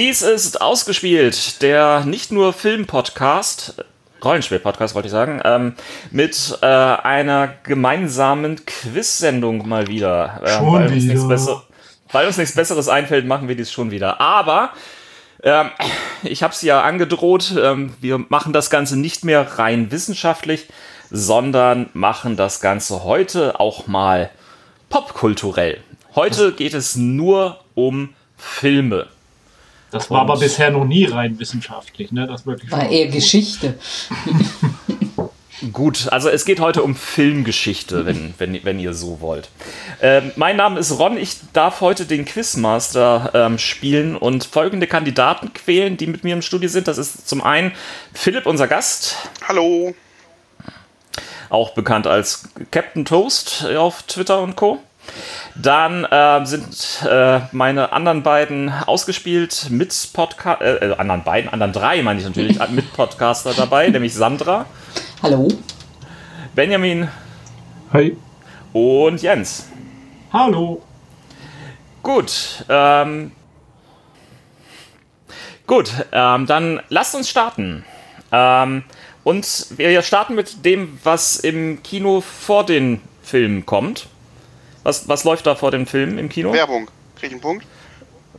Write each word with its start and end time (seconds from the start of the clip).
Dies 0.00 0.22
ist 0.22 0.62
ausgespielt, 0.62 1.60
der 1.60 2.06
nicht 2.06 2.32
nur 2.32 2.54
Film-Podcast, 2.54 3.84
Rollenspiel-Podcast 4.24 4.94
wollte 4.94 5.08
ich 5.08 5.12
sagen, 5.12 5.42
ähm, 5.44 5.74
mit 6.10 6.56
äh, 6.62 6.66
einer 6.66 7.52
gemeinsamen 7.64 8.64
Quiz-Sendung 8.64 9.68
mal 9.68 9.88
wieder. 9.88 10.40
Ähm, 10.42 10.56
Schon 10.56 10.72
weil, 10.72 10.82
uns 10.84 10.92
nichts 10.92 11.10
wieder. 11.10 11.28
besser, 11.28 11.62
weil 12.12 12.26
uns 12.26 12.38
nichts 12.38 12.54
Besseres 12.54 12.88
einfällt, 12.88 13.26
machen 13.26 13.46
wir 13.46 13.56
dies 13.56 13.70
schon 13.70 13.90
wieder. 13.90 14.22
Aber 14.22 14.70
ähm, 15.42 15.68
ich 16.22 16.42
habe 16.42 16.54
es 16.54 16.62
ja 16.62 16.80
angedroht, 16.80 17.54
ähm, 17.62 17.92
wir 18.00 18.24
machen 18.30 18.54
das 18.54 18.70
Ganze 18.70 18.98
nicht 18.98 19.26
mehr 19.26 19.58
rein 19.58 19.90
wissenschaftlich, 19.90 20.68
sondern 21.10 21.90
machen 21.92 22.38
das 22.38 22.62
Ganze 22.62 23.04
heute 23.04 23.60
auch 23.60 23.86
mal 23.86 24.30
popkulturell. 24.88 25.82
Heute 26.14 26.52
geht 26.52 26.72
es 26.72 26.96
nur 26.96 27.60
um 27.74 28.14
Filme. 28.38 29.08
Das 29.90 30.10
war 30.10 30.20
aber 30.20 30.38
bisher 30.38 30.70
noch 30.70 30.84
nie 30.84 31.04
rein 31.04 31.38
wissenschaftlich, 31.38 32.12
ne? 32.12 32.26
Das 32.26 32.46
wirklich 32.46 32.70
War 32.70 32.88
eher 32.88 33.08
Geschichte. 33.08 33.74
Gut, 35.72 36.08
also 36.10 36.30
es 36.30 36.46
geht 36.46 36.58
heute 36.58 36.82
um 36.82 36.94
Filmgeschichte, 36.94 38.06
wenn, 38.06 38.32
wenn, 38.38 38.64
wenn 38.64 38.78
ihr 38.78 38.94
so 38.94 39.20
wollt. 39.20 39.50
Ähm, 40.00 40.32
mein 40.36 40.56
Name 40.56 40.80
ist 40.80 40.98
Ron, 40.98 41.18
ich 41.18 41.36
darf 41.52 41.82
heute 41.82 42.06
den 42.06 42.24
Quizmaster 42.24 43.30
ähm, 43.34 43.58
spielen 43.58 44.16
und 44.16 44.44
folgende 44.44 44.86
Kandidaten 44.86 45.52
quälen, 45.52 45.98
die 45.98 46.06
mit 46.06 46.24
mir 46.24 46.32
im 46.32 46.40
Studio 46.40 46.70
sind. 46.70 46.88
Das 46.88 46.96
ist 46.96 47.28
zum 47.28 47.42
einen 47.42 47.72
Philipp, 48.14 48.46
unser 48.46 48.68
Gast, 48.68 49.16
Hallo. 49.46 49.94
auch 51.50 51.74
bekannt 51.74 52.06
als 52.06 52.48
Captain 52.70 53.04
Toast 53.04 53.66
auf 53.76 54.02
Twitter 54.04 54.40
und 54.40 54.56
Co. 54.56 54.78
Dann 55.54 56.06
ähm, 56.10 56.46
sind 56.46 57.06
äh, 57.08 57.40
meine 57.52 57.92
anderen 57.92 58.22
beiden 58.22 58.70
ausgespielt 58.70 59.66
mit 59.70 60.10
Podcast, 60.12 60.62
äh, 60.62 60.90
äh, 60.90 60.96
anderen 60.96 61.24
beiden, 61.24 61.52
anderen 61.52 61.72
drei 61.72 62.02
meine 62.02 62.20
ich 62.20 62.26
natürlich, 62.26 62.58
mit 62.70 62.92
Podcaster 62.92 63.52
dabei, 63.54 63.88
nämlich 63.88 64.14
Sandra, 64.14 64.66
Hallo? 65.22 65.48
Benjamin 66.54 67.08
Hi. 67.92 68.16
und 68.72 69.20
Jens. 69.22 69.68
Hallo. 70.32 70.82
Gut, 72.02 72.64
ähm, 72.68 73.32
gut, 75.66 75.92
ähm, 76.12 76.46
dann 76.46 76.80
lasst 76.88 77.14
uns 77.14 77.28
starten. 77.28 77.84
Ähm, 78.32 78.84
und 79.24 79.66
wir 79.76 80.00
starten 80.02 80.34
mit 80.34 80.64
dem, 80.64 80.98
was 81.04 81.36
im 81.36 81.82
Kino 81.82 82.22
vor 82.22 82.64
den 82.64 83.02
Filmen 83.22 83.66
kommt. 83.66 84.06
Was, 84.82 85.08
was 85.08 85.24
läuft 85.24 85.46
da 85.46 85.54
vor 85.54 85.70
den 85.70 85.86
Filmen 85.86 86.18
im 86.18 86.28
Kino? 86.28 86.52
Werbung. 86.52 86.88
Krieg 87.16 87.28
ich 87.28 87.32
einen 87.32 87.40
Punkt? 87.40 87.66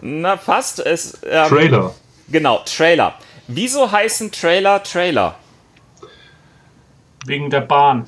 Na, 0.02 0.38
fast. 0.38 0.80
Es, 0.86 1.20
ähm, 1.30 1.48
Trailer. 1.48 1.94
Genau, 2.30 2.62
Trailer. 2.66 3.14
Wieso 3.48 3.92
heißen 3.92 4.32
Trailer 4.32 4.82
Trailer? 4.84 5.36
Wegen 7.26 7.50
der 7.50 7.62
Bahn. 7.62 8.08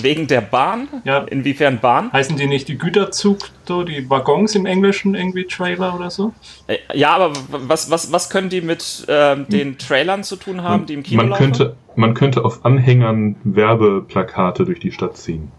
Wegen 0.00 0.26
der 0.28 0.40
Bahn? 0.40 0.88
Ja. 1.04 1.18
Inwiefern 1.24 1.78
Bahn? 1.78 2.10
Heißen 2.12 2.36
die 2.36 2.46
nicht 2.46 2.68
die 2.68 2.78
Güterzug, 2.78 3.50
so 3.68 3.82
die 3.82 4.08
Waggons 4.08 4.54
im 4.54 4.64
Englischen 4.64 5.14
irgendwie 5.14 5.44
Trailer 5.44 5.94
oder 5.94 6.08
so? 6.10 6.32
Äh, 6.68 6.78
Ja, 6.94 7.10
aber 7.16 7.32
was, 7.50 7.90
was, 7.90 8.10
was 8.10 8.30
können 8.30 8.48
die 8.48 8.62
mit 8.62 9.04
ähm, 9.08 9.46
den 9.48 9.76
Trailern 9.76 10.24
zu 10.24 10.36
tun 10.36 10.62
haben, 10.62 10.86
die 10.86 10.94
im 10.94 11.02
Kino 11.02 11.20
Man 11.22 11.30
laufen? 11.30 11.42
könnte, 11.44 11.76
man 11.96 12.14
könnte 12.14 12.44
auf 12.46 12.64
Anhängern 12.64 13.36
Werbeplakate 13.44 14.64
durch 14.64 14.80
die 14.80 14.92
Stadt 14.92 15.18
ziehen. 15.18 15.52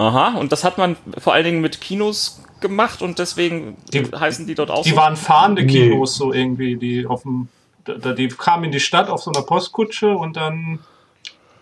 Aha, 0.00 0.38
und 0.38 0.50
das 0.50 0.64
hat 0.64 0.78
man 0.78 0.96
vor 1.18 1.34
allen 1.34 1.44
Dingen 1.44 1.60
mit 1.60 1.80
Kinos 1.82 2.42
gemacht 2.60 3.02
und 3.02 3.18
deswegen 3.18 3.76
Die- 3.92 4.04
heißen 4.04 4.46
die 4.46 4.54
dort 4.54 4.70
auch 4.70 4.82
Die 4.82 4.90
so? 4.90 4.96
waren 4.96 5.14
fahrende 5.14 5.62
Nee. 5.62 5.90
Kinos 5.90 6.14
so 6.16 6.32
irgendwie, 6.32 6.76
die 6.76 7.06
auf 7.06 7.22
dem, 7.22 7.48
die 7.86 8.28
kamen 8.28 8.64
in 8.64 8.72
die 8.72 8.80
Stadt 8.80 9.10
auf 9.10 9.22
so 9.22 9.30
einer 9.30 9.42
Postkutsche 9.42 10.08
und 10.16 10.36
dann 10.38 10.78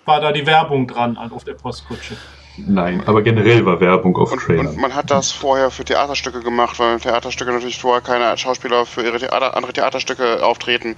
war 0.04 0.21
da 0.21 0.31
die 0.31 0.47
Werbung 0.47 0.87
dran 0.87 1.19
halt 1.19 1.32
auf 1.32 1.43
der 1.43 1.54
Postkutsche. 1.54 2.16
Nein, 2.59 3.03
aber 3.06 3.22
generell 3.22 3.65
war 3.66 3.81
Werbung 3.81 4.16
auf 4.16 4.31
Und, 4.32 4.41
Trailern. 4.41 4.69
und 4.69 4.76
man 4.78 4.94
hat 4.94 5.10
das 5.10 5.31
vorher 5.32 5.70
für 5.72 5.84
Theaterstücke 5.84 6.41
gemacht, 6.41 6.78
weil 6.78 6.99
Theaterstücke 7.00 7.50
natürlich 7.53 7.81
vorher 7.81 8.03
keine 8.03 8.37
Schauspieler 8.38 8.87
für 8.87 9.03
ihre 9.03 9.19
Theater, 9.19 9.56
andere 9.56 9.72
Theaterstücke 9.72 10.44
auftreten. 10.44 10.94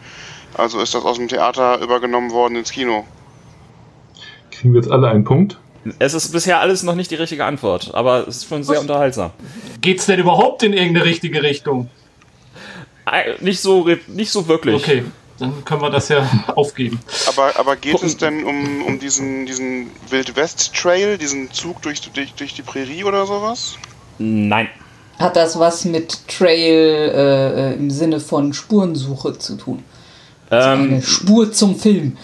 Also 0.54 0.78
ist 0.80 0.94
das 0.94 1.04
aus 1.04 1.16
dem 1.16 1.28
Theater 1.28 1.78
übergenommen 1.80 2.30
worden 2.32 2.56
ins 2.56 2.70
Kino. 2.70 3.04
Kriegen 4.50 4.72
wir 4.74 4.80
jetzt 4.80 4.90
alle 4.90 5.08
einen 5.08 5.24
Punkt? 5.24 5.58
Es 5.98 6.14
ist 6.14 6.32
bisher 6.32 6.60
alles 6.60 6.82
noch 6.82 6.94
nicht 6.94 7.10
die 7.10 7.14
richtige 7.14 7.44
Antwort, 7.44 7.94
aber 7.94 8.28
es 8.28 8.38
ist 8.38 8.48
schon 8.48 8.62
sehr 8.64 8.80
unterhaltsam. 8.80 9.30
Geht's 9.80 10.06
denn 10.06 10.18
überhaupt 10.20 10.62
in 10.62 10.72
irgendeine 10.72 11.06
richtige 11.06 11.42
Richtung? 11.42 11.88
Nicht 13.40 13.60
so, 13.60 13.88
nicht 14.08 14.30
so 14.30 14.46
wirklich. 14.46 14.74
Okay, 14.74 15.04
dann 15.38 15.64
können 15.64 15.80
wir 15.80 15.90
das 15.90 16.08
ja 16.10 16.28
aufgeben. 16.54 17.00
Aber, 17.28 17.58
aber 17.58 17.76
geht 17.76 17.92
Gucken. 17.92 18.08
es 18.08 18.16
denn 18.18 18.44
um, 18.44 18.82
um 18.82 18.98
diesen, 19.00 19.46
diesen 19.46 19.90
Wild 20.10 20.36
West 20.36 20.74
Trail, 20.74 21.16
diesen 21.18 21.50
Zug 21.50 21.82
durch, 21.82 22.02
durch, 22.12 22.34
durch 22.34 22.54
die 22.54 22.62
Prärie 22.62 23.04
oder 23.04 23.26
sowas? 23.26 23.74
Nein. 24.18 24.68
Hat 25.18 25.34
das 25.36 25.58
was 25.58 25.84
mit 25.84 26.28
Trail 26.28 27.12
äh, 27.14 27.74
im 27.74 27.90
Sinne 27.90 28.20
von 28.20 28.52
Spurensuche 28.52 29.38
zu 29.38 29.56
tun? 29.56 29.82
Eine 30.50 30.96
Ähm, 30.96 31.02
Spur 31.02 31.52
zum 31.52 31.76
Film. 31.76 32.16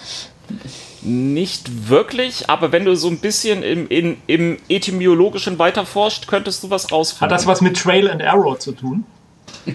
Nicht 1.06 1.88
wirklich, 1.88 2.50
aber 2.50 2.72
wenn 2.72 2.84
du 2.84 2.96
so 2.96 3.08
ein 3.08 3.18
bisschen 3.18 3.62
im, 3.62 3.88
in, 3.88 4.16
im 4.26 4.58
Etymologischen 4.68 5.58
weiterforscht, 5.58 6.26
könntest 6.26 6.62
du 6.62 6.70
was 6.70 6.90
rausfinden. 6.92 7.32
Hat 7.32 7.38
das 7.40 7.46
was 7.46 7.60
mit 7.60 7.76
Trail 7.76 8.10
and 8.10 8.22
Arrow 8.22 8.58
zu 8.58 8.72
tun? 8.72 9.04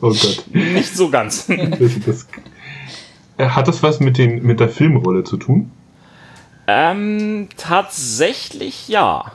Oh, 0.00 0.10
Gott. 0.10 0.44
Nicht 0.52 0.94
so 0.96 1.08
ganz. 1.10 1.46
Das, 1.46 2.00
das, 2.04 2.26
Äh, 3.38 3.48
hat 3.48 3.68
das 3.68 3.82
was 3.82 4.00
mit, 4.00 4.18
den, 4.18 4.42
mit 4.42 4.60
der 4.60 4.68
Filmrolle 4.68 5.24
zu 5.24 5.36
tun? 5.36 5.70
ähm, 6.68 7.48
tatsächlich 7.56 8.88
ja. 8.88 9.32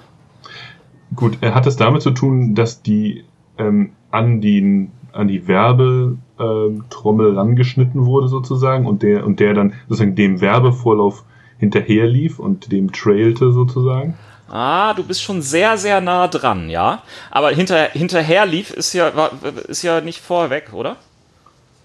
Gut, 1.16 1.38
er 1.42 1.56
hat 1.56 1.66
es 1.68 1.76
damit 1.78 2.02
zu 2.02 2.12
tun, 2.12 2.56
dass 2.56 2.82
die 2.82 3.24
ähm, 3.58 3.92
an, 4.12 4.42
die, 4.42 4.90
an 5.14 5.28
die 5.28 5.48
Werbetrommel 5.48 7.38
rangeschnitten 7.38 8.06
wurde 8.06 8.28
sozusagen 8.28 8.86
und 8.86 9.04
der, 9.04 9.26
und 9.26 9.40
der 9.40 9.54
dann 9.54 9.74
sozusagen 9.88 10.16
dem 10.16 10.42
Werbevorlauf 10.42 11.24
hinterher 11.60 12.08
lief 12.08 12.40
und 12.40 12.72
dem 12.72 12.92
trailte 12.92 13.52
sozusagen. 13.52 14.16
Ah, 14.50 14.94
du 14.94 15.04
bist 15.04 15.22
schon 15.24 15.42
sehr, 15.42 15.78
sehr 15.78 16.02
nah 16.02 16.28
dran, 16.28 16.70
ja. 16.70 17.04
Aber 17.30 17.52
hinter, 17.52 17.86
hinterher 17.94 18.46
lief 18.46 18.72
ist 18.72 18.94
ja, 18.94 19.16
war, 19.16 19.32
ist 19.68 19.82
ja 19.84 20.02
nicht 20.02 20.20
vorweg, 20.20 20.74
oder? 20.74 20.98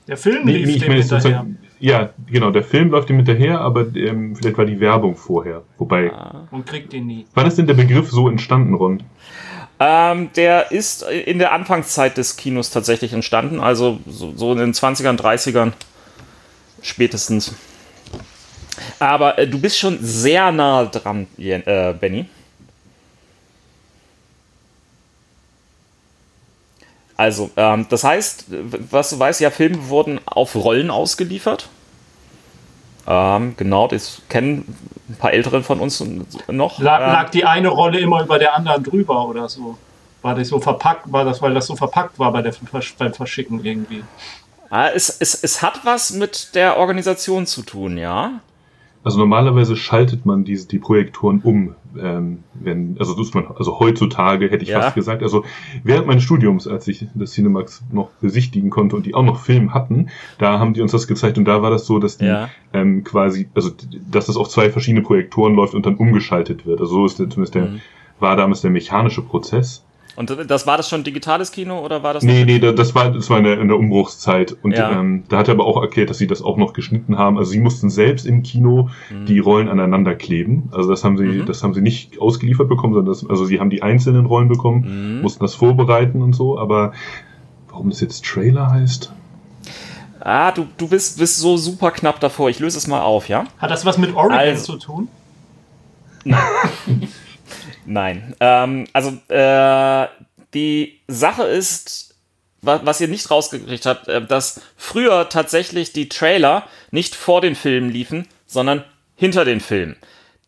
Der 0.09 0.17
Film 0.17 0.45
Nee, 0.45 0.57
lief 0.59 0.67
nee, 0.67 0.73
ich 0.75 0.79
dem 0.81 0.89
meine 0.89 1.03
hinterher. 1.03 1.47
ja, 1.79 2.11
genau, 2.27 2.51
der 2.51 2.65
Film 2.65 2.91
läuft 2.91 3.11
ihm 3.11 3.17
hinterher, 3.17 3.61
aber 3.61 3.95
ähm, 3.95 4.35
vielleicht 4.35 4.57
war 4.59 4.65
die 4.65 4.81
Werbung 4.81 5.15
vorher. 5.17 5.63
Wobei, 5.79 6.11
Und 6.51 6.67
kriegt 6.67 6.93
ihn 6.95 7.07
nie. 7.07 7.27
wann 7.35 7.47
ist 7.47 7.59
denn 7.59 7.67
der 7.67 7.75
Begriff 7.75 8.11
so 8.11 8.29
entstanden, 8.29 8.75
Ron? 8.75 9.03
Ähm, 9.79 10.31
der 10.35 10.73
ist 10.73 11.03
in 11.03 11.39
der 11.39 11.53
Anfangszeit 11.53 12.17
des 12.17 12.37
Kinos 12.37 12.71
tatsächlich 12.71 13.13
entstanden, 13.13 13.61
also 13.61 14.01
so, 14.07 14.33
so 14.35 14.53
in 14.53 14.59
den 14.59 14.73
20ern, 14.73 15.19
30ern 15.19 15.73
spätestens. 16.81 17.55
Aber 18.99 19.39
äh, 19.39 19.47
du 19.47 19.59
bist 19.59 19.79
schon 19.79 19.99
sehr 20.01 20.51
nah 20.53 20.87
dran, 20.87 21.27
Jen, 21.37 21.67
äh, 21.67 21.95
Benny. 21.99 22.27
Also, 27.17 27.51
ähm, 27.57 27.87
das 27.89 28.05
heißt, 28.05 28.47
was 28.91 29.11
du 29.11 29.19
weißt, 29.19 29.41
ja, 29.41 29.51
Filme 29.51 29.89
wurden 29.89 30.21
auf 30.27 30.55
Rollen 30.55 30.91
ausgeliefert. 30.91 31.69
Ähm, 33.07 33.55
genau, 33.57 33.87
das 33.89 34.23
kennen 34.29 34.77
ein 35.09 35.17
paar 35.17 35.33
Ältere 35.33 35.63
von 35.63 35.81
uns 35.81 36.03
noch. 36.49 36.79
Lag, 36.81 37.01
Ähm, 37.01 37.13
lag 37.13 37.31
die 37.31 37.45
eine 37.45 37.69
Rolle 37.69 38.01
immer 38.01 38.23
über 38.23 38.39
der 38.39 38.55
anderen 38.55 38.83
drüber 38.83 39.27
oder 39.29 39.49
so? 39.49 39.79
War 40.23 40.35
das 40.35 40.49
so 40.49 40.59
verpackt, 40.59 41.13
war 41.13 41.25
das, 41.25 41.41
weil 41.41 41.55
das 41.55 41.67
so 41.67 41.77
verpackt 41.77 42.19
war 42.19 42.33
bei 42.33 42.43
der, 42.43 42.53
beim 42.99 43.15
Verschicken 43.15 43.65
irgendwie? 43.65 44.03
Ah, 44.71 44.89
es, 44.89 45.09
es, 45.21 45.45
es 45.45 45.63
hat 45.63 45.85
was 45.85 46.11
mit 46.11 46.55
der 46.57 46.77
Organisation 46.79 47.47
zu 47.47 47.63
tun, 47.63 47.97
ja. 47.97 48.41
Also 49.07 49.21
normalerweise 49.21 49.77
schaltet 49.77 50.27
man 50.27 50.43
diese, 50.43 50.67
die 50.67 50.81
Projektoren 50.81 51.39
um, 51.45 51.77
ähm, 51.97 52.43
wenn, 52.55 52.97
also 52.99 53.15
tut 53.15 53.33
man, 53.37 53.47
also 53.57 53.79
heutzutage 53.79 54.51
hätte 54.51 54.65
ich 54.65 54.71
Ja. 54.71 54.81
fast 54.81 54.97
gesagt, 54.97 55.23
also 55.23 55.45
während 55.85 56.09
meines 56.09 56.25
Studiums, 56.25 56.67
als 56.67 56.89
ich 56.89 57.07
das 57.15 57.31
Cinemax 57.31 57.85
noch 57.93 58.11
besichtigen 58.21 58.69
konnte 58.69 58.97
und 58.97 59.07
die 59.07 59.15
auch 59.15 59.23
noch 59.23 59.39
Film 59.39 59.73
hatten, 59.75 60.09
da 60.39 60.59
haben 60.59 60.75
die 60.75 60.81
uns 60.81 60.91
das 60.91 61.07
gezeigt 61.07 61.39
und 61.39 61.45
da 61.45 61.63
war 61.63 61.71
das 61.71 61.87
so, 61.87 62.01
dass 62.01 62.19
die 62.19 62.25
Ja. 62.27 62.49
ähm, 62.73 63.05
quasi, 63.05 63.49
also 63.55 63.71
dass 64.11 64.27
das 64.27 64.37
auf 64.37 64.49
zwei 64.49 64.71
verschiedene 64.71 65.03
Projektoren 65.05 65.55
läuft 65.55 65.75
und 65.75 65.87
dann 65.87 65.95
umgeschaltet 65.95 66.67
wird. 66.67 66.81
Also 66.81 66.93
so 66.95 67.07
ist 67.07 67.21
der, 67.21 67.31
zumindest 67.31 67.55
der, 67.55 67.67
Mhm. 67.67 67.81
war 68.19 68.35
damals 68.35 68.61
der 68.63 68.73
mechanische 68.73 69.23
Prozess. 69.23 69.85
Und 70.17 70.35
das 70.51 70.67
war 70.67 70.79
das 70.79 70.89
schon 70.89 71.05
digitales 71.05 71.53
Kino 71.53 71.79
oder 71.85 72.03
war 72.03 72.15
das 72.15 72.23
Nee, 72.23 72.45
nee, 72.47 72.59
da- 72.59 72.73
das 72.73 72.95
war, 72.95 73.11
das 73.11 73.29
war 73.29 73.37
in 73.39 73.45
der, 73.45 73.61
in 73.61 73.69
der 73.69 73.77
Umbruchszeit. 73.79 74.57
Und 74.63 74.73
Ja. 74.77 74.91
ähm, 74.93 75.25
da 75.29 75.37
hat 75.39 75.49
er 75.49 75.55
aber 75.55 75.67
auch 75.67 75.81
erklärt, 75.83 76.09
dass 76.09 76.17
sie 76.19 76.27
das 76.27 76.41
auch 76.43 76.57
noch 76.57 76.73
geschnitten 76.73 77.19
haben. 77.19 77.37
Also 77.37 77.51
sie 77.51 77.61
mussten 77.61 77.91
selbst 77.91 78.25
im 78.27 78.43
Kino 78.43 78.89
die 79.29 79.39
Rollen 79.39 79.69
aneinander 79.69 80.15
kleben. 80.15 80.71
Also 80.73 80.89
das 80.89 81.05
haben 81.05 81.19
sie, 81.19 81.25
Mhm. 81.25 81.47
das 81.47 81.63
haben 81.63 81.75
sie 81.75 81.83
nicht 81.83 82.19
ausgeliefert 82.21 82.69
bekommen, 82.69 82.95
sondern 82.95 83.13
das, 83.13 83.29
also 83.29 83.45
sie 83.45 83.61
haben 83.61 83.69
die 83.71 83.83
einzelnen 83.83 84.25
Rollen 84.27 84.49
bekommen, 84.49 85.17
Mhm. 85.17 85.23
mussten 85.23 85.45
das 85.45 85.55
vorbereiten 85.55 86.23
und 86.23 86.33
so, 86.33 86.59
aber 86.59 86.93
warum 87.69 87.91
das 87.91 88.01
jetzt 88.01 88.25
Trailer 88.25 88.71
heißt? 88.71 89.13
Ah, 90.21 90.51
du, 90.51 90.67
du 90.79 90.89
bist, 90.89 91.19
bist 91.19 91.39
so 91.39 91.57
super 91.59 91.91
knapp 91.91 92.19
davor. 92.21 92.49
Ich 92.49 92.59
löse 92.59 92.79
es 92.79 92.87
mal 92.87 93.01
auf, 93.03 93.29
ja? 93.29 93.45
Hat 93.59 93.71
das 93.71 93.85
was 93.85 93.99
mit 93.99 94.15
Oregon 94.17 94.33
Also- 94.39 94.73
zu 94.73 94.79
tun? 94.79 95.09
Nein. 96.25 96.41
Ähm, 98.41 98.87
also, 98.93 99.11
äh, 99.29 100.09
die 100.55 101.01
Sache 101.09 101.45
ist, 101.45 102.15
wa 102.63 102.81
was 102.85 103.01
ihr 103.01 103.09
nicht 103.09 103.31
rausgekriegt 103.31 103.87
habt, 103.87 104.09
äh, 104.09 104.25
dass 104.25 104.61
früher 104.77 105.29
tatsächlich 105.29 105.93
die 105.93 106.09
Trailer 106.09 106.67
nicht 106.91 107.15
vor 107.15 107.41
den 107.41 107.55
Filmen 107.55 107.91
liefen, 107.91 108.27
sondern 108.47 108.85
hinter 109.17 109.45
den 109.45 109.61
Filmen. 109.61 109.97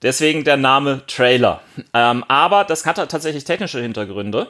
Deswegen 0.02 0.44
der 0.44 0.56
Name 0.56 1.02
Trailer. 1.08 1.60
Ähm, 1.92 2.24
aber 2.28 2.64
das 2.64 2.86
hatte 2.86 3.08
tatsächlich 3.08 3.44
technische 3.44 3.80
Hintergründe, 3.80 4.48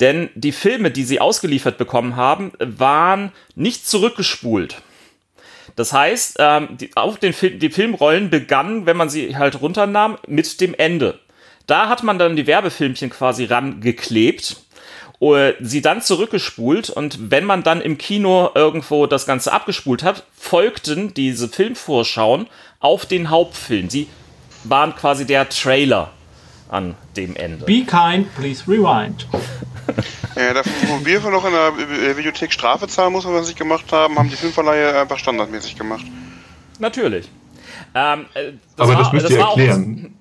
denn 0.00 0.30
die 0.34 0.50
Filme, 0.50 0.90
die 0.90 1.04
sie 1.04 1.20
ausgeliefert 1.20 1.78
bekommen 1.78 2.16
haben, 2.16 2.52
waren 2.58 3.30
nicht 3.54 3.86
zurückgespult. 3.86 4.82
Das 5.76 5.92
heißt, 5.92 6.36
ähm, 6.40 6.76
die, 6.76 6.96
auf 6.96 7.18
den 7.18 7.32
Film, 7.32 7.60
die 7.60 7.70
Filmrollen 7.70 8.30
begannen, 8.30 8.86
wenn 8.86 8.96
man 8.96 9.08
sie 9.08 9.36
halt 9.36 9.60
runternahm, 9.60 10.18
mit 10.26 10.60
dem 10.60 10.74
Ende. 10.74 11.20
Da 11.70 11.88
hat 11.88 12.02
man 12.02 12.18
dann 12.18 12.34
die 12.34 12.48
Werbefilmchen 12.48 13.10
quasi 13.10 13.44
rangeklebt, 13.44 14.56
äh, 15.20 15.52
sie 15.60 15.80
dann 15.82 16.02
zurückgespult 16.02 16.90
und 16.90 17.30
wenn 17.30 17.44
man 17.44 17.62
dann 17.62 17.80
im 17.80 17.96
Kino 17.96 18.50
irgendwo 18.56 19.06
das 19.06 19.24
Ganze 19.24 19.52
abgespult 19.52 20.02
hat, 20.02 20.24
folgten 20.36 21.14
diese 21.14 21.48
Filmvorschauen 21.48 22.48
auf 22.80 23.06
den 23.06 23.30
Hauptfilm. 23.30 23.88
Sie 23.88 24.08
waren 24.64 24.96
quasi 24.96 25.26
der 25.26 25.48
Trailer 25.48 26.10
an 26.68 26.96
dem 27.16 27.36
Ende. 27.36 27.66
Be 27.66 27.84
kind, 27.84 28.34
please 28.34 28.64
rewind. 28.66 29.28
Ja, 30.34 30.52
dafür, 30.54 30.72
wo 30.88 31.04
wir 31.04 31.20
noch 31.30 31.44
in 31.44 31.52
der 31.52 32.16
Videothek 32.16 32.52
Strafe 32.52 32.88
zahlen 32.88 33.12
mussten, 33.12 33.32
was 33.32 33.46
sie 33.46 33.54
gemacht 33.54 33.92
haben, 33.92 34.18
haben 34.18 34.28
die 34.28 34.36
Filmverleihe 34.36 35.00
einfach 35.00 35.18
standardmäßig 35.18 35.76
gemacht. 35.76 36.04
Natürlich. 36.80 37.28
Ähm, 37.94 38.26
äh, 38.34 38.52
Aber 38.76 38.94
das 38.94 39.06
war- 39.06 39.14
müsst 39.14 39.30
ihr 39.30 39.38
war 39.38 39.48
auch- 39.50 39.56
erklären. 39.56 40.16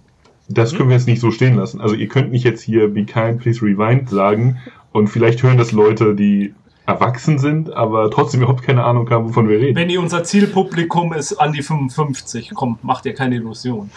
Das 0.49 0.75
können 0.75 0.89
wir 0.89 0.95
jetzt 0.95 1.07
nicht 1.07 1.21
so 1.21 1.31
stehen 1.31 1.55
lassen. 1.55 1.79
Also 1.79 1.95
ihr 1.95 2.07
könnt 2.07 2.31
nicht 2.31 2.43
jetzt 2.43 2.61
hier 2.61 2.87
Be 2.87 3.05
kind, 3.05 3.39
please 3.39 3.61
rewind 3.61 4.09
sagen 4.09 4.57
und 4.91 5.07
vielleicht 5.07 5.43
hören 5.43 5.57
das 5.57 5.71
Leute, 5.71 6.15
die 6.15 6.53
erwachsen 6.87 7.37
sind, 7.37 7.71
aber 7.71 8.09
trotzdem 8.09 8.41
überhaupt 8.41 8.63
keine 8.63 8.83
Ahnung 8.83 9.07
haben, 9.11 9.25
wovon 9.29 9.47
wir 9.47 9.59
reden. 9.59 9.75
Wenn 9.75 9.91
ihr 9.91 10.01
unser 10.01 10.23
Zielpublikum 10.23 11.13
ist 11.13 11.33
an 11.33 11.53
die 11.53 11.61
55, 11.61 12.51
komm, 12.55 12.79
macht 12.81 13.05
ihr 13.05 13.13
keine 13.13 13.35
Illusion. 13.35 13.91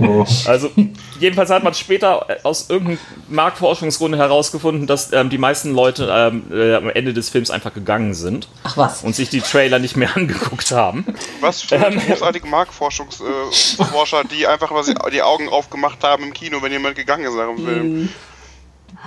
Oh. 0.00 0.24
Also, 0.46 0.70
jedenfalls 1.18 1.50
hat 1.50 1.62
man 1.62 1.74
später 1.74 2.26
äh, 2.28 2.36
aus 2.42 2.68
irgendeinem 2.70 2.98
Marktforschungsgrund 3.28 4.16
herausgefunden, 4.16 4.86
dass 4.86 5.12
ähm, 5.12 5.30
die 5.30 5.38
meisten 5.38 5.74
Leute 5.74 6.08
ähm, 6.12 6.44
äh, 6.52 6.74
am 6.74 6.90
Ende 6.90 7.12
des 7.12 7.28
Films 7.28 7.50
einfach 7.50 7.72
gegangen 7.72 8.14
sind 8.14 8.48
Ach 8.64 8.76
was. 8.76 9.02
und 9.02 9.14
sich 9.14 9.30
die 9.30 9.40
Trailer 9.40 9.78
nicht 9.78 9.96
mehr 9.96 10.10
angeguckt 10.16 10.70
haben. 10.72 11.04
Was 11.40 11.62
für 11.62 11.78
großartige 11.78 12.46
Marktforschungsforscher, 12.46 14.24
die 14.24 14.46
einfach 14.46 14.70
mal 14.70 14.84
die 15.12 15.22
Augen 15.22 15.48
aufgemacht 15.48 16.02
haben 16.04 16.24
im 16.24 16.32
Kino, 16.32 16.62
wenn 16.62 16.72
jemand 16.72 16.96
gegangen 16.96 17.24
ist 17.24 17.34
nach 17.34 17.48
dem 17.48 17.64
Film. 17.64 18.08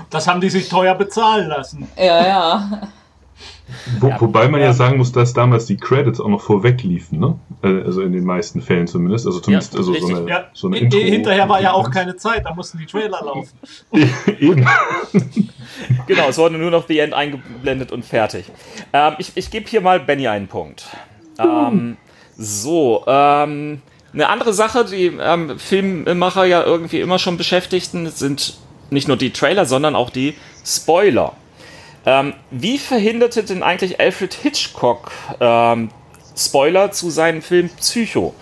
Das 0.10 0.28
haben 0.28 0.42
die 0.42 0.50
sich 0.50 0.70
teuer 0.70 0.96
bezahlen 0.96 1.48
lassen. 1.50 1.88
Ja, 1.98 2.28
ja. 2.28 2.82
Wo, 4.00 4.12
wobei 4.20 4.48
man 4.50 4.62
ja 4.62 4.74
sagen 4.74 4.98
muss, 4.98 5.12
dass 5.12 5.34
damals 5.34 5.66
die 5.66 5.78
Credits 5.78 6.20
auch 6.20 6.28
noch 6.28 6.42
vorweg 6.42 6.84
liefen, 6.84 7.20
ne? 7.20 7.40
Äh, 7.64 7.84
Also 7.86 8.02
in 8.02 8.12
den 8.12 8.24
meisten 8.26 8.62
Fällen 8.62 8.88
zumindest. 8.88 9.26
Also 9.26 9.40
zumindest 9.40 9.74
Ja, 9.74 9.80
also 9.80 9.94
so 9.94 10.08
eine, 10.16 10.30
Ja, 10.30 10.46
so 10.54 10.68
eine 10.68 10.78
eh- 10.78 10.82
Intro. 10.82 11.00
hinterher 11.00 11.50
war 11.50 11.62
ja 11.62 11.74
auch 11.74 11.90
keine 11.90 12.16
Zeit, 12.16 12.46
da 12.46 12.54
mussten 12.54 12.78
die 12.78 12.86
Trailer 12.86 13.22
laufen. 13.24 13.50
Eben. 14.40 14.66
Genau, 16.08 16.30
es 16.30 16.38
wurde 16.38 16.58
nur 16.58 16.70
noch 16.70 16.88
The 16.88 17.00
End 17.00 17.14
eingeblendet 17.14 17.92
und 17.92 18.06
fertig. 18.06 18.46
Ähm, 18.94 19.14
ich 19.18 19.32
ich 19.36 19.50
gebe 19.50 19.68
hier 19.68 19.82
mal 19.82 20.00
Benny 20.00 20.28
einen 20.28 20.48
Punkt. 20.48 20.86
Ähm, 21.40 21.98
so, 22.38 23.04
ähm, 23.08 23.82
eine 24.14 24.30
andere 24.30 24.54
Sache, 24.54 24.86
die 24.86 25.12
ähm, 25.20 25.58
Filmemacher 25.58 26.46
ja 26.46 26.64
irgendwie 26.64 27.00
immer 27.00 27.18
schon 27.20 27.38
beschäftigten, 27.38 28.08
sind 28.10 28.56
nicht 28.92 29.08
nur 29.08 29.18
die 29.18 29.32
Trailer, 29.32 29.66
sondern 29.66 29.96
auch 29.96 30.10
die 30.12 30.36
Spoiler. 30.64 31.34
Ähm, 32.06 32.34
wie 32.52 32.78
verhinderte 32.78 33.44
denn 33.44 33.64
eigentlich 33.64 34.00
Alfred 34.00 34.34
Hitchcock 34.34 35.12
ähm, 35.40 35.90
Spoiler 36.36 36.92
zu 36.92 37.10
seinem 37.10 37.42
Film 37.42 37.70
Psycho? 37.80 38.34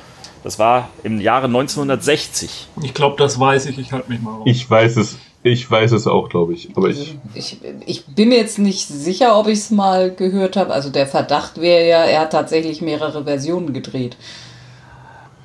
Das 0.43 0.57
war 0.57 0.89
im 1.03 1.21
Jahre 1.21 1.45
1960. 1.45 2.67
Ich 2.81 2.93
glaube, 2.95 3.15
das 3.17 3.39
weiß 3.39 3.67
ich, 3.67 3.77
ich 3.77 3.91
halte 3.91 4.09
mich 4.09 4.21
mal 4.21 4.31
raus. 4.31 4.43
Ich 4.45 4.67
weiß 4.67 4.97
es, 4.97 5.19
ich 5.43 5.69
weiß 5.69 5.91
es 5.91 6.07
auch, 6.07 6.29
glaube 6.29 6.53
ich. 6.53 6.69
Aber 6.75 6.89
ich, 6.89 7.15
Ich, 7.35 7.57
ich 7.85 8.05
bin 8.07 8.29
mir 8.29 8.37
jetzt 8.37 8.57
nicht 8.57 8.87
sicher, 8.87 9.37
ob 9.37 9.47
ich 9.47 9.59
es 9.59 9.69
mal 9.69 10.09
gehört 10.09 10.57
habe. 10.57 10.73
Also 10.73 10.89
der 10.89 11.05
Verdacht 11.05 11.61
wäre 11.61 11.87
ja, 11.87 12.03
er 12.05 12.21
hat 12.21 12.31
tatsächlich 12.31 12.81
mehrere 12.81 13.23
Versionen 13.25 13.71
gedreht. 13.73 14.17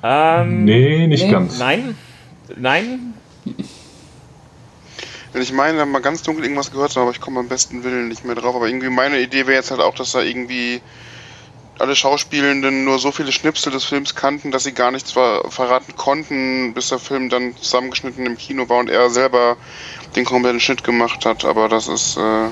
Ähm, 0.01 0.65
nee, 0.65 1.05
nicht 1.05 1.25
Nee. 1.25 1.31
ganz. 1.31 1.59
Nein, 1.59 1.95
nein, 2.55 3.13
Wenn 5.33 5.41
ich 5.41 5.51
meine, 5.51 5.85
mal 5.85 6.01
ganz 6.01 6.23
dunkel 6.23 6.43
irgendwas 6.43 6.71
gehört 6.71 6.91
zu 6.91 6.99
haben, 6.99 7.07
aber 7.07 7.15
ich 7.15 7.21
komme 7.21 7.39
am 7.39 7.47
besten 7.47 7.83
Willen 7.83 8.07
nicht 8.07 8.25
mehr 8.25 8.35
drauf. 8.35 8.55
Aber 8.55 8.67
irgendwie 8.67 8.89
meine 8.89 9.19
Idee 9.19 9.45
wäre 9.47 9.57
jetzt 9.57 9.71
halt 9.71 9.81
auch, 9.81 9.95
dass 9.95 10.13
da 10.13 10.21
irgendwie 10.21 10.81
alle 11.79 11.95
Schauspielenden 11.95 12.85
nur 12.85 12.97
so 12.97 13.11
viele 13.11 13.31
Schnipsel 13.31 13.71
des 13.71 13.83
Films 13.83 14.15
kannten, 14.15 14.51
dass 14.51 14.63
sie 14.63 14.73
gar 14.73 14.91
nichts 14.91 15.11
ver 15.11 15.43
verraten 15.49 15.95
konnten, 15.95 16.73
bis 16.73 16.89
der 16.89 16.99
Film 16.99 17.29
dann 17.29 17.55
zusammengeschnitten 17.55 18.25
im 18.25 18.37
Kino 18.37 18.67
war 18.69 18.79
und 18.79 18.89
er 18.89 19.09
selber 19.09 19.57
den 20.15 20.25
kompletten 20.25 20.59
Schnitt 20.59 20.83
gemacht 20.83 21.25
hat. 21.25 21.45
Aber 21.45 21.69
das 21.69 21.87
ist, 21.87 22.17
äh, 22.17 22.49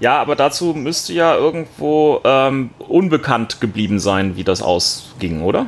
Ja, 0.00 0.20
aber 0.20 0.34
dazu 0.36 0.74
müsste 0.74 1.12
ja 1.12 1.36
irgendwo 1.36 2.20
ähm, 2.24 2.70
unbekannt 2.78 3.60
geblieben 3.60 4.00
sein, 4.00 4.36
wie 4.36 4.44
das 4.44 4.62
ausging, 4.62 5.42
oder? 5.42 5.66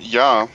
ja, 0.00 0.48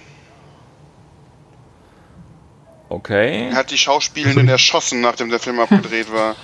Okay. 2.91 3.47
er 3.51 3.55
hat 3.55 3.71
die 3.71 3.77
Schauspielenden 3.77 4.47
erschossen, 4.57 4.99
nachdem 5.01 5.29
der 5.29 5.39
Film 5.39 5.59
abgedreht 5.59 6.11
war. 6.11 6.35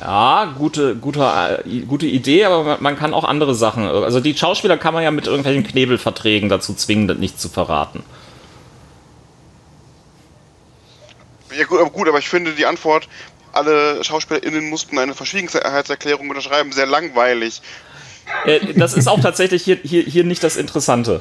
Ja, 0.00 0.44
gute, 0.56 0.94
gute, 0.96 1.20
äh, 1.64 1.80
gute 1.80 2.06
Idee, 2.06 2.44
aber 2.44 2.62
man- 2.62 2.82
man 2.82 2.96
kann 2.96 3.12
auch 3.14 3.24
andere 3.24 3.54
Sachen. 3.54 3.86
Also 3.86 4.20
die 4.20 4.36
Schauspieler 4.36 4.76
kann 4.78 4.94
man 4.94 5.02
ja 5.02 5.10
mit 5.10 5.26
irgendwelchen 5.26 5.66
Knebelverträgen 5.66 6.48
dazu 6.48 6.72
zwingen, 6.74 7.08
das 7.08 7.18
nicht 7.18 7.40
zu 7.40 7.48
verraten. 7.48 8.04
Ja 11.56 11.64
gut, 11.64 11.80
aber 11.80 11.90
gut, 11.90 12.08
aber 12.08 12.18
ich 12.18 12.28
finde 12.28 12.52
die 12.52 12.64
Antwort, 12.66 13.08
alle 13.52 14.02
SchauspielerInnen 14.02 14.70
mussten 14.70 14.98
eine 14.98 15.14
Verschwiegenheitserklärung 15.14 16.30
unterschreiben, 16.30 16.72
sehr 16.72 16.86
langweilig. 16.86 17.60
Äh, 18.46 18.72
das 18.74 18.94
ist 18.94 19.08
auch 19.08 19.20
tatsächlich 19.20 19.62
hier, 19.64 19.78
hier, 19.82 20.02
hier 20.04 20.24
nicht 20.24 20.42
das 20.42 20.56
Interessante. 20.56 21.20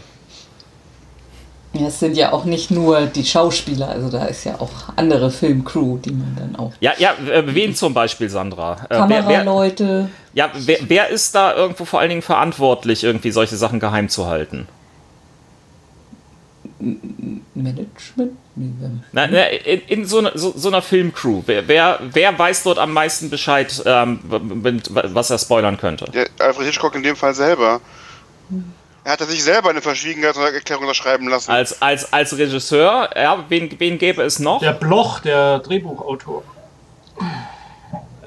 Ja, 1.74 1.88
Es 1.88 2.00
sind 2.02 2.18
ja 2.18 2.34
auch 2.34 2.44
nicht 2.44 2.70
nur 2.70 3.06
die 3.06 3.24
Schauspieler, 3.24 3.88
also 3.88 4.10
da 4.10 4.26
ist 4.26 4.44
ja 4.44 4.60
auch 4.60 4.70
andere 4.98 5.32
Filmcrew, 5.32 6.00
die 6.00 6.12
man 6.12 6.36
dann 6.38 6.56
auch. 6.58 6.74
Ja, 6.82 6.92
ja, 6.98 7.14
äh, 7.32 7.44
wen 7.56 7.74
zum 7.76 7.94
Beispiel, 7.94 8.30
Sandra? 8.30 8.74
Äh, 8.74 8.78
wer, 8.90 9.10
wer, 9.10 9.22
Kameraleute. 9.22 10.10
ja, 10.34 10.50
wer, 10.54 10.78
wer 10.88 11.08
ist 11.10 11.34
da 11.34 11.56
irgendwo 11.56 11.86
vor 11.86 12.02
allen 12.02 12.10
Dingen 12.10 12.22
verantwortlich, 12.22 13.06
irgendwie 13.06 13.32
solche 13.32 13.56
Sachen 13.56 13.80
geheim 13.80 14.10
zu 14.10 14.28
halten? 14.28 14.68
Management? 17.54 18.34
Na, 19.14 19.26
in 19.26 19.82
in 19.88 20.06
so, 20.06 20.20
einer- 20.20 20.38
so, 20.38 20.52
so 20.56 20.68
einer 20.68 20.82
Filmcrew, 20.82 21.44
wer, 21.46 21.68
wer, 21.68 22.00
wer 22.12 22.38
weiß 22.38 22.64
dort 22.64 22.80
am 22.80 22.92
meisten 22.92 23.30
Bescheid, 23.30 23.82
ähm, 23.86 24.20
was 24.26 25.30
er 25.30 25.38
spoilern 25.38 25.78
könnte? 25.78 26.06
Der 26.12 26.28
Alfred 26.40 26.66
Hitchcock 26.66 26.96
in 26.96 27.04
dem 27.04 27.16
Fall 27.16 27.34
selber. 27.34 27.80
Er 29.04 29.14
hat 29.14 29.20
sich 29.22 29.44
selber 29.44 29.70
eine 29.72 29.82
Verschwiegenheitserklärung 29.82 30.84
unterschreiben 30.84 31.28
lassen. 31.28 31.52
Als, 31.52 31.82
als, 31.82 32.14
als 32.14 32.38
Regisseur, 32.38 33.10
ja, 33.16 33.44
wen, 33.50 33.74
wen 33.80 33.98
gäbe 33.98 34.22
es 34.22 34.38
noch? 34.40 34.60
Der 34.60 34.74
Bloch, 34.74 35.20
der 35.22 35.60
Drehbuchautor. 35.60 36.44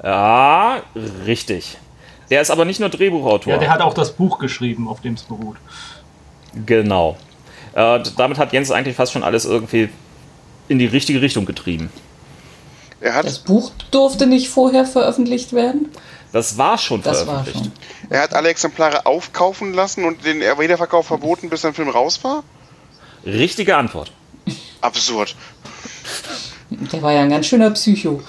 Ja, 0.03 0.81
richtig. 1.25 1.77
Der 2.29 2.41
ist 2.41 2.51
aber 2.51 2.65
nicht 2.65 2.79
nur 2.79 2.89
Drehbuchautor. 2.89 3.53
Ja, 3.53 3.59
der 3.59 3.69
hat 3.69 3.81
auch 3.81 3.93
das 3.93 4.11
Buch 4.13 4.39
geschrieben, 4.39 4.87
auf 4.87 5.01
dem 5.01 5.13
es 5.13 5.23
beruht. 5.23 5.57
genau. 6.65 7.17
Äh, 7.73 7.99
damit 8.17 8.37
hat 8.37 8.53
Jens 8.53 8.71
eigentlich 8.71 8.95
fast 8.95 9.11
schon 9.11 9.23
alles 9.23 9.43
irgendwie 9.43 9.89
in 10.69 10.79
die 10.79 10.85
richtige 10.85 11.21
Richtung 11.21 11.45
getrieben. 11.45 11.89
Er 13.01 13.15
hat, 13.15 13.25
Das 13.25 13.39
Buch 13.39 13.71
durfte 13.91 14.27
nicht 14.27 14.47
vorher 14.49 14.85
veröffentlicht 14.85 15.51
werden. 15.53 15.89
Das 16.35 16.57
war 16.57 16.77
schon 16.77 17.01
Das 17.01 17.25
war 17.25 17.45
veröffentlicht. 17.45 17.77
schon. 17.77 18.09
er 18.09 18.21
hat 18.23 18.33
alle 18.33 18.49
Exemplare 18.49 19.05
aufkaufen 19.05 19.73
lassen 19.73 20.03
und 20.03 20.25
den 20.25 20.41
Wiederverkauf 20.41 21.07
verboten, 21.07 21.49
bis 21.49 21.61
der 21.61 21.73
Film 21.73 21.87
raus 21.87 22.21
war? 22.25 22.43
Richtige 23.25 23.77
Antwort. 23.77 24.11
Absurd. 24.81 25.33
Der 26.69 27.01
war 27.01 27.13
ja 27.13 27.21
ein 27.21 27.29
ganz 27.29 27.45
schöner 27.45 27.71
Psycho. 27.71 28.21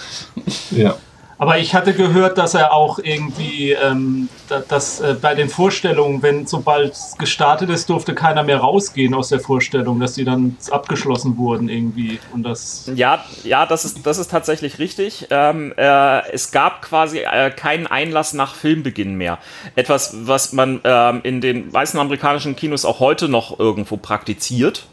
Ja. 0.70 0.94
Aber 1.38 1.58
ich 1.58 1.74
hatte 1.74 1.92
gehört, 1.92 2.38
dass 2.38 2.54
er 2.54 2.72
auch 2.72 2.98
irgendwie, 2.98 3.72
ähm, 3.72 4.28
da- 4.48 4.60
dass 4.60 5.00
äh, 5.00 5.14
bei 5.20 5.34
den 5.34 5.50
Vorstellungen, 5.50 6.22
wenn 6.22 6.46
sobald 6.46 6.92
es 6.94 7.14
gestartet 7.18 7.68
ist, 7.68 7.90
durfte 7.90 8.14
keiner 8.14 8.42
mehr 8.42 8.58
rausgehen 8.58 9.12
aus 9.12 9.28
der 9.28 9.40
Vorstellung, 9.40 10.00
dass 10.00 10.14
die 10.14 10.24
dann 10.24 10.56
abgeschlossen 10.70 11.36
wurden 11.36 11.68
irgendwie. 11.68 12.20
Und 12.32 12.42
das. 12.44 12.90
Ja, 12.94 13.22
ja, 13.44 13.66
das 13.66 13.84
ist, 13.84 14.06
das 14.06 14.16
ist 14.16 14.30
tatsächlich 14.30 14.78
richtig. 14.78 15.26
Ähm, 15.30 15.74
äh, 15.76 16.26
es 16.32 16.52
gab 16.52 16.80
quasi 16.80 17.18
äh, 17.18 17.50
keinen 17.50 17.86
Einlass 17.86 18.32
nach 18.32 18.54
Filmbeginn 18.54 19.16
mehr. 19.16 19.38
Etwas, 19.74 20.16
was 20.26 20.54
man 20.54 20.80
ähm, 20.84 21.20
in 21.22 21.42
den 21.42 21.70
weißen 21.70 22.00
amerikanischen 22.00 22.56
Kinos 22.56 22.86
auch 22.86 22.98
heute 23.00 23.28
noch 23.28 23.58
irgendwo 23.58 23.98
praktiziert. 23.98 24.86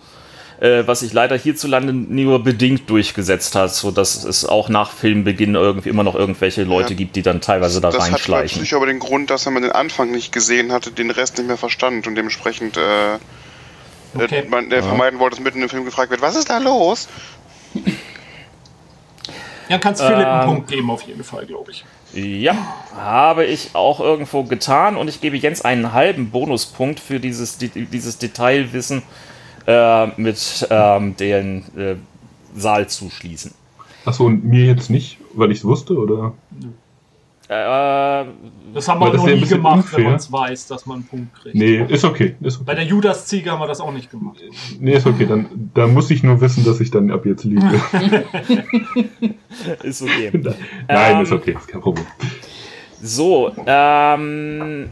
Äh, 0.60 0.88
was 0.88 1.02
sich 1.02 1.12
leider 1.14 1.36
hierzulande 1.38 1.92
nur 1.94 2.44
bedingt 2.44 2.90
durchgesetzt 2.90 3.56
hat, 3.56 3.74
sodass 3.74 4.24
es 4.24 4.46
auch 4.46 4.70
nach 4.70 4.92
Filmbeginn 4.92 5.56
irgendwie 5.56 5.90
immer 5.90 6.04
noch 6.04 6.16
irgendwelche 6.16 6.64
Leute 6.64 6.92
Ja. 6.94 6.98
gibt, 6.98 7.16
die 7.16 7.22
dann 7.22 7.42
teilweise 7.42 7.82
da 7.82 7.90
das 7.90 8.04
hat 8.04 8.12
reinschleichen. 8.14 8.58
natürlich 8.60 8.76
aber 8.76 8.86
den 8.86 9.00
Grund, 9.00 9.30
dass 9.30 9.46
wenn 9.46 9.54
man 9.54 9.64
den 9.64 9.72
Anfang 9.72 10.12
nicht 10.12 10.32
gesehen 10.32 10.72
hatte, 10.72 10.92
den 10.92 11.10
Rest 11.12 11.38
nicht 11.38 11.48
mehr 11.48 11.58
verstand 11.58 12.08
und 12.08 12.16
dementsprechend 12.16 12.78
äh, 12.78 12.82
Okay. 14.16 14.44
äh, 14.46 14.48
man 14.48 14.70
der 14.70 14.84
vermeiden 14.84 15.20
wollte, 15.20 15.38
dass 15.38 15.44
mitten 15.44 15.62
im 15.62 15.70
Film 15.70 15.86
gefragt 15.86 16.12
wird, 16.12 16.22
was 16.22 16.36
ist 16.36 16.50
da 16.52 16.60
los? 16.60 17.08
Ja, 19.70 19.78
kannst 19.80 20.02
Philipp 20.02 20.18
einen 20.28 20.42
Ähm. 20.42 20.48
Punkt 20.48 20.68
geben, 20.70 20.90
auf 20.92 21.02
jeden 21.04 21.24
Fall, 21.24 21.46
glaube 21.46 21.72
ich. 21.72 21.84
Ja, 22.14 22.56
habe 22.96 23.46
ich 23.46 23.72
auch 23.74 24.00
irgendwo 24.00 24.44
getan 24.44 24.98
und 24.98 25.08
ich 25.08 25.20
gebe 25.20 25.36
Jens 25.36 25.64
einen 25.64 25.94
halben 25.94 26.30
Bonuspunkt 26.30 27.00
für 27.00 27.20
dieses, 27.20 27.58
di- 27.58 27.70
dieses 27.70 28.20
Detailwissen 28.20 29.02
äh, 29.68 30.08
mit 30.22 30.68
ähm, 30.70 31.16
den 31.18 31.64
äh, 31.78 31.96
Saal 32.56 32.88
zuschließen. 32.88 33.54
Achso, 34.06 34.26
und 34.26 34.44
mir 34.44 34.66
jetzt 34.66 34.90
nicht, 34.90 35.18
weil 35.34 35.52
ich 35.52 35.60
es 35.60 35.66
wusste, 35.66 35.96
oder? 35.98 36.34
Äh, 37.50 38.26
Das 38.74 38.88
haben 38.88 39.00
wir 39.02 39.14
noch 39.14 39.26
nie 39.26 39.42
gemacht, 39.42 39.86
wenn 39.92 40.00
unfair. 40.00 40.04
man 40.06 40.16
es 40.16 40.32
weiß, 40.32 40.68
dass 40.68 40.86
man 40.86 40.98
einen 41.00 41.06
Punkt 41.08 41.36
kriegt. 41.36 41.56
Nee, 41.56 41.84
ist 41.88 42.04
okay. 42.04 42.36
Ist 42.42 42.66
Bei 42.66 42.72
okay. 42.74 42.82
der 42.82 42.90
Judas-Ziege 42.90 43.52
haben 43.52 43.60
wir 43.60 43.68
das 43.68 43.80
auch 43.82 43.92
nicht 43.92 44.10
gemacht. 44.10 44.38
Nee, 44.80 44.94
ist 44.96 45.06
okay. 45.06 45.26
Dann, 45.26 45.70
dann 45.74 45.94
muss 45.94 46.10
ich 46.10 46.24
nur 46.24 46.40
wissen, 46.42 46.64
dass 46.66 46.80
ich 46.80 46.90
dann 46.92 47.12
ab 47.12 47.26
jetzt 47.26 47.44
liege. 47.44 47.62
ist 49.84 50.02
okay. 50.02 50.32
Nein, 50.88 51.18
Ähm, 51.18 51.22
ist 51.24 51.32
okay, 51.32 51.56
ist 51.58 51.68
kein 51.68 51.82
Problem. 51.82 52.06
So, 53.02 53.52
ähm, 53.66 54.90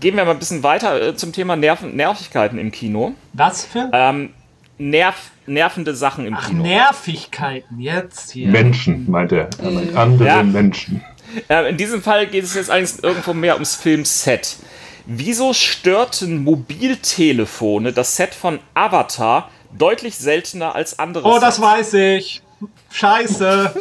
gehen 0.00 0.16
wir 0.16 0.24
mal 0.24 0.32
ein 0.32 0.38
bisschen 0.38 0.62
weiter 0.62 1.00
äh, 1.00 1.16
zum 1.16 1.32
Thema 1.32 1.56
Nerven, 1.56 1.96
Nervigkeiten 1.96 2.58
im 2.58 2.70
Kino. 2.72 3.14
Was 3.32 3.64
für? 3.66 3.90
Ähm, 3.92 4.30
nerv, 4.78 5.30
nervende 5.46 5.94
Sachen 5.94 6.26
im 6.26 6.34
Ach, 6.34 6.46
Kino. 6.48 6.62
Nervigkeiten, 6.62 7.80
jetzt 7.80 8.30
hier. 8.32 8.48
Menschen, 8.48 9.10
meint 9.10 9.32
er. 9.32 9.48
Meint 9.62 9.96
andere 9.96 10.26
Ja. 10.26 10.42
Menschen. 10.42 11.02
Äh, 11.48 11.68
in 11.70 11.76
diesem 11.76 12.02
Fall 12.02 12.26
geht 12.26 12.44
es 12.44 12.54
jetzt 12.54 12.70
eigentlich 12.70 13.02
irgendwo 13.02 13.34
mehr 13.34 13.54
ums 13.54 13.74
Filmset. 13.74 14.56
Wieso 15.04 15.52
störten 15.54 16.42
Mobiltelefone 16.44 17.92
das 17.92 18.16
Set 18.16 18.34
von 18.34 18.58
Avatar 18.74 19.50
deutlich 19.76 20.16
seltener 20.16 20.74
als 20.74 20.98
andere 20.98 21.26
Oh, 21.28 21.38
das 21.38 21.56
Sets? 21.56 21.66
weiß 21.66 21.94
ich. 21.94 22.42
Scheiße. 22.90 23.74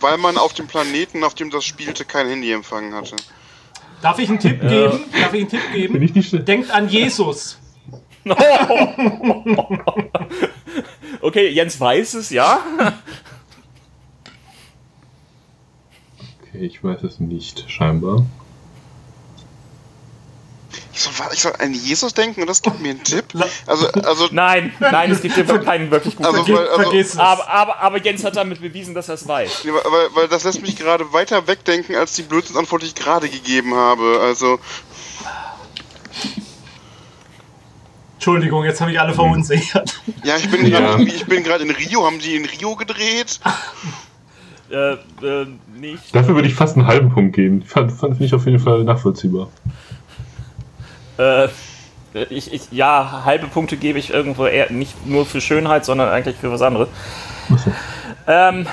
Weil 0.00 0.18
man 0.18 0.36
auf 0.36 0.52
dem 0.54 0.66
Planeten, 0.66 1.24
auf 1.24 1.34
dem 1.34 1.50
das 1.50 1.64
spielte, 1.64 2.04
kein 2.04 2.28
Handyempfang 2.28 2.92
hatte. 2.94 3.16
Darf 4.02 4.18
ich 4.18 4.28
einen 4.28 4.38
Tipp 4.40 4.60
geben? 4.60 5.00
Darf 5.12 5.32
ich 5.32 5.40
einen 5.40 5.48
Tipp 5.48 5.60
Bin 5.72 5.80
geben? 5.80 6.02
ich 6.02 6.14
nicht 6.14 6.28
schnell? 6.28 6.42
Denkt 6.42 6.70
an 6.70 6.88
Jesus. 6.88 7.58
Okay, 11.20 11.48
Jens 11.50 11.78
weiß 11.80 12.14
es, 12.14 12.30
ja. 12.30 12.58
Okay, 16.40 16.66
ich 16.66 16.82
weiß 16.82 17.04
es 17.04 17.20
nicht, 17.20 17.70
scheinbar. 17.70 18.26
Ich 20.94 21.00
soll, 21.00 21.12
ich 21.32 21.40
soll 21.40 21.52
an 21.58 21.72
Jesus 21.74 22.14
denken 22.14 22.42
und 22.42 22.46
das 22.48 22.62
gibt 22.62 22.80
mir 22.80 22.90
einen 22.90 23.02
Tipp. 23.04 23.24
Also, 23.66 23.88
also, 24.02 24.28
Nein, 24.32 24.72
nein, 24.80 25.10
es 25.10 25.20
gibt 25.22 25.34
hier 25.34 25.44
keinen 25.44 25.90
wirklich 25.90 26.16
guten 26.16 26.26
Also, 26.28 26.42
Tipp. 26.44 26.56
weil- 26.56 26.68
also- 26.68 26.82
Vergiss 26.82 27.08
es. 27.14 27.18
Aber, 27.18 27.48
aber, 27.48 27.80
aber 27.80 27.98
Jens 28.02 28.24
hat 28.24 28.36
damit 28.36 28.60
bewiesen, 28.60 28.94
dass 28.94 29.08
er 29.08 29.14
es 29.14 29.26
weiß. 29.26 29.64
nee, 29.64 29.70
weil, 29.72 30.08
weil 30.14 30.28
das 30.28 30.44
lässt 30.44 30.60
mich 30.62 30.76
gerade 30.76 31.12
weiter 31.12 31.46
wegdenken 31.46 31.96
als 31.96 32.14
die 32.14 32.22
Blödsinnsantwort, 32.22 32.82
die 32.82 32.86
ich 32.86 32.94
gerade 32.94 33.28
gegeben 33.28 33.74
habe. 33.74 34.20
Also, 34.22 34.58
Entschuldigung, 38.14 38.64
jetzt 38.64 38.80
habe 38.80 38.92
ich 38.92 39.00
alle 39.00 39.14
verunsichert. 39.14 40.00
ja, 40.24 40.36
ich 40.36 40.48
bin 40.50 40.64
Ja. 40.66 40.78
gerade 40.78 40.92
irgendwie- 40.92 41.14
ich 41.16 41.26
bin 41.26 41.42
gerade 41.42 41.64
in 41.64 41.70
Rio. 41.70 42.04
Haben 42.06 42.18
die 42.20 42.36
in 42.36 42.44
Rio 42.44 42.76
gedreht? 42.76 43.40
Äh, 44.70 44.92
äh, 44.94 45.46
nicht. 45.76 46.14
Dafür 46.14 46.34
würde 46.36 46.48
ich 46.48 46.54
fast 46.54 46.76
einen 46.76 46.86
halben 46.86 47.10
Punkt 47.12 47.34
geben. 47.34 47.62
Fand, 47.62 47.92
fand 47.92 48.20
ich 48.20 48.32
auf 48.32 48.46
jeden 48.46 48.58
Fall 48.60 48.84
nachvollziehbar. 48.84 49.48
Äh, 51.18 51.48
ich, 52.28 52.52
ich, 52.52 52.62
ja, 52.70 53.22
halbe 53.24 53.46
Punkte 53.46 53.76
gebe 53.76 53.98
ich 53.98 54.10
irgendwo 54.10 54.46
eher 54.46 54.70
nicht 54.70 55.06
nur 55.06 55.24
für 55.24 55.40
Schönheit, 55.40 55.84
sondern 55.84 56.10
eigentlich 56.10 56.36
für 56.36 56.52
was 56.52 56.60
anderes. 56.60 56.88
Ähm, 58.26 58.66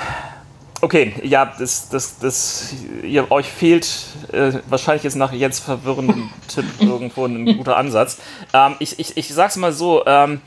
okay, 0.80 1.14
ja, 1.22 1.52
das, 1.58 1.88
das, 1.88 2.18
das, 2.18 2.74
ihr, 3.02 3.30
euch 3.30 3.46
fehlt 3.46 3.88
äh, 4.32 4.52
wahrscheinlich 4.68 5.04
jetzt 5.04 5.16
nach 5.16 5.32
Jens 5.32 5.58
verwirrenden 5.58 6.30
Tipp 6.48 6.66
irgendwo 6.80 7.24
ein 7.24 7.56
guter 7.56 7.76
Ansatz. 7.76 8.18
Ähm, 8.52 8.76
ich, 8.78 8.98
ich, 8.98 9.16
ich 9.16 9.32
sag's 9.32 9.56
mal 9.56 9.72
so, 9.72 10.04
ähm, 10.06 10.40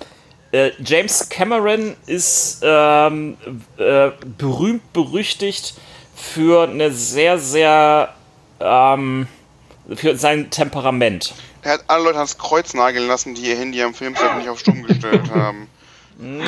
äh, 0.51 0.71
James 0.83 1.29
Cameron 1.29 1.95
ist 2.05 2.61
ähm, 2.63 3.37
äh, 3.77 4.11
berühmt 4.37 4.93
berüchtigt 4.93 5.73
für 6.15 6.69
eine 6.69 6.91
sehr, 6.91 7.39
sehr 7.39 8.13
ähm, 8.59 9.27
für 9.95 10.15
sein 10.15 10.49
Temperament. 10.51 11.33
Er 11.63 11.73
hat 11.73 11.83
alle 11.87 12.03
Leute 12.05 12.17
ans 12.17 12.37
Kreuz 12.37 12.73
nageln 12.73 13.07
lassen, 13.07 13.35
die 13.35 13.41
ihr 13.43 13.55
Handy 13.57 13.81
am 13.81 13.93
Filmset 13.93 14.37
nicht 14.37 14.49
auf 14.49 14.59
Stumm 14.59 14.83
gestellt 14.83 15.29
haben. 15.33 15.67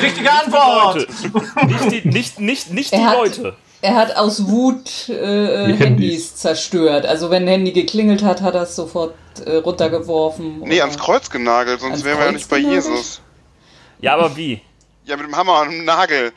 Richtige 0.01 0.31
Antwort! 0.31 1.07
Nicht 1.67 1.91
die, 2.03 2.07
nicht, 2.07 2.39
nicht, 2.39 2.71
nicht 2.71 2.91
die 2.91 2.95
Er 2.97 3.05
hat- 3.09 3.17
Leute. 3.17 3.55
Er 3.81 3.95
hat 3.95 4.15
aus 4.15 4.47
Wut 4.47 5.09
äh, 5.09 5.13
Die 5.67 5.73
Handys. 5.73 5.79
Handys. 5.79 6.35
zerstört. 6.37 7.05
Also 7.05 7.29
wenn 7.29 7.43
ein 7.43 7.49
Handy 7.49 7.71
geklingelt 7.71 8.23
hat, 8.23 8.41
hat 8.41 8.55
er 8.55 8.63
es 8.63 8.75
sofort 8.75 9.13
äh, 9.45 9.57
runtergeworfen. 9.57 10.59
Nee, 10.61 10.81
ans 10.81 10.97
Kreuz 10.97 11.29
genagelt, 11.29 11.81
sonst 11.81 12.03
wären 12.03 12.17
wir 12.17 12.25
ja 12.25 12.31
nicht 12.31 12.49
bei 12.49 12.59
genagelt? 12.61 12.83
Jesus. 12.85 13.21
Ja, 13.99 14.15
aber 14.15 14.35
wie? 14.35 14.61
Ja, 15.03 15.17
mit 15.17 15.27
dem 15.27 15.35
Hammer 15.35 15.61
und 15.61 15.71
dem 15.71 15.85
Nagel. 15.85 16.31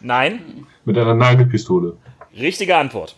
Nein? 0.00 0.66
Mit 0.84 0.96
einer 0.96 1.14
Nagelpistole. 1.14 1.96
Richtige 2.38 2.76
Antwort. 2.76 3.14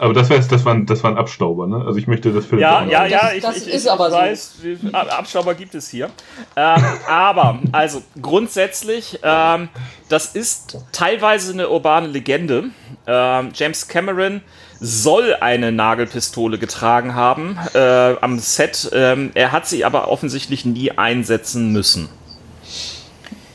Aber 0.00 0.14
das, 0.14 0.28
war 0.30 0.36
jetzt, 0.36 0.50
das, 0.52 0.64
war 0.64 0.74
ein, 0.74 0.86
das 0.86 1.02
war 1.02 1.10
ein 1.10 1.16
Abstauber, 1.18 1.66
ne? 1.66 1.84
Also 1.86 1.98
ich 1.98 2.06
möchte 2.06 2.32
das 2.32 2.46
Philipp 2.46 2.62
Ja, 2.62 2.84
ja, 2.84 3.06
ja, 3.06 3.20
Das- 3.20 3.34
ich, 3.34 3.42
das 3.42 3.56
ich, 3.58 3.68
ist 3.68 3.84
ich 3.84 3.90
aber 3.90 4.10
so. 4.10 4.16
weiß, 4.16 4.54
Abstauber 4.92 5.54
gibt 5.54 5.74
es 5.74 5.88
hier. 5.88 6.10
Ähm, 6.56 6.82
aber, 7.08 7.58
also 7.72 8.02
grundsätzlich, 8.20 9.18
ähm, 9.22 9.68
das 10.08 10.34
ist 10.34 10.78
teilweise 10.92 11.52
eine 11.52 11.68
urbane 11.68 12.06
Legende. 12.08 12.64
Ähm, 13.06 13.50
James 13.54 13.88
Cameron 13.88 14.42
soll 14.80 15.34
eine 15.40 15.72
Nagelpistole 15.72 16.58
getragen 16.58 17.14
haben 17.14 17.58
äh, 17.74 18.14
am 18.20 18.38
Set. 18.38 18.90
Ähm, 18.92 19.30
er 19.34 19.52
hat 19.52 19.66
sie 19.66 19.84
aber 19.84 20.08
offensichtlich 20.08 20.64
nie 20.64 20.90
einsetzen 20.92 21.72
müssen. 21.72 22.08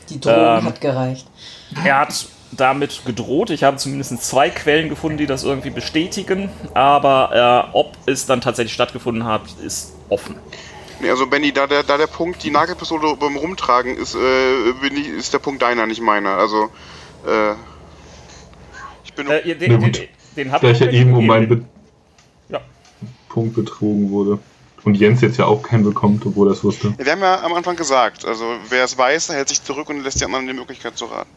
Die 0.08 0.20
Drohung 0.20 0.58
Ähm, 0.58 0.64
hat 0.64 0.80
gereicht. 0.80 1.26
Er 1.84 2.00
hat 2.00 2.26
damit 2.52 3.02
gedroht. 3.04 3.50
Ich 3.50 3.64
habe 3.64 3.76
zumindest 3.78 4.22
zwei 4.22 4.50
Quellen 4.50 4.88
gefunden, 4.88 5.18
die 5.18 5.26
das 5.26 5.42
irgendwie 5.44 5.70
bestätigen. 5.70 6.50
Aber 6.74 7.70
äh, 7.72 7.76
ob 7.76 7.96
es 8.06 8.26
dann 8.26 8.40
tatsächlich 8.40 8.74
stattgefunden 8.74 9.24
hat, 9.24 9.42
ist 9.64 9.92
offen. 10.08 10.36
Nee, 11.00 11.10
also 11.10 11.26
Benny, 11.26 11.52
da 11.52 11.66
der, 11.66 11.82
da 11.82 11.96
der 11.96 12.06
Punkt, 12.06 12.44
die 12.44 12.50
Nagelpistole 12.50 13.16
beim 13.16 13.36
Rumtragen 13.36 13.96
ist, 13.96 14.14
äh, 14.14 14.72
bin 14.80 14.96
ich, 14.96 15.08
ist 15.08 15.32
der 15.34 15.40
Punkt 15.40 15.60
deiner, 15.62 15.86
nicht 15.86 16.00
meiner. 16.00 16.36
Also, 16.36 16.70
äh, 17.26 17.54
ich 19.04 19.12
bin. 19.14 19.26
Äh, 19.28 19.40
ihr- 19.40 19.56
den, 19.58 19.80
den, 19.80 19.92
den 20.36 20.52
habt 20.52 20.62
Da 20.62 20.70
ich 20.70 20.78
ja 20.80 20.90
eben 20.90 21.14
um 21.14 21.26
meinen 21.26 21.48
Be 21.48 21.64
Ja. 22.48 22.60
Punkt 23.28 23.54
betrogen 23.56 24.10
wurde. 24.10 24.38
Und 24.84 24.96
Jens 24.96 25.20
jetzt 25.20 25.38
ja 25.38 25.46
auch 25.46 25.62
keinen 25.62 25.84
bekommt, 25.84 26.26
obwohl 26.26 26.48
er 26.48 26.52
es 26.52 26.64
wusste. 26.64 26.92
wir 26.98 27.12
haben 27.12 27.20
ja 27.20 27.40
am 27.42 27.52
Anfang 27.54 27.76
gesagt, 27.76 28.24
also 28.24 28.44
wer 28.68 28.82
es 28.84 28.98
weiß, 28.98 29.28
hält 29.28 29.48
sich 29.48 29.62
zurück 29.62 29.88
und 29.88 30.02
lässt 30.02 30.20
die 30.20 30.24
anderen 30.24 30.46
die 30.48 30.52
Möglichkeit 30.54 30.98
zu 30.98 31.04
raten. 31.04 31.30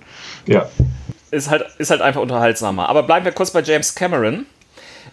Ja. 0.47 0.67
Ist 1.35 1.49
halt, 1.49 1.65
ist 1.77 1.91
halt 1.91 2.01
einfach 2.01 2.21
unterhaltsamer. 2.21 2.87
Aber 2.87 3.03
bleiben 3.03 3.25
wir 3.25 3.31
kurz 3.31 3.51
bei 3.51 3.61
James 3.61 3.93
Cameron. 3.93 4.45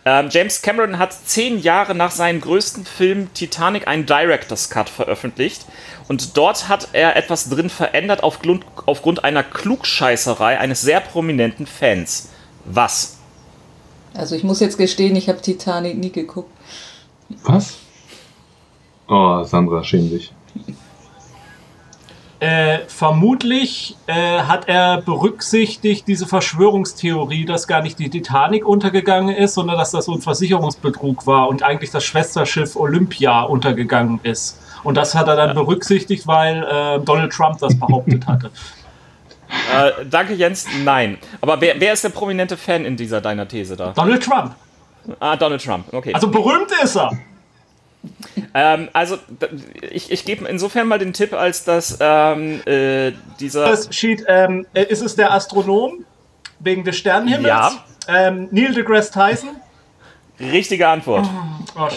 Ähm, 0.04 0.28
James 0.30 0.62
Cameron 0.62 0.98
hat 0.98 1.12
zehn 1.12 1.60
Jahre 1.60 1.94
nach 1.94 2.10
seinem 2.10 2.40
größten 2.40 2.84
Film 2.84 3.32
Titanic 3.34 3.86
einen 3.86 4.06
Director's 4.06 4.70
Cut 4.70 4.88
veröffentlicht. 4.88 5.66
Und 6.08 6.36
dort 6.36 6.68
hat 6.68 6.88
er 6.92 7.16
etwas 7.16 7.48
drin 7.48 7.70
verändert 7.70 8.22
aufgrund, 8.22 8.64
aufgrund 8.86 9.24
einer 9.24 9.42
Klugscheißerei 9.42 10.58
eines 10.58 10.80
sehr 10.80 11.00
prominenten 11.00 11.66
Fans. 11.66 12.30
Was? 12.64 13.18
Also 14.14 14.34
ich 14.34 14.44
muss 14.44 14.60
jetzt 14.60 14.78
gestehen, 14.78 15.16
ich 15.16 15.28
habe 15.28 15.40
Titanic 15.40 15.96
nie 15.98 16.12
geguckt. 16.12 16.50
Was? 17.44 17.78
Oh, 19.08 19.42
Sandra, 19.44 19.82
schäm 19.82 20.10
dich. 20.10 20.32
Äh, 22.42 22.88
vermutlich 22.88 23.96
äh, 24.08 24.40
hat 24.40 24.66
er 24.66 25.00
berücksichtigt 25.00 26.08
diese 26.08 26.26
Verschwörungstheorie, 26.26 27.44
dass 27.44 27.68
gar 27.68 27.82
nicht 27.82 28.00
die 28.00 28.10
Titanic 28.10 28.66
untergegangen 28.66 29.32
ist, 29.32 29.54
sondern 29.54 29.78
dass 29.78 29.92
das 29.92 30.06
so 30.06 30.14
ein 30.14 30.20
Versicherungsbetrug 30.20 31.24
war 31.24 31.48
und 31.48 31.62
eigentlich 31.62 31.92
das 31.92 32.02
Schwesterschiff 32.02 32.74
Olympia 32.74 33.42
untergegangen 33.42 34.18
ist. 34.24 34.58
Und 34.82 34.96
das 34.96 35.14
hat 35.14 35.28
er 35.28 35.36
dann 35.36 35.54
berücksichtigt, 35.54 36.26
weil 36.26 36.64
äh, 36.64 36.98
Donald 37.04 37.32
Trump 37.32 37.58
das 37.60 37.78
behauptet 37.78 38.26
hatte. 38.26 38.50
Äh, 39.70 40.06
danke, 40.08 40.32
Jens. 40.32 40.66
Nein. 40.82 41.18
Aber 41.42 41.60
wer, 41.60 41.78
wer 41.78 41.92
ist 41.92 42.02
der 42.02 42.08
prominente 42.08 42.56
Fan 42.56 42.86
in 42.86 42.96
dieser 42.96 43.20
deiner 43.20 43.46
These 43.46 43.76
da? 43.76 43.92
Donald 43.92 44.22
Trump. 44.22 44.54
Ah, 45.20 45.36
Donald 45.36 45.62
Trump. 45.62 45.92
Okay. 45.92 46.14
Also 46.14 46.28
berühmt 46.28 46.70
ist 46.82 46.96
er. 46.96 47.10
Ähm, 48.54 48.88
also, 48.92 49.18
ich, 49.90 50.10
ich 50.10 50.24
gebe 50.24 50.46
insofern 50.46 50.88
mal 50.88 50.98
den 50.98 51.12
Tipp, 51.12 51.32
als 51.32 51.64
dass 51.64 51.98
ähm, 52.00 52.60
äh, 52.66 53.12
dieser. 53.40 53.66
Das 53.66 53.94
Sheet, 53.94 54.24
ähm, 54.28 54.66
äh, 54.74 54.84
ist 54.84 55.02
es 55.02 55.16
der 55.16 55.32
Astronom 55.32 56.04
wegen 56.58 56.84
des 56.84 56.96
Sternenhimmels? 56.96 57.46
Ja. 57.46 57.84
Ähm, 58.08 58.48
Neil 58.50 58.74
deGrasse 58.74 59.12
Tyson? 59.12 59.50
Richtige 60.50 60.88
Antwort. 60.88 61.28
Oh, 61.78 61.88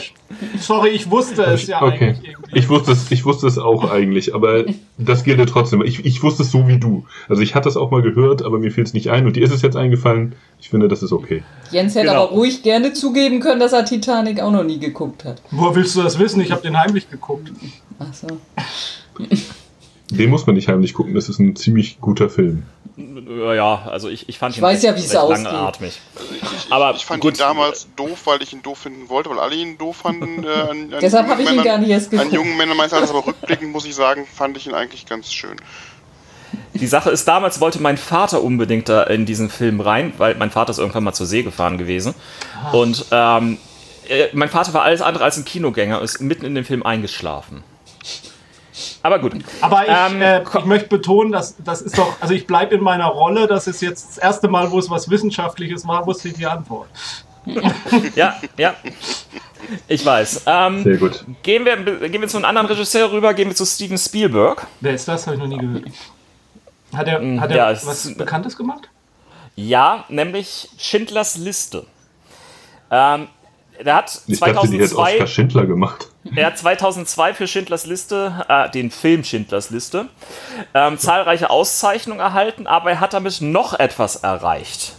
sorry, 0.60 0.90
ich 0.90 1.10
wusste 1.10 1.44
es 1.44 1.68
ja 1.68 1.82
okay. 1.82 2.10
eigentlich 2.10 2.30
irgendwie. 2.30 2.60
Ich 2.60 2.70
wusste 2.70 2.92
es, 2.92 3.12
ich 3.12 3.26
wusste 3.26 3.48
es 3.48 3.58
auch 3.58 3.90
eigentlich, 3.92 4.36
aber 4.36 4.66
das 4.98 5.24
gilt 5.24 5.40
ja 5.40 5.46
trotzdem. 5.46 5.82
Ich, 5.82 6.06
ich 6.06 6.22
wusste 6.24 6.44
es 6.44 6.52
so 6.52 6.68
wie 6.68 6.78
du. 6.78 7.06
Also 7.28 7.42
ich 7.42 7.56
hatte 7.56 7.68
es 7.68 7.76
auch 7.76 7.92
mal 7.92 8.02
gehört, 8.02 8.44
aber 8.44 8.60
mir 8.60 8.72
fiel 8.72 8.84
es 8.84 8.94
nicht 8.94 9.10
ein 9.10 9.26
und 9.26 9.36
dir 9.36 9.44
ist 9.44 9.52
es 9.52 9.62
jetzt 9.62 9.76
eingefallen. 9.76 10.36
Ich 10.62 10.70
finde, 10.70 10.88
das 10.88 11.02
ist 11.04 11.12
okay. 11.12 11.44
Jens 11.72 11.96
hätte 11.96 12.08
Genau. 12.08 12.24
aber 12.26 12.32
ruhig 12.32 12.64
gerne 12.64 12.94
zugeben 12.94 13.40
können, 13.40 13.60
dass 13.60 13.74
er 13.74 13.84
Titanic 13.84 14.40
auch 14.42 14.52
noch 14.52 14.64
nie 14.64 14.80
geguckt 14.80 15.26
hat. 15.26 15.42
Woher 15.52 15.76
willst 15.76 15.96
du 15.96 16.04
das 16.04 16.20
wissen? 16.20 16.40
Ich 16.42 16.52
habe 16.52 16.62
den 16.62 16.80
heimlich 16.80 17.10
geguckt. 17.10 17.52
Ach 18.00 18.14
so. 18.14 18.28
Den 20.12 20.30
muss 20.30 20.46
man 20.46 20.56
nicht 20.56 20.68
heimlich 20.68 20.94
gucken. 20.94 21.16
Das 21.16 21.30
ist 21.30 21.40
ein 21.40 21.56
ziemlich 21.56 22.00
guter 22.00 22.30
Film. 22.30 22.64
Ja, 22.98 23.84
also 23.90 24.08
ich, 24.08 24.30
ich 24.30 24.38
fand 24.38 24.54
Ich 24.54 24.60
ihn 24.60 24.64
weiß 24.64 24.76
recht- 24.76 24.84
ja, 24.84 24.96
wie 24.96 25.00
es 25.06 25.12
langatmig. 25.14 26.00
Aber 26.70 26.94
Ich 26.96 27.06
fand 27.06 27.22
gut, 27.22 27.34
ihn 27.34 27.40
damals 27.40 27.88
doof, 27.96 28.22
weil 28.26 28.42
ich 28.42 28.54
ihn 28.54 28.62
doof 28.62 28.78
finden 28.80 29.10
wollte, 29.10 29.30
weil 29.32 29.40
alle 29.40 29.56
ihn 29.56 29.78
doof 29.78 29.98
fanden. 29.98 30.44
Äh, 30.44 30.48
an, 30.48 30.70
an 30.94 30.96
Deshalb 31.02 31.28
habe 31.28 31.42
ich 31.42 31.52
ihn 31.52 31.64
gar 31.64 31.78
nicht 31.80 31.90
erst 31.90 32.12
An 32.14 32.20
geguckt. 32.20 32.34
jungen 32.34 32.56
Männern 32.56 32.78
meines 32.78 32.94
Alters, 32.94 33.10
aber 33.10 33.26
rückblickend 33.26 33.72
muss 33.72 33.86
ich 33.86 33.96
sagen, 33.96 34.26
fand 34.32 34.56
ich 34.58 34.68
ihn 34.68 34.74
eigentlich 34.74 35.06
ganz 35.06 35.34
schön. 35.34 35.56
Die 36.76 36.88
Sache 36.88 37.10
ist, 37.10 37.28
damals 37.28 37.60
wollte 37.60 37.82
mein 37.82 37.98
Vater 37.98 38.42
unbedingt 38.44 38.88
da 38.88 39.04
in 39.04 39.26
diesen 39.26 39.50
Film 39.50 39.82
rein, 39.82 40.14
weil 40.18 40.36
mein 40.36 40.52
Vater 40.52 40.72
ist 40.72 40.78
irgendwann 40.80 41.04
mal 41.04 41.14
zur 41.14 41.26
See 41.26 41.42
gefahren 41.44 41.78
gewesen. 41.78 42.14
Und 42.72 43.06
ähm, 43.12 43.58
äh, 44.08 44.28
mein 44.34 44.50
Vater 44.50 44.74
war 44.74 44.84
alles 44.84 45.02
andere 45.02 45.24
als 45.24 45.38
ein 45.38 45.46
Kinogänger, 45.46 46.02
ist 46.02 46.22
mitten 46.22 46.46
in 46.46 46.54
dem 46.56 46.64
Film 46.64 46.84
eingeschlafen. 46.84 47.64
Aber 49.06 49.20
gut. 49.20 49.34
Aber 49.62 49.84
ich, 49.84 49.90
Ähm, 50.14 50.20
äh, 50.20 50.42
ich 50.42 50.66
möchte 50.66 50.88
betonen, 50.90 51.32
dass 51.32 51.56
das 51.64 51.84
ist 51.84 51.96
doch, 51.96 52.20
also 52.22 52.34
ich 52.34 52.48
bleibe 52.48 52.74
in 52.74 52.82
meiner 52.82 53.06
Rolle, 53.06 53.46
das 53.46 53.68
ist 53.68 53.80
jetzt 53.84 54.10
das 54.10 54.18
erste 54.18 54.48
Mal, 54.48 54.72
wo 54.72 54.80
es 54.80 54.90
was 54.90 55.08
Wissenschaftliches 55.12 55.88
war, 55.88 56.08
wusste 56.08 56.30
ich 56.30 56.34
die 56.34 56.48
Antwort. 56.48 56.88
Ja, 58.16 58.36
ja. 58.58 58.74
Ich 59.88 60.04
weiß. 60.04 60.42
Ähm, 60.48 60.84
Sehr 60.84 60.98
gut. 60.98 61.24
gehen, 61.44 61.66
wir, 61.66 61.78
gehen 62.10 62.20
wir 62.20 62.28
zu 62.28 62.38
einem 62.38 62.46
anderen 62.46 62.66
Regisseur 62.68 63.12
rüber, 63.12 63.36
gehen 63.36 63.48
wir 63.50 63.56
zu 63.56 63.64
Steven 63.66 63.98
Spielberg. 64.00 64.66
Wer 64.82 64.96
ist 64.96 65.08
das? 65.08 65.28
Habe 65.28 65.36
ich 65.36 65.42
noch 65.44 65.50
nie 65.50 65.58
gehört. 65.60 65.84
Hat 66.96 67.08
er, 67.08 67.40
hat 67.42 67.52
ja, 67.52 67.66
er 67.68 67.72
es 67.74 67.86
was 67.86 68.06
ist- 68.08 68.18
Bekanntes 68.18 68.58
gemacht? 68.58 68.90
Ja, 69.56 70.06
nämlich 70.10 70.70
Schindlers 70.80 71.38
Liste. 71.38 71.86
Ähm, 72.90 73.28
der 73.84 73.96
hat 73.98 74.20
Ich 74.26 74.40
dachte, 74.40 74.68
die 74.68 74.80
2002 74.80 75.14
Oskar 75.14 75.28
Schindler 75.28 75.66
gemacht. 75.68 76.10
Er 76.34 76.48
hat 76.48 76.58
2002 76.58 77.34
für 77.36 77.48
Schindlers 77.48 77.86
Liste, 77.86 78.46
äh, 78.50 78.70
den 78.72 78.90
Film 78.90 79.24
Schindlers 79.24 79.70
Liste, 79.70 80.08
ähm, 80.74 80.98
zahlreiche 80.98 81.50
Auszeichnungen 81.52 82.20
erhalten, 82.20 82.66
aber 82.66 82.90
er 82.92 83.00
hat 83.00 83.14
damit 83.14 83.42
noch 83.42 83.74
etwas 83.78 84.16
erreicht. 84.18 84.94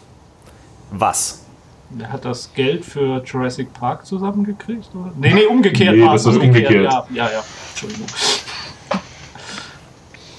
Was? 0.91 1.43
Der 1.91 2.13
hat 2.13 2.25
das 2.25 2.53
Geld 2.55 2.85
für 2.85 3.23
Jurassic 3.25 3.73
Park 3.75 4.07
zusammengekriegt? 4.07 4.89
Oder? 4.95 5.13
Nee, 5.17 5.35
nee, 5.35 5.45
umgekehrt 5.47 5.97
Nee, 5.97 6.03
war 6.05 6.13
das 6.13 6.27
es. 6.27 6.35
ist 6.37 6.41
umgekehrt. 6.43 6.85
Ja, 6.85 7.07
ja, 7.11 7.31
ja. 7.31 7.45
Entschuldigung. 7.71 8.07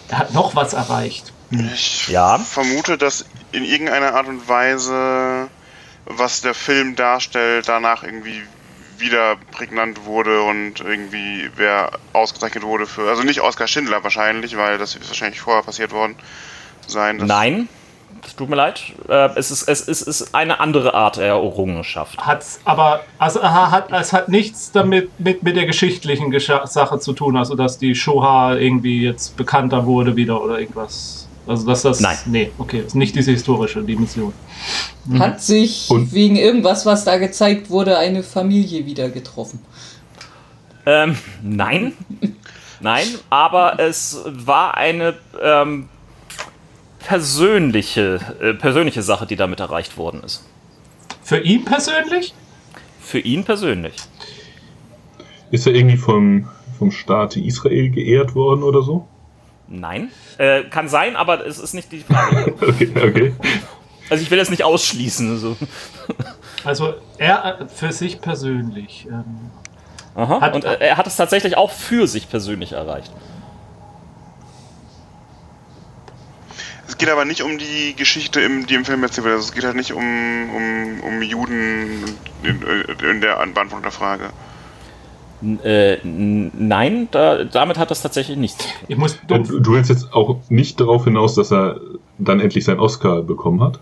Er 0.09 0.19
hat 0.19 0.33
noch 0.33 0.55
was 0.55 0.73
erreicht. 0.73 1.33
Ich 1.51 2.07
Ja. 2.07 2.37
vermute, 2.37 2.97
dass 2.97 3.25
in 3.51 3.63
irgendeiner 3.65 4.13
Art 4.13 4.27
und 4.27 4.47
Weise, 4.47 5.47
was 6.05 6.41
der 6.41 6.53
Film 6.53 6.95
darstellt, 6.95 7.67
danach 7.67 8.03
irgendwie 8.03 8.41
wieder 8.99 9.35
prägnant 9.51 10.05
wurde 10.05 10.41
und 10.41 10.79
irgendwie 10.81 11.49
wer 11.55 11.91
ausgezeichnet 12.13 12.63
wurde 12.63 12.85
für. 12.85 13.09
Also 13.09 13.23
nicht 13.23 13.41
Oskar 13.41 13.67
Schindler 13.67 14.03
wahrscheinlich, 14.03 14.57
weil 14.57 14.77
das 14.77 14.95
ist 14.95 15.07
wahrscheinlich 15.07 15.39
vorher 15.39 15.63
passiert 15.63 15.91
worden 15.91 16.15
sein. 16.87 17.17
Nein, 17.17 17.69
es 18.25 18.35
tut 18.35 18.49
mir 18.49 18.55
leid. 18.55 18.81
Äh, 19.07 19.29
es, 19.35 19.51
ist, 19.51 19.67
es, 19.67 19.81
ist, 19.81 20.07
es 20.07 20.21
ist 20.21 20.35
eine 20.35 20.59
andere 20.59 20.93
Art 20.93 21.17
der 21.17 21.27
Errungenschaft. 21.27 22.17
Hat's 22.17 22.59
aber, 22.65 23.01
also 23.17 23.41
aha, 23.41 23.71
hat, 23.71 23.91
es 23.91 24.13
hat 24.13 24.29
nichts 24.29 24.71
damit 24.71 25.19
mit, 25.19 25.43
mit 25.43 25.55
der 25.55 25.65
geschichtlichen 25.65 26.33
Sache 26.39 26.99
zu 26.99 27.13
tun, 27.13 27.37
also 27.37 27.55
dass 27.55 27.77
die 27.77 27.95
Shoah 27.95 28.55
irgendwie 28.57 29.03
jetzt 29.03 29.37
bekannter 29.37 29.85
wurde 29.85 30.15
wieder 30.15 30.41
oder 30.41 30.59
irgendwas. 30.59 31.26
Also 31.47 31.65
dass 31.65 31.81
das. 31.83 31.99
Nein. 32.01 32.17
Nee, 32.25 32.51
okay, 32.57 32.83
ist 32.85 32.95
nicht 32.95 33.15
diese 33.15 33.31
historische 33.31 33.81
Dimension. 33.83 34.33
Hat 35.17 35.41
sich 35.41 35.87
Und- 35.89 36.11
wegen 36.13 36.35
irgendwas, 36.35 36.85
was 36.85 37.05
da 37.05 37.17
gezeigt 37.17 37.69
wurde, 37.69 37.97
eine 37.97 38.23
Familie 38.23 38.85
wieder 38.85 39.09
getroffen. 39.09 39.59
Ähm, 40.85 41.17
nein. 41.41 41.93
Nein, 42.79 43.07
aber 43.31 43.79
es 43.79 44.19
war 44.27 44.77
eine 44.77 45.15
ähm, 45.41 45.89
persönliche, 46.99 48.19
äh, 48.39 48.53
persönliche 48.53 49.01
Sache, 49.01 49.25
die 49.25 49.35
damit 49.35 49.59
erreicht 49.59 49.97
worden 49.97 50.21
ist. 50.23 50.43
Für 51.23 51.39
ihn 51.39 51.65
persönlich? 51.65 52.35
Für 53.01 53.17
ihn 53.19 53.43
persönlich. 53.45 53.95
Ist 55.49 55.65
er 55.65 55.73
irgendwie 55.73 55.97
vom, 55.97 56.47
vom 56.77 56.91
Staat 56.91 57.35
Israel 57.35 57.89
geehrt 57.89 58.35
worden 58.35 58.61
oder 58.61 58.83
so? 58.83 59.07
Nein. 59.67 60.11
Äh, 60.37 60.63
kann 60.63 60.87
sein, 60.89 61.15
aber 61.15 61.45
es 61.45 61.59
ist 61.59 61.73
nicht 61.73 61.91
die 61.91 61.99
Frage. 62.03 62.53
Okay, 62.61 62.91
okay. 62.95 63.35
Also 64.09 64.23
ich 64.23 64.31
will 64.31 64.37
das 64.37 64.49
nicht 64.49 64.63
ausschließen. 64.63 65.29
Also. 65.31 65.57
Also 66.63 66.93
er 67.17 67.59
äh, 67.61 67.67
für 67.67 67.91
sich 67.91 68.21
persönlich. 68.21 69.05
Ähm, 69.09 69.51
Aha. 70.15 70.39
Hat- 70.41 70.55
Und 70.55 70.63
äh, 70.63 70.77
er 70.79 70.95
hat 70.97 71.05
es 71.07 71.15
tatsächlich 71.17 71.57
auch 71.57 71.71
für 71.71 72.07
sich 72.07 72.29
persönlich 72.29 72.71
erreicht. 72.71 73.11
Es 76.87 76.97
geht 76.97 77.09
aber 77.09 77.25
nicht 77.25 77.41
um 77.41 77.57
die 77.57 77.93
Geschichte, 77.95 78.39
im, 78.41 78.65
die 78.65 78.75
im 78.75 78.85
Film 78.85 79.03
erzählt 79.03 79.25
wird. 79.25 79.35
Also 79.35 79.47
es 79.49 79.53
geht 79.53 79.65
halt 79.65 79.75
nicht 79.75 79.91
um, 79.91 80.03
um, 80.03 80.99
um 81.01 81.21
Juden 81.21 82.05
in, 82.43 82.61
in 83.09 83.21
der 83.21 83.35
Beantwortung 83.47 83.81
der 83.83 83.91
Frage. 83.91 84.29
Äh, 85.63 85.97
nein, 86.03 87.07
da, 87.11 87.43
damit 87.43 87.77
hat 87.77 87.91
das 87.91 88.01
tatsächlich 88.01 88.37
nichts 88.37 88.57
zu 88.57 88.67
tun. 88.69 88.85
ich 88.87 88.97
muss 88.97 89.19
Du, 89.27 89.59
du 89.59 89.71
willst 89.73 89.89
jetzt 89.89 90.11
auch 90.13 90.37
nicht 90.49 90.79
darauf 90.79 91.03
hinaus, 91.03 91.35
dass 91.35 91.51
er 91.51 91.79
dann 92.17 92.39
endlich 92.39 92.65
seinen 92.65 92.79
Oscar 92.79 93.21
bekommen 93.21 93.61
hat? 93.61 93.79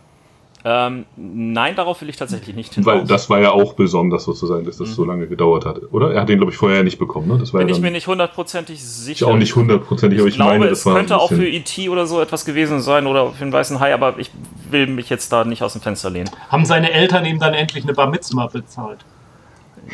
Ähm, 0.67 1.05
nein, 1.15 1.75
darauf 1.75 2.01
will 2.01 2.09
ich 2.09 2.17
tatsächlich 2.17 2.55
nicht 2.55 2.73
hinaus. 2.73 2.87
Weil 2.87 3.03
das 3.05 3.29
war 3.29 3.39
ja 3.39 3.51
auch 3.51 3.73
besonders 3.73 4.23
sozusagen, 4.23 4.65
dass 4.65 4.77
das 4.77 4.95
so 4.95 5.05
lange 5.05 5.27
gedauert 5.27 5.63
hat, 5.63 5.79
oder? 5.91 6.11
Er 6.11 6.21
hat 6.21 6.29
den, 6.29 6.39
glaube 6.39 6.51
ich, 6.51 6.57
vorher 6.57 6.83
nicht 6.83 6.97
bekommen, 6.97 7.27
ne? 7.27 7.37
Das 7.37 7.53
war 7.53 7.59
Bin 7.59 7.69
ja 7.69 7.75
ich 7.75 7.81
mir 7.81 7.91
nicht 7.91 8.07
hundertprozentig 8.07 8.77
ich 8.77 8.83
sicher. 8.83 9.27
auch 9.27 9.37
nicht 9.37 9.55
hundertprozentig, 9.55 10.19
aber 10.19 10.27
Ich 10.27 10.33
ich, 10.33 10.37
glaube, 10.37 10.57
meine, 10.57 10.65
es 10.71 10.79
das 10.79 10.85
war 10.87 10.95
könnte 10.95 11.13
ein 11.13 11.19
auch 11.19 11.29
für 11.29 11.47
E.T. 11.47 11.87
oder 11.89 12.07
so 12.07 12.19
etwas 12.19 12.45
gewesen 12.45 12.81
sein 12.81 13.05
oder 13.05 13.31
für 13.31 13.45
den 13.45 13.53
weißen 13.53 13.79
Hai, 13.79 13.93
aber 13.93 14.17
ich 14.17 14.31
will 14.71 14.87
mich 14.87 15.07
jetzt 15.09 15.31
da 15.31 15.45
nicht 15.45 15.61
aus 15.61 15.73
dem 15.73 15.81
Fenster 15.83 16.09
lehnen. 16.09 16.31
haben 16.49 16.65
seine 16.65 16.91
Eltern 16.91 17.25
ihm 17.25 17.37
dann 17.39 17.53
endlich 17.53 17.83
eine 17.83 17.93
Bar 17.93 18.09
Mitzvah 18.09 18.47
bezahlt. 18.47 19.05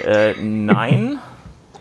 Äh, 0.06 0.36
nein. 0.42 1.20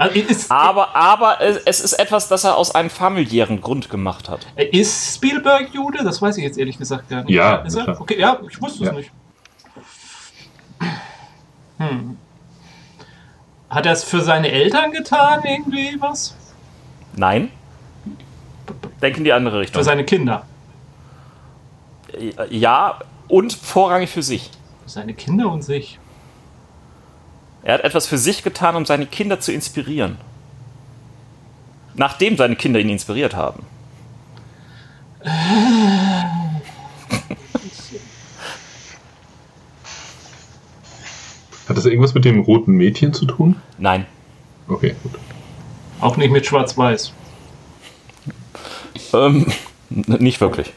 Also 0.00 0.18
ist, 0.18 0.50
aber 0.50 0.96
aber 0.96 1.42
es, 1.42 1.58
es 1.58 1.80
ist 1.80 1.92
etwas, 1.92 2.26
das 2.28 2.44
er 2.44 2.56
aus 2.56 2.74
einem 2.74 2.88
familiären 2.88 3.60
Grund 3.60 3.90
gemacht 3.90 4.30
hat. 4.30 4.46
ist 4.56 5.14
Spielberg 5.16 5.74
Jude? 5.74 6.02
Das 6.02 6.22
weiß 6.22 6.38
ich 6.38 6.42
jetzt 6.44 6.56
ehrlich 6.56 6.78
gesagt 6.78 7.10
gar 7.10 7.22
nicht. 7.22 7.34
Ja, 7.34 7.56
ist 7.56 7.74
er? 7.76 8.00
Okay, 8.00 8.18
ja, 8.18 8.40
ich 8.48 8.60
wusste 8.62 8.84
Ja. 8.84 8.90
es 8.92 8.96
nicht. 8.96 9.10
Hm. 11.76 12.16
Hat 13.68 13.84
er 13.84 13.92
es 13.92 14.02
für 14.02 14.22
seine 14.22 14.50
Eltern 14.50 14.90
getan, 14.90 15.42
irgendwie 15.44 15.96
was? 16.00 16.34
Nein. 17.14 17.50
Denk 19.02 19.18
in 19.18 19.24
die 19.24 19.34
andere 19.34 19.60
Richtung. 19.60 19.80
Für 19.80 19.84
seine 19.84 20.04
Kinder. 20.04 20.46
Ja, 22.48 23.00
und 23.28 23.52
vorrangig 23.52 24.08
für 24.08 24.22
sich. 24.22 24.50
Für 24.84 24.88
seine 24.90 25.12
Kinder 25.12 25.50
und 25.50 25.62
sich. 25.62 25.99
Er 27.62 27.74
hat 27.74 27.84
etwas 27.84 28.06
für 28.06 28.18
sich 28.18 28.42
getan, 28.42 28.76
um 28.76 28.86
seine 28.86 29.06
Kinder 29.06 29.40
zu 29.40 29.52
inspirieren. 29.52 30.16
Nachdem 31.94 32.36
seine 32.36 32.56
Kinder 32.56 32.80
ihn 32.80 32.88
inspiriert 32.88 33.34
haben. 33.36 33.64
Hat 41.68 41.76
das 41.76 41.84
irgendwas 41.84 42.14
mit 42.14 42.24
dem 42.24 42.40
roten 42.40 42.72
Mädchen 42.72 43.12
zu 43.12 43.26
tun? 43.26 43.56
Nein. 43.78 44.06
Okay, 44.66 44.96
gut. 45.02 45.12
Auch 46.00 46.16
nicht 46.16 46.30
mit 46.30 46.46
Schwarz-Weiß. 46.46 47.12
Ähm, 49.12 49.46
nicht 49.90 50.40
wirklich. 50.40 50.72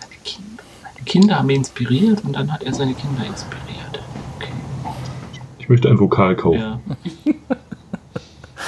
Seine 0.00 0.14
Kinder, 0.24 0.62
seine 0.82 1.04
Kinder 1.04 1.38
haben 1.38 1.50
ihn 1.50 1.56
inspiriert 1.56 2.24
und 2.24 2.32
dann 2.32 2.52
hat 2.52 2.62
er 2.64 2.74
seine 2.74 2.94
Kinder 2.94 3.24
inspiriert. 3.24 3.87
Okay. 5.68 5.74
Ich 5.74 5.82
möchte 5.82 5.88
ein 5.90 6.00
Vokal 6.00 6.34
kaufen. 6.34 6.58
Ja. 6.60 6.80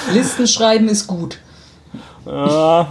Listen 0.13 0.47
schreiben 0.47 0.87
ist 0.87 1.07
gut. 1.07 1.39
Äh, 2.27 2.29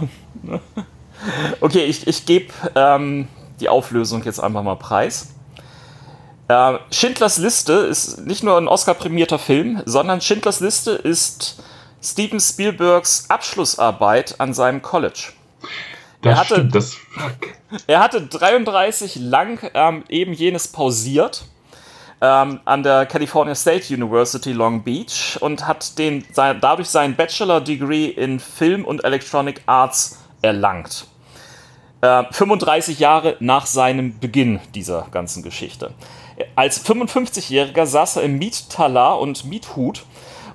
okay, 1.61 1.85
ich, 1.85 2.07
ich 2.07 2.25
gebe 2.25 2.51
ähm, 2.75 3.27
die 3.61 3.69
Auflösung 3.69 4.23
jetzt 4.23 4.39
einfach 4.39 4.63
mal 4.63 4.75
preis. 4.75 5.29
Äh, 6.49 6.77
Schindlers 6.91 7.37
Liste 7.37 7.71
ist 7.73 8.25
nicht 8.25 8.43
nur 8.43 8.57
ein 8.57 8.67
Oscar-prämierter 8.67 9.39
Film, 9.39 9.81
sondern 9.85 10.19
Schindlers 10.19 10.59
Liste 10.59 10.91
ist 10.91 11.63
Steven 12.03 12.39
Spielbergs 12.41 13.29
Abschlussarbeit 13.29 14.35
an 14.39 14.53
seinem 14.53 14.81
College. 14.81 15.29
Das 16.21 16.31
Er 16.33 16.37
hatte- 16.39 16.55
stimmt, 16.55 16.75
das 16.75 16.93
fuck. 16.93 17.33
Er 17.87 17.99
hatte 18.01 18.21
33 18.27 19.15
lang 19.15 19.59
ähm, 19.73 20.03
eben 20.09 20.33
jenes 20.33 20.67
pausiert 20.67 21.45
ähm, 22.21 22.59
an 22.65 22.83
der 22.83 23.07
California 23.07 23.55
State 23.55 23.93
University 23.93 24.51
Long 24.51 24.83
Beach 24.83 25.37
und 25.41 25.67
hat 25.67 25.97
den, 25.97 26.23
sein, 26.31 26.59
dadurch 26.61 26.87
sein 26.87 27.15
Bachelor-Degree 27.15 28.05
in 28.05 28.39
Film 28.39 28.85
und 28.85 29.03
Electronic 29.03 29.61
Arts 29.65 30.19
erlangt. 30.41 31.07
Äh, 32.01 32.23
35 32.31 32.99
Jahre 32.99 33.37
nach 33.39 33.65
seinem 33.65 34.19
Beginn 34.19 34.59
dieser 34.75 35.07
ganzen 35.11 35.43
Geschichte. 35.43 35.93
Als 36.55 36.85
55-Jähriger 36.85 37.85
saß 37.85 38.17
er 38.17 38.23
im 38.23 38.37
Miettalar 38.37 39.19
und 39.19 39.45
Miethut 39.45 40.05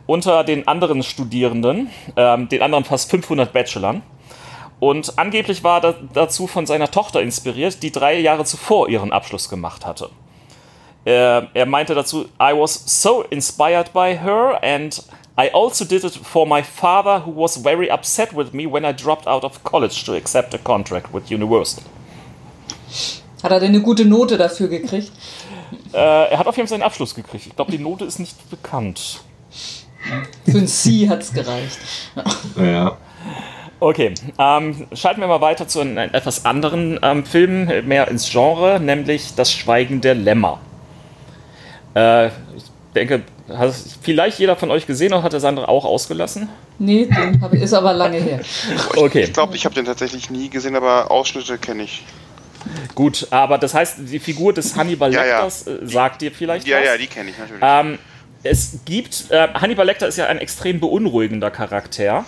unter 0.07 0.45
den 0.45 0.69
anderen 0.69 1.03
Studierenden, 1.03 1.91
ähm, 2.17 2.49
den 2.49 2.63
anderen 2.63 2.85
fast 2.85 3.11
500 3.11 3.53
Bachelorn. 3.53 4.03
Und 4.79 5.19
angeblich 5.19 5.65
war 5.65 5.83
er 5.83 5.95
dazu 6.13 6.47
von 6.47 6.67
seiner 6.67 6.91
Tochter 6.91 7.23
inspiriert, 7.23 7.83
die 7.83 7.91
drei 7.91 8.19
Jahre 8.21 8.45
zuvor 8.45 8.89
ihren 8.89 9.13
Abschluss 9.13 9.49
gemacht 9.49 9.87
hatte. 9.87 10.11
Er, 11.07 11.47
er 11.55 11.67
meinte 11.67 11.95
dazu, 11.95 12.25
I 12.41 12.53
was 12.53 12.83
so 12.85 13.23
inspired 13.31 13.93
by 13.93 14.19
her 14.19 14.59
and 14.61 15.01
I 15.39 15.51
also 15.53 15.85
did 15.85 16.03
it 16.03 16.17
for 16.17 16.45
my 16.45 16.65
father 16.65 17.25
who 17.25 17.31
was 17.31 17.57
very 17.57 17.89
upset 17.89 18.35
with 18.35 18.53
me 18.53 18.67
when 18.67 18.85
I 18.85 18.93
dropped 18.93 19.29
out 19.29 19.45
of 19.45 19.63
college 19.63 20.05
to 20.07 20.15
accept 20.15 20.53
a 20.55 20.59
contract 20.59 21.15
with 21.15 21.31
Universal. 21.31 21.85
Hat 23.41 23.53
er 23.53 23.61
denn 23.61 23.69
eine 23.69 23.83
gute 23.83 24.05
Note 24.05 24.37
dafür 24.37 24.67
gekriegt? 24.67 25.13
Äh, 25.93 26.31
er 26.31 26.39
hat 26.39 26.49
auf 26.49 26.57
jeden 26.57 26.67
Fall 26.67 26.77
seinen 26.77 26.87
Abschluss 26.87 27.15
gekriegt. 27.15 27.47
Ich 27.47 27.55
glaube, 27.55 27.71
die 27.71 27.79
Note 27.79 28.05
ist 28.05 28.19
nicht 28.19 28.51
bekannt. 28.51 29.21
Für 30.45 30.59
ein 30.59 30.67
C 30.67 31.09
hat's 31.09 31.33
gereicht. 31.33 31.79
Naja. 32.57 32.97
Okay, 33.79 34.15
ähm, 34.39 34.89
schalten 34.93 35.21
wir 35.21 35.29
mal 35.29 35.41
weiter 35.41 35.69
zu 35.69 35.81
einem 35.81 35.99
etwas 35.99 36.45
anderen 36.45 36.99
ähm, 37.03 37.25
Film, 37.25 37.87
mehr 37.87 38.09
ins 38.09 38.29
Genre, 38.29 38.81
nämlich 38.81 39.35
Das 39.37 39.53
Schweigen 39.53 40.01
der 40.01 40.17
Lämmer. 40.17 40.59
Äh, 41.97 42.27
ich 42.27 42.65
denke, 42.95 43.23
hat 43.49 43.75
vielleicht 44.03 44.39
jeder 44.39 44.57
von 44.57 44.71
euch 44.71 44.87
gesehen 44.87 45.13
oder 45.13 45.23
hat 45.23 45.33
der 45.33 45.41
Sandra 45.41 45.65
auch 45.67 45.85
ausgelassen? 45.85 46.49
Nee, 46.79 47.07
den 47.07 47.41
hab, 47.41 47.53
ist 47.55 47.73
aber 47.73 47.93
lange 47.95 48.19
her. 48.19 48.41
Okay. 48.97 49.23
Ich 49.23 49.33
glaube, 49.33 49.57
ich 49.57 49.65
habe 49.65 49.75
den 49.75 49.87
tatsächlich 49.87 50.31
nie 50.31 50.51
gesehen, 50.51 50.77
aber 50.77 51.11
Ausschnitte 51.11 51.57
kenne 51.59 51.85
ich. 51.85 52.05
Gut, 52.95 53.29
aber 53.31 53.59
das 53.59 53.75
heißt, 53.75 53.99
die 54.01 54.19
Figur 54.19 54.53
des 54.53 54.77
Hannibal 54.77 55.13
Ja, 55.13 55.25
ja. 55.25 55.35
Lecters 55.37 55.67
äh, 55.67 55.79
sagt 55.85 56.21
dir 56.23 56.33
vielleicht 56.33 56.67
Ja, 56.67 56.79
was? 56.79 56.85
ja, 56.87 56.97
die 56.99 57.07
kenne 57.07 57.31
ich 57.31 57.39
natürlich. 57.39 57.63
Ähm, 57.65 57.99
es 58.43 58.81
gibt, 58.85 59.31
äh, 59.31 59.49
Hannibal 59.55 59.87
Lecter 59.87 60.07
ist 60.09 60.19
ja 60.19 60.27
ein 60.27 60.39
extrem 60.39 60.81
beunruhigender 60.81 61.51
Charakter, 61.51 62.25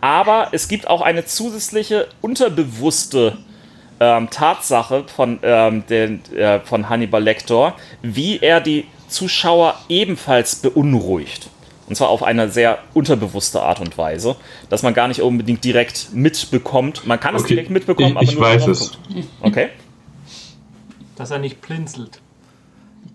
aber 0.00 0.48
es 0.52 0.68
gibt 0.68 0.86
auch 0.86 1.00
eine 1.00 1.24
zusätzliche 1.24 2.08
unterbewusste 2.20 3.38
ähm, 4.00 4.28
Tatsache 4.30 5.04
von, 5.14 5.38
ähm, 5.42 5.84
den, 5.88 6.22
äh, 6.34 6.60
von 6.60 6.88
Hannibal 6.88 7.22
Lecter, 7.22 7.74
wie 8.02 8.38
er 8.38 8.60
die 8.60 8.86
Zuschauer 9.10 9.78
ebenfalls 9.88 10.56
beunruhigt. 10.56 11.48
Und 11.88 11.96
zwar 11.96 12.08
auf 12.08 12.22
eine 12.22 12.48
sehr 12.50 12.78
unterbewusste 12.94 13.60
Art 13.62 13.80
und 13.80 13.98
Weise, 13.98 14.36
dass 14.68 14.82
man 14.84 14.94
gar 14.94 15.08
nicht 15.08 15.22
unbedingt 15.22 15.64
direkt 15.64 16.10
mitbekommt. 16.12 17.04
Man 17.06 17.18
kann 17.18 17.34
es 17.34 17.42
Okay, 17.42 17.54
direkt 17.54 17.70
mitbekommen, 17.70 18.16
ich- 18.20 18.30
ich 18.30 18.36
aber 18.38 18.48
nur 18.48 18.56
weiß 18.56 18.66
es. 18.68 18.92
Okay. 19.40 19.70
Dass 21.16 21.30
er 21.32 21.38
nicht 21.40 21.60
blinzelt. 21.60 22.20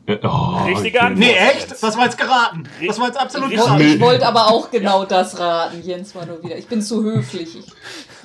Äh, 0.08 0.18
Oh, 0.24 0.64
Richtige. 0.68 1.02
Antwort. 1.02 1.20
Nee, 1.20 1.34
echt? 1.34 1.72
Das 1.72 1.98
war 1.98 2.04
jetzt 2.06 2.18
geraten. 2.18 2.64
Das 2.86 3.00
war 3.00 3.08
jetzt 3.08 3.18
absolut 3.20 3.50
Richtig. 3.50 3.66
geraten. 3.66 3.88
Ich 3.96 4.00
wollte 4.00 4.28
aber 4.28 4.48
auch 4.52 4.70
genau 4.70 5.04
das 5.06 5.40
raten. 5.40 5.82
Jens 5.84 6.14
war 6.14 6.26
nur 6.28 6.44
wieder. 6.44 6.58
Ich 6.58 6.68
bin 6.68 6.82
zu 6.82 7.02
höflich. 7.04 7.58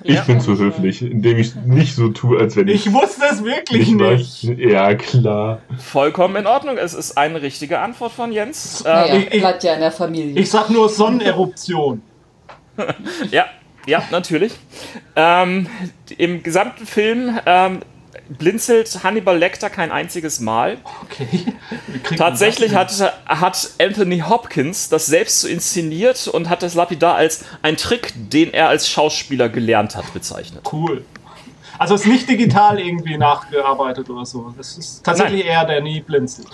Ich, 0.02 0.14
Ja. 0.16 0.22
bin 0.22 0.40
zu 0.40 0.56
höflich, 0.58 1.02
indem 1.02 1.38
ich 1.38 1.54
nicht 1.56 1.94
so 1.94 2.08
tue, 2.08 2.38
als 2.38 2.56
wenn 2.56 2.68
ich, 2.68 2.86
Ich 2.86 2.92
wusste 2.92 3.22
es 3.30 3.44
wirklich 3.44 3.88
nicht 3.94 4.44
nicht. 4.44 4.58
Ja, 4.58 4.94
klar. 4.94 5.60
Vollkommen 5.78 6.36
in 6.36 6.46
Ordnung. 6.46 6.76
Es 6.78 6.94
ist 6.94 7.16
eine 7.18 7.42
richtige 7.42 7.78
Antwort 7.80 8.12
von 8.12 8.32
Jens. 8.32 8.82
Ähm, 8.86 8.92
naja, 8.92 9.14
ich- 9.16 9.34
ich- 9.34 9.40
bleibt 9.40 9.62
ja 9.64 9.74
in 9.74 9.80
der 9.80 9.92
Familie. 9.92 10.40
Ich 10.40 10.50
sag 10.50 10.70
nur 10.70 10.88
Sonneneruption. 10.88 12.02
Ja, 13.30 13.44
ja, 13.86 14.02
natürlich. 14.10 14.52
Ähm, 15.16 15.66
Im 16.16 16.42
gesamten 16.42 16.86
Film 16.86 17.38
ähm, 17.44 17.80
blinzelt 18.30 19.02
Hannibal 19.02 19.36
Lecter 19.36 19.70
kein 19.70 19.90
einziges 19.90 20.40
Mal. 20.40 20.78
Okay. 21.02 21.44
Tatsächlich 22.16 22.74
hat, 22.74 22.92
hat 23.26 23.70
Anthony 23.80 24.20
Hopkins 24.20 24.88
das 24.88 25.06
selbst 25.06 25.40
so 25.40 25.48
inszeniert 25.48 26.28
und 26.28 26.48
hat 26.48 26.62
das 26.62 26.74
lapidar 26.74 27.16
als 27.16 27.44
ein 27.62 27.76
Trick, 27.76 28.12
den 28.16 28.52
er 28.52 28.68
als 28.68 28.88
Schauspieler 28.88 29.48
gelernt 29.48 29.96
hat, 29.96 30.12
bezeichnet. 30.14 30.62
Cool. 30.72 31.04
Also 31.78 31.94
es 31.94 32.02
ist 32.02 32.06
nicht 32.08 32.28
digital 32.28 32.78
irgendwie 32.78 33.16
nachgearbeitet 33.16 34.08
oder 34.10 34.24
so. 34.26 34.54
Es 34.58 34.78
ist 34.78 35.02
tatsächlich 35.02 35.44
er, 35.46 35.64
der 35.64 35.80
nie 35.80 36.00
blinzelt. 36.00 36.48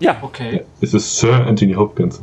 Ja, 0.00 0.16
Okay. 0.22 0.64
Es 0.80 0.94
ist 0.94 1.18
Sir 1.18 1.46
Anthony 1.46 1.74
Hopkins. 1.74 2.22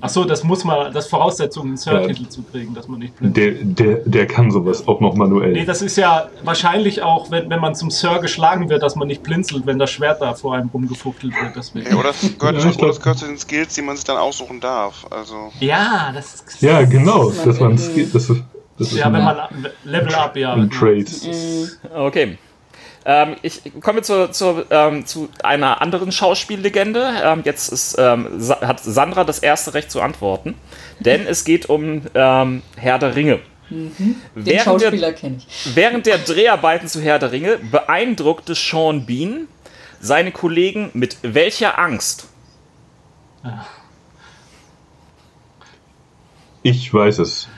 Achso, 0.00 0.24
das 0.24 0.44
muss 0.44 0.64
man, 0.64 0.92
das 0.92 1.04
ist 1.04 1.10
Voraussetzung, 1.10 1.66
einen 1.66 1.76
Sir-Titel 1.76 2.28
zu 2.28 2.42
kriegen, 2.42 2.74
dass 2.74 2.88
man 2.88 2.98
nicht 3.00 3.16
blinzelt. 3.16 3.78
Der, 3.78 3.86
der, 3.94 4.02
der 4.04 4.26
kann 4.26 4.50
sowas 4.50 4.86
auch 4.88 5.00
noch 5.00 5.14
manuell. 5.14 5.52
Nee, 5.52 5.64
das 5.64 5.82
ist 5.82 5.96
ja 5.96 6.28
wahrscheinlich 6.42 7.02
auch, 7.02 7.30
wenn, 7.30 7.48
wenn 7.50 7.60
man 7.60 7.74
zum 7.74 7.90
Sir 7.90 8.18
geschlagen 8.20 8.68
wird, 8.68 8.82
dass 8.82 8.96
man 8.96 9.08
nicht 9.08 9.22
blinzelt, 9.22 9.66
wenn 9.66 9.78
das 9.78 9.90
Schwert 9.90 10.20
da 10.20 10.34
vor 10.34 10.54
einem 10.54 10.68
rumgefuchtelt 10.68 11.32
wird. 11.40 11.56
Deswegen. 11.56 11.90
Ja, 11.90 11.96
oder 11.96 12.08
das 12.08 12.20
gehört, 12.38 12.62
Ja, 12.62 12.70
oder 12.70 12.86
das 12.88 13.00
gehört 13.00 13.18
zu 13.18 13.26
den 13.26 13.38
Skills, 13.38 13.74
die 13.74 13.82
man 13.82 13.96
sich 13.96 14.04
dann 14.04 14.16
aussuchen 14.16 14.60
darf. 14.60 15.06
Also, 15.10 15.50
Ja, 15.60 16.10
das 16.14 16.34
ist. 16.34 16.62
ja, 16.62 16.82
genau. 16.84 17.28
Das 17.28 17.38
ist 17.38 17.46
Das, 17.46 17.60
war 17.60 17.68
ein 17.68 17.74
man- 17.74 17.78
Skill- 17.78 18.10
das, 18.12 18.30
ist, 18.30 18.42
das 18.78 18.88
ist 18.92 18.96
Ja, 18.98 19.06
ein, 19.06 19.12
wenn 19.14 19.24
man 19.24 19.36
Level 19.84 20.14
Up, 20.14 20.36
ja. 20.36 20.52
ein 20.54 20.70
Trade. 20.70 21.04
okay. 21.94 22.38
Ähm, 23.06 23.36
ich 23.42 23.60
komme 23.82 24.02
zu, 24.02 24.30
zu, 24.30 24.64
ähm, 24.70 25.04
zu 25.04 25.28
einer 25.42 25.82
anderen 25.82 26.10
Schauspiellegende. 26.10 27.06
Ähm, 27.22 27.42
jetzt 27.44 27.70
ist, 27.72 27.96
ähm, 27.98 28.28
Sa 28.38 28.60
hat 28.66 28.80
Sandra 28.80 29.24
das 29.24 29.38
erste 29.38 29.74
Recht 29.74 29.90
zu 29.90 30.00
antworten, 30.00 30.54
denn 31.00 31.26
es 31.26 31.44
geht 31.44 31.68
um 31.68 32.02
ähm, 32.14 32.62
Herr 32.76 32.98
der 32.98 33.14
Ringe. 33.14 33.40
Den 33.70 33.92
Während 34.34 34.48
der, 34.48 34.60
Schauspieler 34.60 35.12
kenne 35.12 35.38
ich. 35.38 35.74
während 35.74 36.06
der 36.06 36.18
Dreharbeiten 36.18 36.86
zu 36.86 37.00
Herr 37.00 37.18
der 37.18 37.32
Ringe 37.32 37.58
beeindruckte 37.58 38.54
Sean 38.54 39.06
Bean 39.06 39.48
seine 40.00 40.32
Kollegen 40.32 40.90
mit 40.92 41.16
welcher 41.22 41.78
Angst? 41.78 42.28
Ich 46.62 46.92
weiß 46.92 47.18
es. 47.18 47.48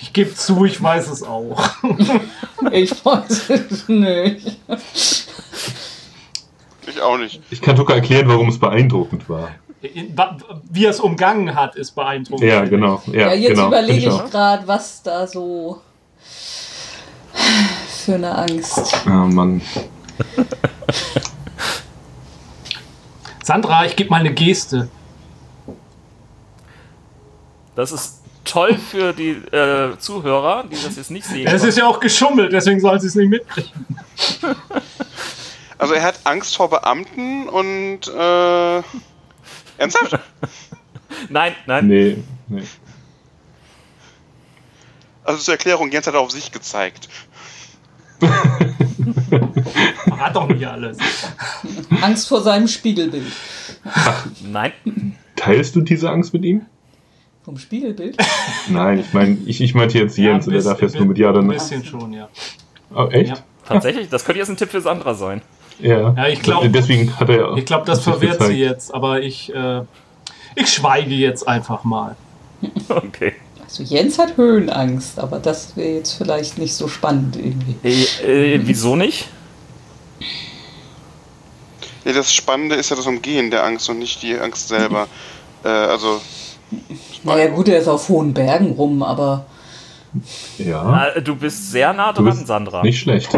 Ich 0.00 0.12
gebe 0.12 0.34
zu, 0.34 0.64
ich 0.64 0.82
weiß 0.82 1.08
es 1.08 1.22
auch. 1.22 1.62
Ich 2.72 3.04
weiß 3.04 3.50
es 3.50 3.88
nicht. 3.88 4.58
ich 6.86 7.00
auch 7.00 7.16
nicht. 7.16 7.40
Ich 7.50 7.62
kann 7.62 7.76
sogar 7.76 7.96
erklären, 7.96 8.28
warum 8.28 8.48
es 8.48 8.58
beeindruckend 8.58 9.28
war. 9.28 9.50
Wie 9.80 10.84
er 10.84 10.90
es 10.90 10.98
umgangen 11.00 11.54
hat, 11.54 11.76
ist 11.76 11.92
beeindruckend. 11.92 12.48
Ja, 12.48 12.64
genau. 12.64 13.00
Ja, 13.06 13.28
Ja, 13.28 13.34
jetzt 13.34 13.50
genau. 13.50 13.68
überlege 13.68 14.08
ich 14.08 14.30
gerade, 14.30 14.66
was 14.66 15.02
da 15.02 15.26
so 15.26 15.80
für 18.04 18.14
eine 18.16 18.36
Angst. 18.36 18.92
Oh 19.06 19.10
Mann. 19.10 19.62
Sandra, 23.44 23.86
ich 23.86 23.94
gebe 23.96 24.10
mal 24.10 24.20
eine 24.20 24.34
Geste. 24.34 24.88
Das 27.76 27.92
ist 27.92 28.17
toll 28.48 28.76
für 28.76 29.12
die 29.12 29.30
äh, 29.30 29.98
Zuhörer, 29.98 30.64
die 30.64 30.76
das 30.82 30.96
jetzt 30.96 31.10
nicht 31.10 31.26
sehen. 31.26 31.46
Es 31.46 31.64
ist 31.64 31.78
ja 31.78 31.86
auch 31.86 32.00
geschummelt, 32.00 32.52
deswegen 32.52 32.80
soll 32.80 33.00
sie 33.00 33.08
es 33.08 33.14
nicht 33.14 33.28
mitkriegen. 33.28 33.86
Also 35.78 35.94
er 35.94 36.02
hat 36.02 36.18
Angst 36.24 36.56
vor 36.56 36.68
Beamten 36.70 37.48
und 37.48 38.08
äh, 38.08 38.82
ernsthaft? 39.78 40.18
nein, 41.28 41.54
nein. 41.66 41.86
Nee, 41.86 42.16
nee. 42.48 42.64
Also 45.22 45.38
zur 45.40 45.54
Erklärung, 45.54 45.92
Jens 45.92 46.06
hat 46.08 46.16
auf 46.16 46.32
sich 46.32 46.50
gezeigt. 46.50 47.08
Verrat 50.08 50.34
doch 50.34 50.48
nicht 50.48 50.66
alles. 50.66 50.98
Angst 52.00 52.26
vor 52.26 52.42
seinem 52.42 52.66
Spiegelbild. 52.66 53.32
Nein. 54.42 54.72
Teilst 55.36 55.76
du 55.76 55.82
diese 55.82 56.10
Angst 56.10 56.32
mit 56.32 56.44
ihm? 56.44 56.66
Vom 57.48 57.56
Spiegelbild? 57.56 58.14
Nein, 58.68 58.98
ich 58.98 59.14
meine, 59.14 59.38
ich, 59.46 59.62
ich 59.62 59.74
meinte 59.74 59.98
jetzt 59.98 60.18
Ja, 60.18 60.32
Jens, 60.32 60.44
ein 60.46 60.48
und 60.48 60.52
der 60.52 60.62
darf 60.64 60.74
bisschen- 60.80 60.88
jetzt 60.88 60.98
nur 60.98 61.06
mit 61.08 61.16
Ja 61.16 61.30
oder 61.30 61.38
Ein 61.38 61.46
Nein. 61.46 61.56
bisschen 61.56 61.82
schon, 61.82 62.12
ja. 62.12 62.28
Oh, 62.94 63.06
echt? 63.06 63.30
Ja. 63.30 63.36
Tatsächlich, 63.66 64.10
das 64.10 64.22
könnte 64.26 64.40
jetzt 64.40 64.50
ein 64.50 64.58
Tipp 64.58 64.68
für 64.70 64.82
Sandra 64.82 65.14
sein. 65.14 65.40
Ja. 65.78 66.12
Ja, 66.14 66.28
ich 66.28 66.42
glaub- 66.42 66.70
Deswegen 66.70 67.18
hat 67.18 67.30
er 67.30 67.56
Ich 67.56 67.64
glaube, 67.64 67.86
das 67.86 68.02
verwirrt 68.02 68.32
gezeigt. 68.32 68.50
sie 68.50 68.58
jetzt, 68.58 68.92
aber 68.94 69.22
ich, 69.22 69.50
äh, 69.54 69.80
ich 70.56 70.68
schweige 70.68 71.14
jetzt 71.14 71.48
einfach 71.48 71.84
mal. 71.84 72.16
Okay. 72.90 73.32
Also 73.64 73.82
Jens 73.82 74.18
hat 74.18 74.36
Höhenangst, 74.36 75.18
aber 75.18 75.38
das 75.38 75.74
wäre 75.74 75.94
jetzt 75.96 76.12
vielleicht 76.12 76.58
nicht 76.58 76.74
so 76.74 76.86
spannend 76.86 77.36
irgendwie. 77.36 77.76
Äh, 77.82 78.56
äh, 78.56 78.60
wieso 78.64 78.94
nicht? 78.94 79.26
Ja, 82.04 82.12
das 82.12 82.30
Spannende 82.34 82.74
ist 82.74 82.90
ja 82.90 82.96
das 82.96 83.06
Umgehen 83.06 83.50
der 83.50 83.64
Angst 83.64 83.88
und 83.88 83.98
nicht 84.00 84.22
die 84.22 84.36
Angst 84.38 84.68
selber. 84.68 85.06
äh, 85.64 85.68
also, 85.68 86.20
Naja 87.24 87.48
gut, 87.48 87.68
er 87.68 87.78
ist 87.80 87.88
auf 87.88 88.08
hohen 88.08 88.32
Bergen 88.34 88.72
rum, 88.72 89.02
aber 89.02 89.44
Ja, 90.58 91.08
Äh, 91.08 91.22
du 91.22 91.36
bist 91.36 91.70
sehr 91.70 91.92
nah 91.92 92.12
du 92.12 92.22
dran, 92.22 92.34
bist 92.36 92.46
Sandra. 92.46 92.82
nicht 92.82 93.00
schlecht. 93.00 93.30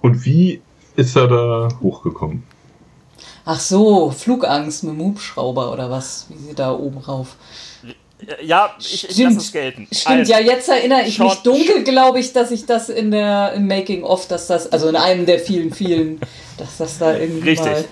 Und 0.00 0.24
wie 0.24 0.62
ist 0.96 1.16
er 1.16 1.28
da 1.28 1.68
hochgekommen? 1.82 2.42
ach 3.50 3.60
so, 3.60 4.10
Flugangst 4.10 4.84
mit 4.84 4.92
dem 4.92 5.00
Hubschrauber 5.00 5.72
oder 5.72 5.90
was, 5.90 6.26
wie 6.28 6.36
sie 6.36 6.54
da 6.54 6.70
oben 6.72 6.98
rauf. 6.98 7.36
Ja, 8.42 8.74
ich, 8.78 9.04
ich 9.08 9.12
Stimmt. 9.14 9.34
lasse 9.34 9.38
es 9.46 9.52
gelten. 9.52 9.88
Stimmt, 9.90 10.18
Also, 10.18 10.32
ja, 10.32 10.38
jetzt 10.40 10.68
erinnere 10.68 11.02
ich 11.02 11.18
mich 11.18 11.34
dunkel, 11.36 11.82
glaube 11.84 12.18
ich, 12.20 12.32
dass 12.34 12.50
ich 12.50 12.66
das 12.66 12.90
in 12.90 13.10
der 13.10 13.52
im 13.54 13.66
Making 13.66 14.02
of, 14.04 14.26
dass 14.28 14.48
das, 14.48 14.70
also 14.70 14.88
in 14.88 14.96
einem 14.96 15.24
der 15.24 15.38
vielen, 15.38 15.72
vielen, 15.72 16.20
dass 16.58 16.76
das 16.76 16.98
da 16.98 17.16
irgendwie 17.16 17.48
Richtig. 17.50 17.64
mal. 17.72 17.84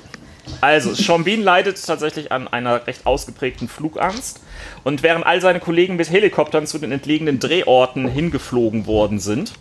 Also, 0.61 0.95
Sean 0.95 1.25
Bean 1.25 1.43
leidet 1.43 1.85
tatsächlich 1.85 2.33
an 2.33 2.49
einer 2.49 2.87
recht 2.87 3.07
ausgeprägten 3.07 3.69
Flugangst. 3.69 4.41
Und 4.85 5.03
während 5.03 5.27
all 5.27 5.41
seine 5.41 5.61
Kollegen 5.61 5.97
mit 5.97 6.11
Helikoptern 6.11 6.67
zu 6.67 6.79
den 6.79 6.93
entlegenen 6.93 7.39
Drehorten 7.39 8.09
hingeflogen 8.09 8.87
worden 8.87 9.19
sind, 9.19 9.53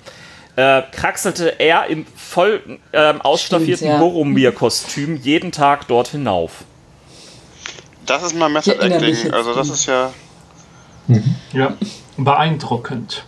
äh, 0.55 0.83
kraxelte 0.91 1.59
er 1.59 1.87
im 1.87 2.05
voll 2.15 2.79
ähm, 2.93 3.21
ausstaffierten 3.21 3.87
ja. 3.87 3.97
Boromir-Kostüm 3.97 5.17
jeden 5.17 5.51
Tag 5.51 5.87
dort 5.87 6.07
hinauf. 6.09 6.63
das 8.05 8.23
ist 8.23 8.35
mal 8.35 8.49
Method 8.49 8.77
Acting. 8.79 9.33
Also, 9.33 9.53
das 9.53 9.69
ist 9.69 9.85
ja. 9.85 10.13
Ja, 11.53 11.75
beeindruckend. 12.17 13.25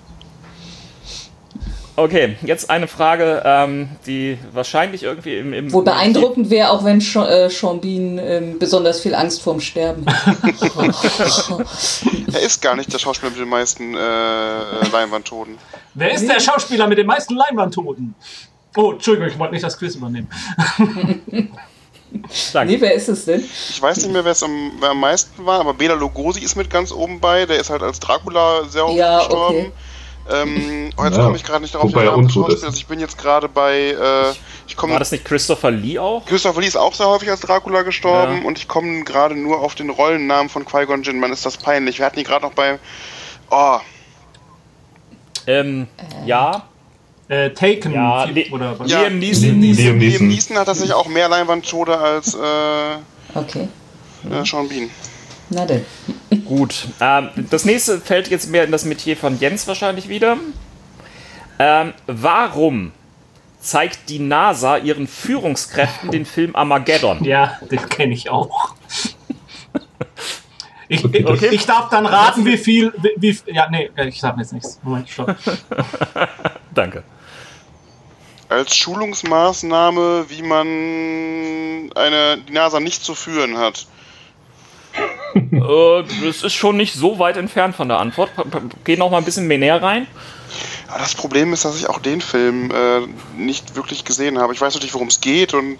Okay, 1.99 2.35
jetzt 2.43 2.69
eine 2.69 2.87
Frage, 2.87 3.41
ähm, 3.43 3.89
die 4.05 4.37
wahrscheinlich 4.53 5.01
irgendwie 5.01 5.35
im. 5.39 5.51
im 5.51 5.73
Wohl 5.73 5.83
beeindruckend 5.83 6.51
wäre 6.51 6.69
auch, 6.69 6.85
wenn 6.85 7.01
Sean, 7.01 7.27
äh, 7.27 7.79
Bean 7.81 8.19
ähm, 8.19 8.59
besonders 8.59 8.99
viel 9.01 9.15
Angst 9.15 9.41
vorm 9.41 9.59
Sterben 9.59 10.05
hat. 10.05 10.37
Er 12.33 12.41
ist 12.41 12.61
gar 12.61 12.75
nicht 12.75 12.93
der 12.93 12.99
Schauspieler 12.99 13.31
mit 13.31 13.39
den 13.39 13.49
meisten 13.49 13.95
äh, 13.95 14.89
Leinwandtoten. 14.91 15.57
Wer 15.95 16.13
ist 16.13 16.29
der 16.29 16.39
Schauspieler 16.39 16.85
mit 16.85 16.99
den 16.99 17.07
meisten 17.07 17.35
Leinwandtoten? 17.35 18.13
Oh, 18.75 18.91
Entschuldigung, 18.91 19.29
ich 19.29 19.39
wollte 19.39 19.53
nicht 19.55 19.63
das 19.63 19.75
Quiz 19.75 19.95
übernehmen. 19.95 20.29
Danke. 22.53 22.73
nee, 22.73 22.79
wer 22.79 22.93
ist 22.93 23.09
es 23.09 23.25
denn? 23.25 23.43
Ich 23.69 23.81
weiß 23.81 23.97
nicht 23.97 24.11
mehr, 24.11 24.23
wer 24.23 24.33
es 24.33 24.43
am, 24.43 24.73
wer 24.79 24.91
am 24.91 24.99
meisten 24.99 25.43
war, 25.47 25.61
aber 25.61 25.73
Bela 25.73 25.95
Lugosi 25.95 26.41
ist 26.41 26.55
mit 26.55 26.69
ganz 26.69 26.91
oben 26.91 27.19
bei. 27.19 27.47
Der 27.47 27.59
ist 27.59 27.71
halt 27.71 27.81
als 27.81 27.99
Dracula 27.99 28.65
sehr 28.69 28.85
oft 28.85 28.95
Ja, 28.95 29.17
gestorben. 29.17 29.57
okay. 29.57 29.71
Ähm, 30.29 30.89
oh, 30.97 31.03
jetzt 31.05 31.17
Ja, 31.17 31.23
komme 31.23 31.37
ich 31.37 31.43
gerade 31.43 31.61
nicht 31.61 31.73
darauf, 31.75 31.89
wobei 31.91 32.01
den 32.01 32.09
er 32.09 32.17
untot 32.17 32.51
ist. 32.51 32.63
Ich 32.75 32.85
bin 32.87 32.99
jetzt 32.99 33.17
gerade 33.17 33.47
bei. 33.47 33.77
Äh, 33.77 34.31
ich 34.67 34.75
War 34.75 34.81
komme. 34.81 34.99
das 34.99 35.11
nicht 35.11 35.23
Christopher 35.23 35.71
Lee 35.71 35.97
auch? 35.99 36.25
Christopher 36.25 36.59
Lee 36.59 36.67
ist 36.67 36.75
auch 36.75 36.93
sehr 36.93 37.07
häufig 37.07 37.29
als 37.29 37.39
Dracula 37.41 37.83
gestorben 37.83 38.41
Ja. 38.41 38.47
und 38.47 38.57
ich 38.57 38.67
komme 38.67 39.03
gerade 39.05 39.35
nur 39.35 39.59
auf 39.61 39.75
den 39.75 39.89
Rollennamen 39.89 40.49
von 40.49 40.65
Qui-Gon 40.65 41.03
Jinn. 41.03 41.19
Man 41.19 41.31
ist 41.31 41.45
das 41.45 41.55
peinlich. 41.57 41.99
Wir 41.99 42.05
hatten 42.05 42.19
ihn 42.19 42.25
gerade 42.25 42.45
noch 42.45 42.53
bei. 42.53 42.77
Oh, 43.49 43.77
Ähm, 45.47 45.87
ja. 46.25 46.63
Äh, 47.29 47.49
Taken 47.51 47.93
Ja, 47.93 48.23
Le- 48.25 48.49
oder 48.51 48.77
was? 48.79 48.89
Ja. 48.91 49.01
Liam 49.03 49.19
Neeson. 49.19 49.43
Liam 49.43 49.59
Neeson. 49.59 49.99
Liam 49.99 50.27
Neeson 50.27 50.57
hat 50.57 50.65
tatsächlich 50.65 50.93
auch 50.93 51.07
mehr 51.07 51.27
Leinwandtode 51.29 51.97
als 51.97 52.33
äh, 52.33 52.97
Okay, 53.35 53.67
äh, 54.29 54.45
Sean 54.45 54.67
Bean. 54.69 54.89
Na 55.49 55.65
denn. 55.65 55.85
Gut. 56.45 56.87
Ähm, 56.99 57.29
das 57.49 57.65
nächste 57.65 57.99
fällt 57.99 58.29
jetzt 58.29 58.49
mehr 58.49 58.63
in 58.63 58.71
das 58.71 58.85
Metier 58.85 59.17
von 59.17 59.39
Jens 59.39 59.67
wahrscheinlich 59.67 60.09
wieder. 60.09 60.37
Ähm, 61.59 61.93
warum 62.05 62.91
zeigt 63.59 64.09
die 64.09 64.19
NASA 64.19 64.77
ihren 64.77 65.07
Führungskräften 65.07 66.11
den 66.11 66.25
Film 66.25 66.55
Armageddon? 66.55 67.23
Ja, 67.23 67.59
den 67.69 67.89
kenne 67.89 68.13
ich 68.13 68.29
auch. 68.29 68.75
Ich, 70.89 71.03
Okay, 71.03 71.17
ich, 71.17 71.25
okay. 71.25 71.49
ich 71.51 71.65
darf 71.65 71.89
dann 71.89 72.05
raten, 72.05 72.45
wie 72.45 72.57
viel. 72.57 72.93
Wie, 72.97 73.11
wie, 73.17 73.53
ja, 73.53 73.67
nee, 73.69 73.89
äh, 73.95 74.07
ich 74.07 74.19
sag 74.19 74.37
jetzt 74.37 74.53
nichts. 74.53 74.79
Moment, 74.83 75.09
stopp. 75.09 75.35
Danke. 76.73 77.03
Als 78.49 78.75
Schulungsmaßnahme, 78.75 80.25
wie 80.29 80.41
man 80.41 80.67
eine, 81.93 82.37
die 82.37 82.53
NASA 82.53 82.79
nicht 82.79 83.03
zu 83.03 83.15
führen 83.15 83.57
hat. 83.57 83.85
Äh, 85.35 86.03
das 86.25 86.43
ist 86.43 86.53
schon 86.53 86.77
nicht 86.77 86.93
so 86.95 87.19
weit 87.19 87.37
entfernt 87.37 87.75
von 87.75 87.87
der 87.87 87.99
Antwort. 87.99 88.31
Geh 88.83 88.97
noch 88.97 89.11
mal 89.11 89.17
ein 89.17 89.25
bisschen 89.25 89.47
mehr 89.47 89.57
näher 89.57 89.81
rein. 89.81 90.07
Aber 90.87 90.99
das 90.99 91.15
Problem 91.15 91.53
ist, 91.53 91.65
dass 91.65 91.77
ich 91.77 91.89
auch 91.89 91.99
den 91.99 92.21
Film 92.21 92.71
äh, 92.71 93.01
nicht 93.37 93.75
wirklich 93.75 94.05
gesehen 94.05 94.39
habe. 94.39 94.53
Ich 94.53 94.61
weiß 94.61 94.73
natürlich, 94.73 94.93
worum 94.93 95.09
es 95.09 95.19
geht 95.19 95.53
und 95.53 95.77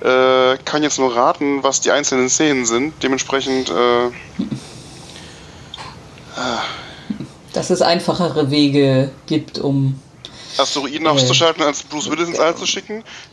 äh, 0.00 0.56
kann 0.64 0.82
jetzt 0.82 0.98
nur 0.98 1.14
raten, 1.14 1.62
was 1.62 1.80
die 1.80 1.92
einzelnen 1.92 2.28
Szenen 2.28 2.66
sind. 2.66 2.94
Dementsprechend, 3.02 3.70
äh, 3.70 4.10
Dass 7.52 7.70
es 7.70 7.80
einfachere 7.82 8.50
Wege 8.50 9.10
gibt, 9.26 9.58
um. 9.58 10.00
Asteroiden 10.58 11.06
auszuschalten, 11.06 11.62
als 11.62 11.82
Bruce 11.82 12.10
Willis 12.10 12.28
ins 12.28 12.38
All 12.38 12.56
zu 12.56 12.66
schicken. 12.66 13.02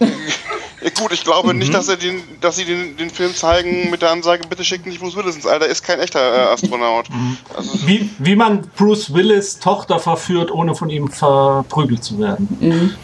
gut, 0.97 1.12
ich 1.12 1.23
glaube 1.23 1.53
nicht, 1.53 1.73
dass, 1.73 1.88
er 1.88 1.97
den, 1.97 2.23
dass 2.41 2.55
sie 2.55 2.65
den, 2.65 2.97
den 2.97 3.10
Film 3.10 3.36
zeigen 3.36 3.89
mit 3.89 4.01
der 4.01 4.12
Ansage, 4.12 4.47
bitte 4.47 4.63
schickt 4.63 4.86
nicht 4.86 4.99
Bruce 4.99 5.15
Willis 5.15 5.36
ins 5.36 5.45
All. 5.45 5.60
Der 5.60 5.67
ist 5.67 5.84
kein 5.84 5.99
echter 5.99 6.19
äh, 6.19 6.53
Astronaut. 6.53 7.07
Also, 7.55 7.88
Wie, 7.88 8.10
wie 8.17 8.36
man 8.36 8.62
Bruce 8.75 9.13
Willis 9.13 9.60
Tochter 9.60 9.99
verführt, 9.99 10.51
ohne 10.51 10.75
von 10.75 10.89
ihm 10.89 11.10
verprügelt 11.10 12.03
zu 12.03 12.19
werden. 12.19 12.97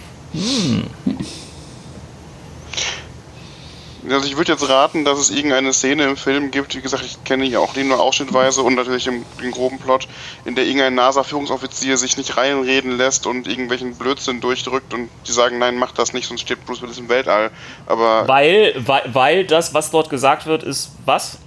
Also 4.09 4.27
ich 4.27 4.37
würde 4.37 4.53
jetzt 4.53 4.67
raten, 4.69 5.05
dass 5.05 5.19
es 5.19 5.29
irgendeine 5.29 5.73
Szene 5.73 6.03
im 6.03 6.17
Film 6.17 6.51
gibt, 6.51 6.75
wie 6.75 6.81
gesagt, 6.81 7.03
ich 7.03 7.23
kenne 7.23 7.45
ja 7.45 7.59
auch 7.59 7.73
den 7.73 7.89
nur 7.89 7.99
ausschnittweise 7.99 8.61
und 8.63 8.75
natürlich 8.75 9.07
im, 9.07 9.25
den 9.41 9.51
groben 9.51 9.79
Plot, 9.79 10.07
in 10.45 10.55
der 10.55 10.65
irgendein 10.65 10.95
NASA-Führungsoffizier 10.95 11.97
sich 11.97 12.17
nicht 12.17 12.37
reinreden 12.37 12.97
lässt 12.97 13.27
und 13.27 13.47
irgendwelchen 13.47 13.95
Blödsinn 13.95 14.39
durchdrückt 14.39 14.93
und 14.93 15.09
die 15.27 15.31
sagen, 15.31 15.57
nein, 15.57 15.77
mach 15.77 15.91
das 15.91 16.13
nicht, 16.13 16.27
sonst 16.27 16.41
stirbt 16.41 16.65
Bruce 16.65 16.81
Willis 16.81 16.97
im 16.97 17.09
Weltall. 17.09 17.51
Aber 17.85 18.27
Weil, 18.27 18.73
weil, 18.77 19.03
weil 19.13 19.45
das, 19.45 19.73
was 19.73 19.91
dort 19.91 20.09
gesagt 20.09 20.45
wird, 20.45 20.63
ist 20.63 20.91
was? 21.05 21.39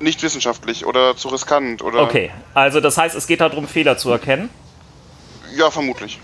nicht 0.00 0.22
wissenschaftlich 0.22 0.86
oder 0.86 1.16
zu 1.16 1.28
riskant 1.28 1.82
oder... 1.82 2.02
Okay, 2.02 2.30
also 2.54 2.80
das 2.80 2.96
heißt, 2.96 3.16
es 3.16 3.26
geht 3.26 3.40
darum, 3.40 3.66
Fehler 3.66 3.98
zu 3.98 4.10
erkennen. 4.10 4.48
Ja, 5.56 5.70
vermutlich. 5.70 6.20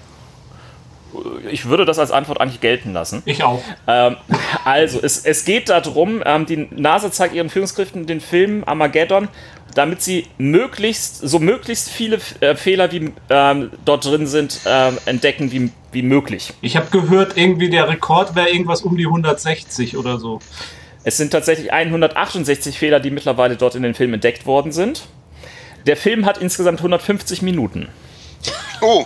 Ich 1.50 1.66
würde 1.66 1.84
das 1.84 1.98
als 1.98 2.10
Antwort 2.10 2.40
eigentlich 2.40 2.60
gelten 2.60 2.92
lassen. 2.92 3.22
Ich 3.24 3.42
auch. 3.42 3.62
Ähm, 3.86 4.16
also, 4.64 5.00
es, 5.02 5.24
es 5.24 5.44
geht 5.44 5.68
darum, 5.68 6.22
ähm, 6.24 6.46
die 6.46 6.68
NASA 6.70 7.10
zeigt 7.10 7.34
ihren 7.34 7.50
Führungskräften 7.50 8.06
den 8.06 8.20
Film 8.20 8.64
Armageddon, 8.64 9.28
damit 9.74 10.02
sie 10.02 10.26
möglichst, 10.38 11.16
so 11.16 11.38
möglichst 11.38 11.90
viele 11.90 12.18
äh, 12.40 12.54
Fehler, 12.54 12.92
wie 12.92 13.12
ähm, 13.30 13.70
dort 13.84 14.04
drin 14.04 14.26
sind, 14.26 14.60
ähm, 14.66 14.98
entdecken 15.06 15.52
wie, 15.52 15.70
wie 15.92 16.02
möglich. 16.02 16.52
Ich 16.60 16.76
habe 16.76 16.86
gehört, 16.90 17.36
irgendwie 17.36 17.70
der 17.70 17.88
Rekord 17.88 18.34
wäre 18.34 18.50
irgendwas 18.50 18.82
um 18.82 18.96
die 18.96 19.06
160 19.06 19.96
oder 19.96 20.18
so. 20.18 20.40
Es 21.02 21.16
sind 21.18 21.32
tatsächlich 21.32 21.72
168 21.72 22.78
Fehler, 22.78 23.00
die 23.00 23.10
mittlerweile 23.10 23.56
dort 23.56 23.74
in 23.74 23.82
den 23.82 23.94
Film 23.94 24.14
entdeckt 24.14 24.46
worden 24.46 24.72
sind. 24.72 25.06
Der 25.86 25.96
Film 25.96 26.24
hat 26.24 26.38
insgesamt 26.38 26.78
150 26.78 27.42
Minuten. 27.42 27.88
Oh, 28.80 29.04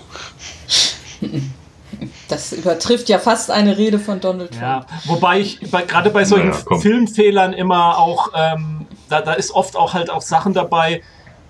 Das 2.29 2.53
übertrifft 2.53 3.09
ja 3.09 3.19
fast 3.19 3.51
eine 3.51 3.77
Rede 3.77 3.99
von 3.99 4.21
Donald 4.21 4.51
Trump. 4.51 4.63
Ja, 4.63 4.87
wobei 5.07 5.41
ich 5.41 5.61
bei, 5.71 5.83
gerade 5.83 6.11
bei 6.11 6.25
solchen 6.25 6.51
Naja. 6.51 6.79
Filmfehlern 6.81 7.53
immer 7.53 7.99
auch, 7.99 8.31
ähm, 8.35 8.87
da, 9.09 9.21
da 9.21 9.33
ist 9.33 9.53
oft 9.53 9.77
auch 9.77 9.95
halt 9.95 10.11
auch 10.11 10.23
Sachen 10.23 10.53
dabei, 10.55 11.03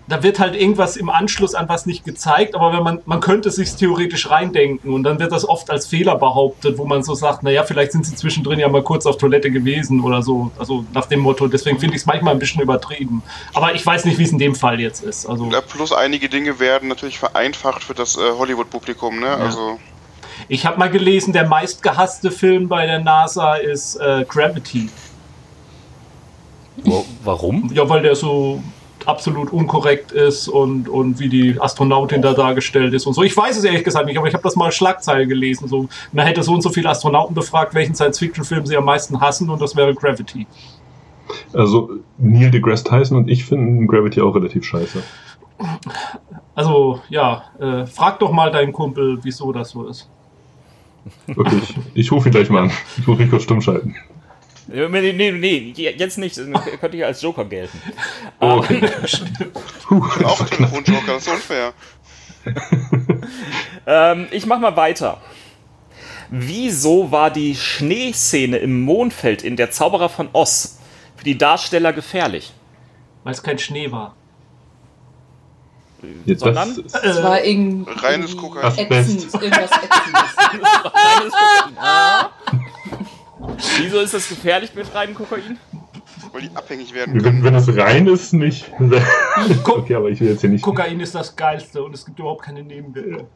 da 0.09 0.23
wird 0.23 0.39
halt 0.39 0.57
irgendwas 0.57 0.97
im 0.97 1.11
Anschluss 1.11 1.55
an 1.55 1.69
was 1.69 1.85
nicht 1.85 2.05
gezeigt, 2.05 2.55
aber 2.55 2.73
wenn 2.73 2.83
man, 2.83 3.01
man 3.05 3.21
könnte 3.21 3.51
sich 3.51 3.75
theoretisch 3.75 4.31
reindenken 4.31 4.93
und 4.95 5.03
dann 5.03 5.19
wird 5.19 5.33
das 5.33 5.47
oft 5.47 5.71
als 5.71 5.87
Fehler 5.87 6.17
behauptet, 6.17 6.79
wo 6.79 6.87
man 6.87 7.03
so 7.03 7.15
sagt, 7.15 7.43
naja, 7.43 7.63
vielleicht 7.63 7.93
sind 7.93 8.07
sie 8.07 8.15
zwischendrin 8.15 8.59
ja 8.59 8.69
mal 8.69 8.83
kurz 8.83 9.05
auf 9.05 9.19
Toilette 9.19 9.51
gewesen 9.51 10.03
oder 10.03 10.23
so, 10.23 10.51
also 10.59 10.85
nach 10.95 11.07
dem 11.07 11.21
Motto, 11.21 11.47
deswegen 11.47 11.79
finde 11.79 11.97
ich 11.97 12.03
es 12.03 12.07
manchmal 12.07 12.33
ein 12.33 12.39
bisschen 12.39 12.63
übertrieben. 12.63 13.23
Aber 13.53 13.75
ich 13.75 13.85
weiß 13.85 14.07
nicht, 14.07 14.19
wie 14.19 14.23
es 14.23 14.33
in 14.33 14.39
dem 14.39 14.55
Fall 14.55 14.81
jetzt 14.81 15.03
ist. 15.03 15.27
Also 15.27 15.51
ja, 15.51 15.61
plus 15.61 15.93
einige 15.93 16.31
Dinge 16.31 16.59
werden 16.59 16.89
natürlich 16.89 17.19
vereinfacht 17.19 17.85
für 17.85 17.95
das 17.95 18.17
äh, 18.17 18.21
Hollywood-Publikum, 18.39 19.21
ne? 19.21 19.29
Also, 19.29 19.79
ich 20.49 20.67
habe 20.67 20.79
mal 20.79 20.91
gelesen, 20.91 21.33
der 21.33 21.47
meistgehasste 21.47 22.31
Film 22.31 22.69
bei 22.69 22.87
der 22.87 23.01
NASA 23.01 23.57
ist 23.57 23.97
äh, 23.97 24.25
Gravity. 24.27 24.89
Warum? 27.25 27.71
Ja, 27.75 27.89
weil 27.89 28.03
der 28.03 28.15
so 28.15 28.63
absolut 29.05 29.53
unkorrekt 29.53 30.13
ist 30.13 30.49
und, 30.49 30.89
und 30.89 31.19
wie 31.19 31.29
die 31.29 31.61
Astronautin 31.61 32.23
da 32.23 32.35
dargestellt 32.35 32.93
ist 32.95 33.07
und 33.07 33.15
so. 33.15 33.23
Ich 33.23 33.37
weiß 33.37 33.57
es 33.57 33.65
ehrlich 33.65 33.85
gesagt 33.85 34.07
nicht, 34.07 34.19
aber 34.19 34.29
ich 34.29 34.35
habe 34.35 34.43
das 34.43 34.57
mal 34.57 34.71
Schlagzeile 34.71 35.27
gelesen. 35.27 35.69
So, 35.69 35.89
man 36.13 36.27
hätte 36.27 36.43
so 36.43 36.53
und 36.53 36.63
so 36.63 36.71
viele 36.71 36.91
Astronauten 36.91 37.35
befragt, 37.35 37.75
welchen 37.75 37.95
Science-Fiction-Film 37.95 38.67
sie 38.67 38.77
am 38.77 38.85
meisten 38.85 39.21
hassen 39.21 39.49
und 39.51 39.61
das 39.63 39.77
wäre 39.77 39.95
Gravity. 39.95 40.47
Also 41.53 41.91
Neil 42.19 42.51
deGrasse 42.51 42.85
Tyson 42.85 43.19
und 43.19 43.29
ich 43.29 43.45
finden 43.45 43.87
Gravity 43.87 44.21
auch 44.21 44.35
relativ 44.35 44.65
scheiße. 44.65 45.03
Also 46.55 47.01
ja, 47.09 47.45
äh, 47.59 47.87
frag 47.87 48.19
doch 48.19 48.33
mal 48.33 48.51
deinen 48.51 48.73
Kumpel, 48.73 49.19
wieso 49.23 49.53
das 49.53 49.71
so 49.71 49.87
ist. 49.87 50.09
Okay, 51.37 51.61
ich, 51.95 52.13
rufe 52.13 52.29
ihn 52.29 52.33
gleich 52.33 52.51
mal 52.51 52.65
an. 52.65 52.73
Ich 52.99 53.07
muss 53.07 53.19
mich 53.19 53.31
kurz 53.31 53.45
stumm 53.45 53.61
schalten. 53.61 53.95
Nee, 54.67 55.13
nee, 55.13 55.33
nee, 55.33 55.73
jetzt 55.77 56.19
nicht. 56.19 56.37
Könnte 56.81 56.97
ich 56.97 57.05
als 57.05 57.23
Joker 57.23 57.45
gelten. 57.45 57.81
Oh, 58.41 58.59
okay. 58.59 58.81
Puh, 59.89 60.07
ich 60.07 60.15
bin 60.17 60.27
auch 60.27 60.47
Telefonjoker, 60.47 61.15
das 61.15 61.27
ist 61.27 61.33
unfair. 61.33 61.73
ähm, 63.87 64.27
ich 64.31 64.47
mach 64.47 64.59
mal 64.59 64.77
weiter. 64.77 65.21
Wieso 66.31 67.11
war 67.11 67.31
die 67.31 67.55
Schneeszene 67.57 68.59
im 68.59 68.83
Mondfeld 68.83 69.43
in 69.43 69.57
Der 69.57 69.71
Zauberer 69.71 70.11
von 70.11 70.29
Oz 70.35 70.79
für 71.17 71.25
die 71.25 71.39
Darsteller 71.39 71.95
gefährlich? 71.95 72.53
Weil 73.25 73.33
es 73.33 73.43
kein 73.43 73.59
Schnee 73.59 73.91
war. 73.91 74.15
Jetzt 76.25 76.41
Sondern? 76.41 76.77
das, 76.91 77.03
Es 77.03 77.23
war 77.23 77.43
irgendwie 77.43 77.91
Reines 77.91 78.37
Kokain. 78.37 78.73
ätzend, 78.77 79.25
irgendwas 79.35 79.71
ätzendes. 79.71 81.33
Ah. 81.77 82.31
Wieso 83.79 83.99
ist 84.01 84.15
das 84.15 84.29
gefährlich 84.29 84.75
mit 84.75 84.93
reinem 84.95 85.15
Kokain? 85.15 85.59
Weil 86.33 86.43
die 86.43 86.51
abhängig 86.55 86.93
werden 86.95 87.15
können. 87.23 87.43
wenn, 87.43 87.45
wenn 87.45 87.55
es 87.55 87.69
rein 87.77 88.07
ist, 88.07 88.33
nicht. 88.33 88.71
Okay, 89.65 89.95
aber 89.95 90.09
ich 90.11 90.21
will 90.21 90.29
jetzt 90.31 90.41
hier 90.43 90.51
nicht 90.51 90.63
Kokain 90.63 91.01
ist 91.01 91.15
das 91.15 91.35
Geilste 91.37 91.83
und 91.83 91.95
es 91.95 92.05
gibt 92.05 92.19
überhaupt 92.19 92.43
keine 92.45 92.63
Nebenwirkungen. 92.63 93.27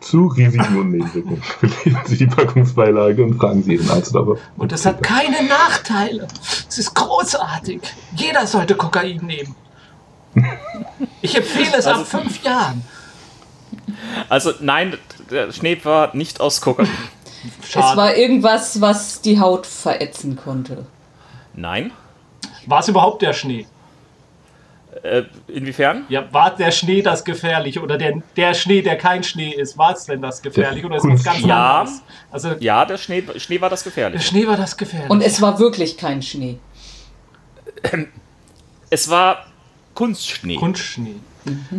zu 0.00 0.26
Risiken 0.26 0.76
und 0.78 0.90
Nebenwirkungen. 0.90 1.42
Lesen 1.84 2.00
Sie 2.06 2.16
die 2.18 2.26
Packungsbeilage 2.26 3.22
und 3.24 3.34
fragen 3.38 3.62
Sie 3.62 3.74
Ihren 3.74 3.88
Arzt 3.90 4.14
aber. 4.14 4.36
Und 4.56 4.72
das 4.72 4.84
hat 4.86 5.02
keine 5.02 5.42
Nachteile. 5.48 6.28
Es 6.68 6.78
ist 6.78 6.94
großartig. 6.94 7.80
Jeder 8.14 8.46
sollte 8.46 8.74
Kokain 8.76 9.16
nehmen. 9.24 9.54
Ich 11.22 11.36
empfehle 11.36 11.76
es 11.76 11.86
ab 11.86 12.06
fünf 12.06 12.42
Jahren. 12.42 12.84
Also 14.28 14.52
nein, 14.60 14.96
der 15.30 15.52
Schnee 15.52 15.78
war 15.84 16.14
nicht 16.16 16.40
aus 16.40 16.60
Kokain. 16.60 16.88
Es 17.62 17.70
Schade. 17.70 17.96
war 17.96 18.16
irgendwas, 18.16 18.80
was 18.80 19.20
die 19.20 19.38
Haut 19.40 19.66
verätzen 19.66 20.36
konnte. 20.36 20.86
Nein. 21.54 21.92
War 22.66 22.80
es 22.80 22.88
überhaupt 22.88 23.22
der 23.22 23.32
Schnee? 23.32 23.66
Äh, 25.02 25.22
inwiefern? 25.46 26.04
Ja, 26.08 26.32
war 26.32 26.54
der 26.56 26.72
Schnee 26.72 27.02
das 27.02 27.24
gefährlich 27.24 27.78
oder 27.78 27.96
der, 27.96 28.20
der 28.36 28.54
Schnee, 28.54 28.82
der 28.82 28.96
kein 28.98 29.22
Schnee 29.22 29.50
ist, 29.50 29.78
war 29.78 29.92
es 29.92 30.04
denn 30.06 30.20
das 30.20 30.42
gefährlich 30.42 30.84
oder 30.84 30.96
ist 30.96 31.04
es 31.04 31.22
ganz. 31.22 31.40
Ja. 31.44 31.80
anderes? 31.80 32.02
Also 32.32 32.54
Ja, 32.58 32.84
der 32.84 32.98
Schnee, 32.98 33.22
Schnee 33.36 33.60
war 33.60 33.70
das 33.70 33.84
der 33.84 33.92
gefährlich. 33.92 34.26
Schnee 34.26 34.46
war 34.46 34.56
das 34.56 34.76
gefährlich. 34.76 35.10
Und 35.10 35.22
es 35.22 35.40
war 35.40 35.58
wirklich 35.60 35.96
kein 35.96 36.20
Schnee. 36.22 36.58
Es 38.90 39.08
war 39.08 39.46
Kunstschnee. 39.98 40.54
Kunstschnee. 40.54 41.16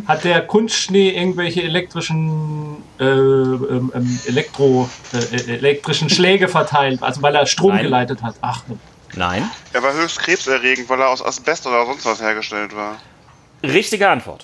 Hat 0.06 0.26
der 0.26 0.46
Kunstschnee 0.46 1.12
irgendwelche 1.12 1.64
elektrischen 1.64 2.84
äh, 3.00 3.06
ähm, 3.06 3.94
ähm, 3.96 4.20
Elektro, 4.28 4.90
äh, 5.14 5.38
äh, 5.38 5.56
elektrischen 5.56 6.10
Schläge 6.18 6.50
verteilt, 6.50 7.02
also 7.02 7.22
weil 7.22 7.34
er 7.34 7.46
Strom 7.46 7.76
Nein. 7.76 7.84
geleitet 7.84 8.22
hat? 8.22 8.36
Ach, 8.42 8.64
Nein. 9.16 9.50
Er 9.72 9.84
war 9.84 9.94
höchst 9.94 10.20
krebserregend, 10.20 10.90
weil 10.90 11.00
er 11.00 11.08
aus 11.08 11.24
Asbest 11.24 11.66
oder 11.66 11.86
sonst 11.86 12.06
was 12.06 12.22
hergestellt 12.22 12.76
war. 12.76 12.98
Richtige 13.64 14.10
Antwort. 14.10 14.44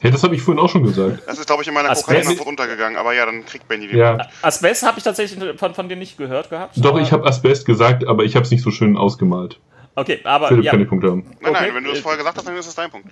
Hey, 0.00 0.10
das 0.10 0.22
habe 0.22 0.34
ich 0.34 0.40
vorhin 0.40 0.64
auch 0.64 0.70
schon 0.70 0.82
gesagt. 0.82 1.20
Das 1.26 1.38
ist, 1.38 1.46
glaube 1.46 1.60
ich, 1.60 1.68
in 1.68 1.74
meiner 1.74 1.90
Asbest? 1.90 2.06
Kokainantwort 2.06 2.48
untergegangen. 2.48 2.96
Aber 2.96 3.12
ja, 3.12 3.26
dann 3.26 3.44
kriegt 3.44 3.68
Benny 3.68 3.88
den. 3.88 3.98
Ja, 3.98 4.26
Asbest 4.40 4.84
habe 4.84 4.96
ich 4.96 5.04
tatsächlich 5.04 5.58
von, 5.58 5.74
von 5.74 5.86
dir 5.86 5.96
nicht 5.96 6.16
gehört 6.16 6.48
gehabt. 6.48 6.82
doch, 6.82 6.98
ich 6.98 7.12
habe 7.12 7.26
Asbest 7.26 7.66
gesagt, 7.66 8.06
aber 8.06 8.24
ich 8.24 8.36
habe 8.36 8.46
es 8.46 8.50
nicht 8.50 8.62
so 8.62 8.70
schön 8.70 8.96
ausgemalt. 8.96 9.58
Okay, 9.94 10.20
aber 10.24 10.48
Philipp 10.48 10.64
ja. 10.64 10.70
kann 10.70 10.80
die 10.80 10.86
Punkte 10.86 11.10
haben. 11.10 11.22
Nein, 11.22 11.36
Okay, 11.40 11.52
nein, 11.52 11.74
wenn 11.74 11.84
du 11.84 11.90
es 11.90 11.98
äh, 11.98 12.02
vorher 12.02 12.18
gesagt 12.18 12.38
hast, 12.38 12.46
dann 12.46 12.56
ist 12.56 12.66
es 12.66 12.74
dein 12.74 12.90
Punkt. 12.90 13.08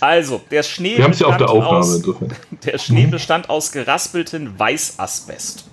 Also, 0.00 0.40
der 0.50 0.62
Schnee, 0.62 0.96
Wir 0.96 1.04
haben 1.04 1.12
es 1.12 1.18
ja 1.18 1.26
auf 1.26 1.36
der 1.36 1.46
bestand 1.46 1.64
Aufnahme 1.64 1.78
aus, 1.78 1.96
insofern. 1.96 2.32
der 2.64 2.78
Schnee 2.78 3.06
bestand 3.06 3.50
aus 3.50 3.72
geraspelten 3.72 4.58
Weißasbest. 4.58 5.64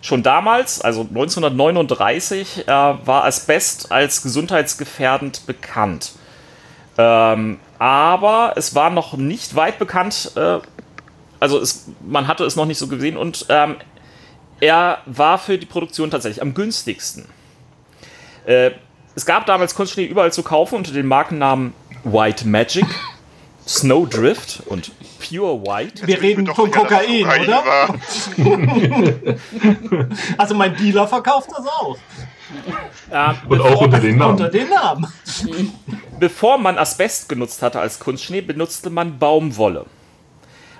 Schon 0.00 0.22
damals, 0.22 0.80
also 0.80 1.00
1939, 1.00 2.66
äh, 2.66 2.70
war 2.70 3.24
Asbest 3.24 3.90
als 3.90 4.22
gesundheitsgefährdend 4.22 5.46
bekannt. 5.46 6.12
Ähm, 6.96 7.58
aber 7.78 8.52
es 8.56 8.74
war 8.74 8.90
noch 8.90 9.16
nicht 9.16 9.56
weit 9.56 9.78
bekannt, 9.78 10.32
äh, 10.36 10.58
also 11.40 11.58
es, 11.58 11.86
man 12.06 12.28
hatte 12.28 12.44
es 12.44 12.54
noch 12.56 12.66
nicht 12.66 12.78
so 12.78 12.86
gesehen 12.86 13.16
und 13.16 13.46
ähm, 13.48 13.76
er 14.60 14.98
war 15.06 15.38
für 15.38 15.58
die 15.58 15.66
Produktion 15.66 16.10
tatsächlich 16.10 16.40
am 16.40 16.54
günstigsten. 16.54 17.26
Äh, 18.46 18.72
es 19.14 19.26
gab 19.26 19.46
damals 19.46 19.74
Kunstschnee 19.74 20.04
überall 20.04 20.32
zu 20.32 20.42
kaufen 20.42 20.76
unter 20.76 20.92
den 20.92 21.06
Markennamen 21.06 21.72
White 22.04 22.46
Magic, 22.46 22.86
Snowdrift 23.66 24.62
und 24.66 24.92
Pure 25.18 25.62
White. 25.62 26.06
wir 26.06 26.20
reden 26.20 26.46
von 26.46 26.68
es 26.68 26.76
Kokain, 26.76 27.24
oder? 27.26 27.94
Also 30.38 30.54
mein 30.54 30.76
Dealer 30.76 31.08
verkauft 31.08 31.50
das 31.56 31.66
auch. 31.66 31.96
Ähm, 33.10 33.36
Und 33.48 33.60
auch 33.62 33.80
unter 33.80 33.98
den 34.00 34.18
Namen. 34.18 34.32
Unter 34.32 34.48
den 34.50 34.68
Namen. 34.68 35.06
Bevor 36.20 36.58
man 36.58 36.76
Asbest 36.78 37.28
genutzt 37.28 37.62
hatte 37.62 37.80
als 37.80 37.98
Kunstschnee, 37.98 38.42
benutzte 38.42 38.90
man 38.90 39.18
Baumwolle. 39.18 39.86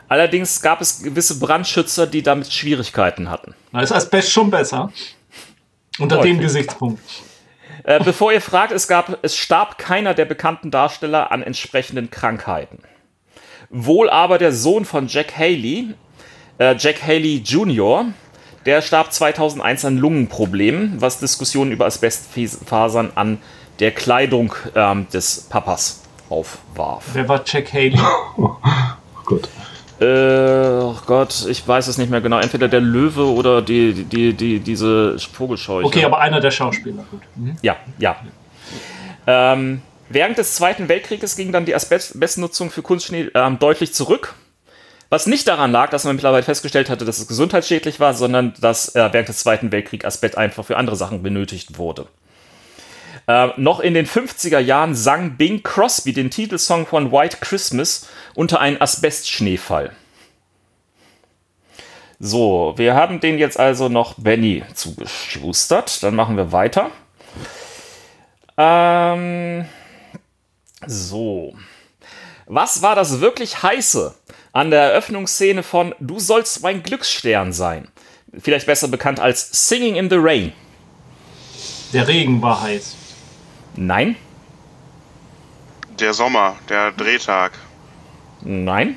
Allerdings 0.08 0.60
gab 0.60 0.80
es 0.82 1.02
gewisse 1.02 1.38
Brandschützer, 1.38 2.06
die 2.06 2.22
damit 2.22 2.52
Schwierigkeiten 2.52 3.30
hatten. 3.30 3.54
Da 3.72 3.80
ist 3.80 3.92
Asbest 3.92 4.30
schon 4.30 4.50
besser. 4.50 4.92
Unter 5.98 6.16
Deutlich. 6.16 6.34
dem 6.34 6.40
Gesichtspunkt. 6.42 7.00
Äh, 7.84 8.02
bevor 8.02 8.32
ihr 8.32 8.40
fragt, 8.40 8.72
es, 8.72 8.88
gab, 8.88 9.18
es 9.22 9.36
starb 9.36 9.76
keiner 9.78 10.14
der 10.14 10.24
bekannten 10.24 10.70
Darsteller 10.70 11.30
an 11.30 11.42
entsprechenden 11.42 12.10
Krankheiten. 12.10 12.78
Wohl 13.68 14.08
aber 14.08 14.38
der 14.38 14.52
Sohn 14.52 14.86
von 14.86 15.06
Jack 15.06 15.36
Haley, 15.36 15.94
äh, 16.58 16.74
Jack 16.76 17.02
Haley 17.02 17.42
Jr., 17.44 18.06
der 18.64 18.80
starb 18.80 19.12
2001 19.12 19.84
an 19.84 19.98
Lungenproblemen, 19.98 21.00
was 21.00 21.18
Diskussionen 21.18 21.72
über 21.72 21.84
Asbestfasern 21.84 23.12
an 23.14 23.38
der 23.80 23.90
Kleidung 23.90 24.54
ähm, 24.74 25.06
des 25.12 25.42
Papas 25.42 26.02
aufwarf. 26.30 27.04
Wer 27.12 27.28
war 27.28 27.42
Jack 27.44 27.72
Haley? 27.72 27.98
Oh 28.36 29.26
Gott. 29.26 29.48
Äh, 30.00 30.04
oh 30.04 30.96
Gott, 31.06 31.46
ich 31.48 31.66
weiß 31.66 31.86
es 31.86 31.98
nicht 31.98 32.10
mehr 32.10 32.20
genau. 32.20 32.38
Entweder 32.38 32.68
der 32.68 32.80
Löwe 32.80 33.26
oder 33.26 33.62
die, 33.62 34.04
die, 34.04 34.32
die, 34.32 34.60
diese 34.60 35.16
Vogelscheuche. 35.18 35.86
Okay, 35.86 36.04
aber 36.04 36.18
einer 36.18 36.40
der 36.40 36.50
Schauspieler. 36.50 37.04
Gut. 37.10 37.20
Mhm. 37.36 37.56
Ja, 37.62 37.76
ja. 37.98 38.16
Ähm, 39.26 39.82
während 40.08 40.38
des 40.38 40.54
Zweiten 40.54 40.88
Weltkrieges 40.88 41.36
ging 41.36 41.52
dann 41.52 41.64
die 41.64 41.74
Asbestnutzung 41.74 42.70
für 42.70 42.82
Kunstschnee 42.82 43.30
ähm, 43.34 43.58
deutlich 43.58 43.94
zurück. 43.94 44.34
Was 45.10 45.26
nicht 45.26 45.46
daran 45.46 45.70
lag, 45.70 45.90
dass 45.90 46.04
man 46.04 46.16
mittlerweile 46.16 46.42
festgestellt 46.42 46.90
hatte, 46.90 47.04
dass 47.04 47.18
es 47.18 47.28
gesundheitsschädlich 47.28 48.00
war, 48.00 48.14
sondern 48.14 48.52
dass 48.60 48.96
äh, 48.96 49.08
während 49.12 49.28
des 49.28 49.38
Zweiten 49.38 49.70
Weltkriegs 49.70 50.04
Asbest 50.04 50.36
einfach 50.36 50.64
für 50.64 50.76
andere 50.76 50.96
Sachen 50.96 51.22
benötigt 51.22 51.78
wurde. 51.78 52.06
Äh, 53.26 53.48
noch 53.56 53.80
in 53.80 53.94
den 53.94 54.06
50er 54.06 54.58
Jahren 54.58 54.94
sang 54.94 55.36
Bing 55.36 55.62
Crosby 55.62 56.12
den 56.12 56.30
Titelsong 56.30 56.86
von 56.86 57.10
White 57.10 57.38
Christmas 57.40 58.08
unter 58.34 58.60
einen 58.60 58.80
Asbestschneefall. 58.80 59.92
So, 62.20 62.74
wir 62.76 62.94
haben 62.94 63.20
den 63.20 63.38
jetzt 63.38 63.58
also 63.58 63.88
noch 63.88 64.14
Benny 64.14 64.62
zugeschustert. 64.74 66.02
Dann 66.02 66.14
machen 66.14 66.36
wir 66.36 66.52
weiter. 66.52 66.90
Ähm, 68.56 69.66
so. 70.86 71.54
Was 72.46 72.82
war 72.82 72.94
das 72.94 73.20
wirklich 73.20 73.62
heiße 73.62 74.14
an 74.52 74.70
der 74.70 74.82
Eröffnungsszene 74.92 75.62
von 75.62 75.94
Du 75.98 76.20
sollst 76.20 76.62
mein 76.62 76.82
Glücksstern 76.82 77.52
sein? 77.52 77.88
Vielleicht 78.38 78.66
besser 78.66 78.88
bekannt 78.88 79.18
als 79.18 79.68
Singing 79.68 79.96
in 79.96 80.10
the 80.10 80.16
Rain. 80.18 80.52
Der 81.92 82.06
Regen 82.06 82.42
war 82.42 82.62
heiß. 82.62 82.96
Nein, 83.76 84.16
Der 85.98 86.12
Sommer, 86.14 86.56
der 86.68 86.92
Drehtag. 86.92 87.52
nein. 88.42 88.96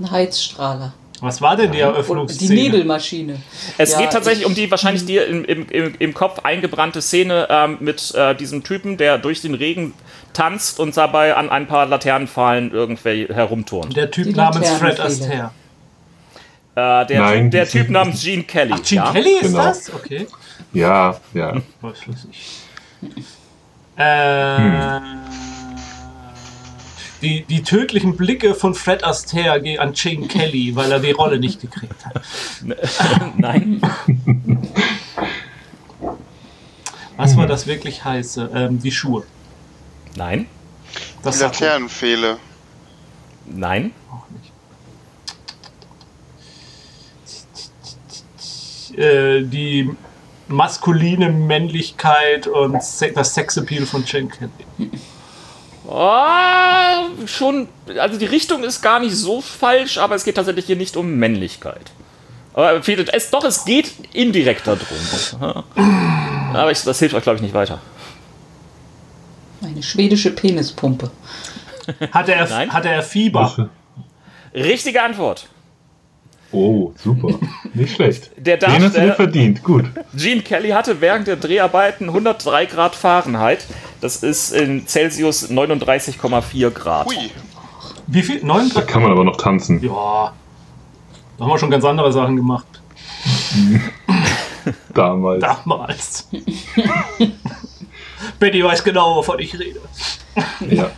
Ein 0.00 0.10
Heizstrahler. 0.10 0.92
Was 1.20 1.40
war 1.40 1.56
denn 1.56 1.70
die 1.72 1.80
Und 1.82 1.92
die 1.92 1.96
Eröffnungsszene? 1.96 2.54
Nebelmaschine. 2.54 3.40
Es 3.78 3.92
Ja, 3.92 3.98
geht 4.00 4.10
tatsächlich 4.10 4.42
ich- 4.42 4.46
um 4.46 4.54
die 4.54 4.70
wahrscheinlich 4.70 5.06
dir 5.06 5.26
im, 5.26 5.44
im, 5.44 5.68
im, 5.68 5.94
im 5.98 6.12
Kopf 6.14 6.40
eingebrannte 6.40 7.00
Szene 7.00 7.46
ähm, 7.48 7.78
mit 7.80 8.12
äh, 8.14 8.34
diesem 8.34 8.64
Typen, 8.64 8.96
der 8.96 9.18
durch 9.18 9.40
den 9.40 9.54
Regen 9.54 9.94
tanzt 10.32 10.80
und 10.80 10.96
dabei 10.96 11.36
an 11.36 11.48
ein 11.50 11.66
paar 11.68 11.86
Laternenpfahlen 11.86 12.72
irgendwer 12.72 13.14
herumturnt. 13.34 13.96
Der 13.96 14.10
Typ 14.10 14.24
Die 14.26 14.32
namens 14.34 14.68
Fred. 14.70 14.98
Astaire. 15.00 15.52
Äh, 16.74 17.06
der 17.06 17.20
Nein, 17.20 17.42
typ, 17.44 17.50
der 17.52 17.64
Typ 17.68 17.82
sind- 17.84 17.90
namens 17.92 18.22
Gene 18.22 18.42
Kelly. 18.42 18.72
Ach, 18.74 18.82
Gene 18.82 19.04
ja? 19.04 19.12
Kelly 19.12 19.30
ist 19.34 19.42
Genau. 19.42 19.62
das? 19.64 19.94
Okay. 19.94 20.26
Ja, 20.72 21.20
ja. 21.32 21.54
Was 21.80 22.08
weiß 22.08 22.26
ich. 22.32 22.58
Äh, 23.96 25.00
die, 27.22 27.44
die 27.44 27.62
tödlichen 27.62 28.16
Blicke 28.16 28.54
von 28.54 28.74
Fred 28.74 29.04
Astaire 29.04 29.80
an 29.80 29.92
Gene 29.92 30.26
Kelly, 30.26 30.74
weil 30.76 30.90
er 30.92 31.00
die 31.00 31.12
Rolle 31.12 31.38
nicht 31.38 31.60
gekriegt 31.60 32.04
hat. 32.04 32.20
Nein. 33.38 33.80
Was 37.16 37.36
war 37.36 37.46
das 37.46 37.66
wirklich 37.66 38.04
heiße? 38.04 38.50
Ähm, 38.52 38.80
die 38.80 38.90
Schuhe. 38.90 39.24
Nein. 40.16 40.46
Das 41.22 41.38
Die 41.38 41.44
Laternenpfähle. 41.44 42.38
Nein. 43.46 43.92
auch 44.10 44.26
nicht. 44.30 44.52
Äh, 48.98 49.42
die 49.44 49.90
maskuline 50.48 51.30
Männlichkeit 51.30 52.46
und 52.46 52.82
Se 52.82 53.12
das 53.12 53.34
Sexappeal 53.34 53.86
von 53.86 54.04
Kelly. 54.04 54.30
Oh, 55.86 57.26
schon, 57.26 57.68
also 57.98 58.18
die 58.18 58.24
Richtung 58.24 58.64
ist 58.64 58.80
gar 58.80 59.00
nicht 59.00 59.14
so 59.14 59.40
falsch, 59.40 59.98
aber 59.98 60.14
es 60.14 60.24
geht 60.24 60.36
tatsächlich 60.36 60.66
hier 60.66 60.76
nicht 60.76 60.96
um 60.96 61.16
Männlichkeit. 61.16 61.92
Aber 62.54 62.80
es, 62.86 63.30
doch, 63.30 63.44
es 63.44 63.64
geht 63.64 63.92
indirekt 64.12 64.66
darum. 64.66 65.64
Aber 66.54 66.70
ich, 66.70 66.80
das 66.82 67.00
hilft 67.00 67.16
euch, 67.16 67.24
glaube 67.24 67.36
ich, 67.36 67.42
nicht 67.42 67.54
weiter. 67.54 67.80
Eine 69.60 69.82
schwedische 69.82 70.30
Penispumpe. 70.30 71.10
Hatte 72.12 72.32
er, 72.32 72.48
Nein. 72.48 72.72
hatte 72.72 72.88
er 72.88 73.02
Fieber? 73.02 73.70
Richtige 74.54 75.02
Antwort. 75.02 75.48
Oh, 76.54 76.92
super. 76.96 77.38
Nicht 77.74 77.96
schlecht. 77.96 78.30
Der 78.36 78.56
Den 78.56 78.68
hast 78.70 78.76
du 78.76 78.80
dir 78.80 78.88
Darsteller- 79.08 79.14
verdient. 79.16 79.62
Gut. 79.64 79.84
Gene 80.14 80.42
Kelly 80.42 80.70
hatte 80.70 81.00
während 81.00 81.26
der 81.26 81.36
Dreharbeiten 81.36 82.08
103 82.08 82.66
Grad 82.66 82.94
Fahrenheit. 82.94 83.66
Das 84.00 84.22
ist 84.22 84.52
in 84.52 84.86
Celsius 84.86 85.50
39,4 85.50 86.70
Grad. 86.70 87.06
Hui. 87.06 87.16
Wie 88.06 88.22
viel? 88.22 88.44
Neun? 88.44 88.70
Da 88.74 88.82
kann 88.82 89.02
man 89.02 89.10
aber 89.10 89.24
noch 89.24 89.36
tanzen. 89.36 89.82
Ja. 89.82 90.32
Da 91.36 91.44
haben 91.44 91.50
wir 91.50 91.58
schon 91.58 91.70
ganz 91.70 91.84
andere 91.84 92.12
Sachen 92.12 92.36
gemacht. 92.36 92.66
Damals. 94.94 95.40
Damals. 95.42 96.28
Betty 98.38 98.64
weiß 98.64 98.84
genau, 98.84 99.16
wovon 99.16 99.38
ich 99.40 99.58
rede. 99.58 99.80
Ja. 100.70 100.90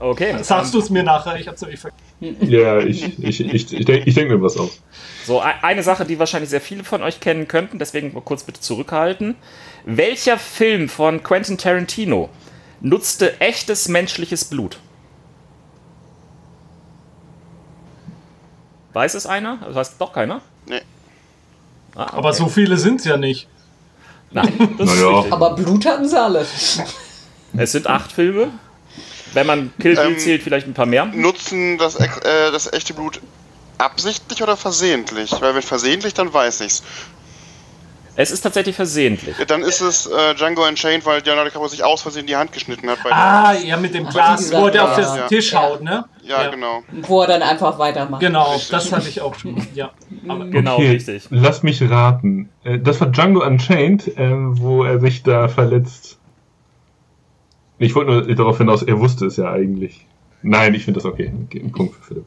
Okay. 0.00 0.36
Sagst 0.42 0.74
du 0.74 0.78
es 0.80 0.90
mir 0.90 1.02
nachher? 1.02 1.38
Ich 1.38 1.46
hab's 1.46 1.60
nämlich 1.60 1.78
vergessen. 1.78 2.00
Ja, 2.50 2.78
ich, 2.80 3.18
ich, 3.22 3.40
ich, 3.40 3.72
ich, 3.72 3.84
denk, 3.84 4.06
ich 4.06 4.14
denke 4.14 4.34
mir 4.36 4.42
was 4.42 4.56
aus. 4.56 4.80
So, 5.26 5.40
e- 5.40 5.44
eine 5.62 5.82
Sache, 5.82 6.04
die 6.04 6.18
wahrscheinlich 6.18 6.50
sehr 6.50 6.60
viele 6.60 6.84
von 6.84 7.02
euch 7.02 7.20
kennen 7.20 7.46
könnten, 7.48 7.78
deswegen 7.78 8.12
mal 8.14 8.20
kurz 8.22 8.42
bitte 8.44 8.60
zurückhalten. 8.60 9.36
Welcher 9.84 10.38
Film 10.38 10.88
von 10.88 11.22
Quentin 11.22 11.56
Tarantino 11.58 12.28
nutzte 12.80 13.40
echtes 13.40 13.88
menschliches 13.88 14.46
Blut? 14.46 14.78
Weiß 18.92 19.14
es 19.14 19.26
einer? 19.26 19.58
Das 19.66 19.76
heißt 19.76 19.94
doch 20.00 20.12
keiner? 20.12 20.40
Nee. 20.66 20.80
Ah, 21.94 22.04
okay. 22.04 22.16
Aber 22.16 22.32
so 22.32 22.48
viele 22.48 22.76
sind's 22.76 23.04
ja 23.04 23.16
nicht. 23.16 23.48
Nein, 24.32 24.52
das 24.78 24.88
ist 24.90 24.96
Naja. 25.00 25.14
richtig. 25.16 25.32
Aber 25.32 25.54
Blut 25.54 25.86
hatten 25.86 26.08
sie 26.08 26.20
alle. 26.20 26.44
Es 27.56 27.72
sind 27.72 27.86
acht 27.86 28.12
Filme. 28.12 28.48
Wenn 29.32 29.46
man 29.46 29.72
Kill 29.80 29.94
Bill 29.94 30.04
Ähm, 30.06 30.18
zählt, 30.18 30.42
vielleicht 30.42 30.66
ein 30.66 30.74
paar 30.74 30.86
mehr. 30.86 31.06
Nutzen 31.06 31.78
das, 31.78 31.96
äh, 31.96 32.06
das 32.52 32.72
echte 32.72 32.94
Blut 32.94 33.20
absichtlich 33.78 34.42
oder 34.42 34.56
versehentlich? 34.56 35.32
Weil 35.40 35.54
wenn 35.54 35.62
versehentlich, 35.62 36.14
dann 36.14 36.32
weiß 36.32 36.60
ich's. 36.62 36.82
Es 38.16 38.30
ist 38.32 38.40
tatsächlich 38.42 38.74
versehentlich. 38.76 39.38
Ja, 39.38 39.44
Dann 39.46 39.62
ist 39.62 39.80
es 39.80 40.04
äh, 40.06 40.34
Django 40.34 40.66
Unchained, 40.66 41.06
weil 41.06 41.22
Leonardo 41.22 41.48
DiCaprio 41.48 41.68
sich 41.68 41.82
aus 41.84 42.02
Versehen 42.02 42.26
die 42.26 42.36
Hand 42.36 42.52
geschnitten 42.52 42.90
hat. 42.90 42.98
Bei 43.04 43.10
Ah, 43.12 43.54
ja, 43.54 43.76
mit 43.76 43.94
dem 43.94 44.06
Glas, 44.08 44.52
wo 44.52 44.66
er 44.66 44.84
auf 44.84 44.98
ja. 44.98 45.16
den 45.16 45.28
Tisch 45.28 45.52
Ja. 45.52 45.62
haut, 45.62 45.80
ne? 45.82 46.04
ja, 46.24 46.48
genau. 46.50 46.82
Wo 47.02 47.22
er 47.22 47.28
dann 47.28 47.42
einfach 47.42 47.78
weitermacht. 47.78 48.20
Genau, 48.20 48.60
das 48.70 48.92
hatte 48.92 49.08
ich 49.08 49.20
auch 49.22 49.34
schon. 49.36 49.64
Ja. 49.74 49.90
Aber 50.28 50.44
Genau, 50.46 50.74
okay, 50.74 50.90
richtig. 50.90 51.22
Lass 51.30 51.62
mich 51.62 51.80
raten. 51.88 52.50
Äh, 52.64 52.78
Das 52.80 53.00
war 53.00 53.06
Django 53.08 53.42
Unchained, 53.46 54.08
äh, 54.18 54.28
wo 54.32 54.84
er 54.84 55.00
sich 55.00 55.22
da 55.22 55.48
verletzt. 55.48 56.18
Ich 57.80 57.94
wollte 57.94 58.12
nur 58.12 58.34
darauf 58.34 58.58
hinaus, 58.58 58.82
er 58.82 59.00
wusste 59.00 59.24
es 59.24 59.38
ja 59.38 59.50
eigentlich. 59.50 60.06
Nein, 60.42 60.74
ich 60.74 60.84
finde 60.84 61.00
das 61.00 61.06
okay. 61.06 61.32
Ein 61.54 61.72
Punkt 61.72 61.94
für 61.94 62.02
Philipp. 62.02 62.26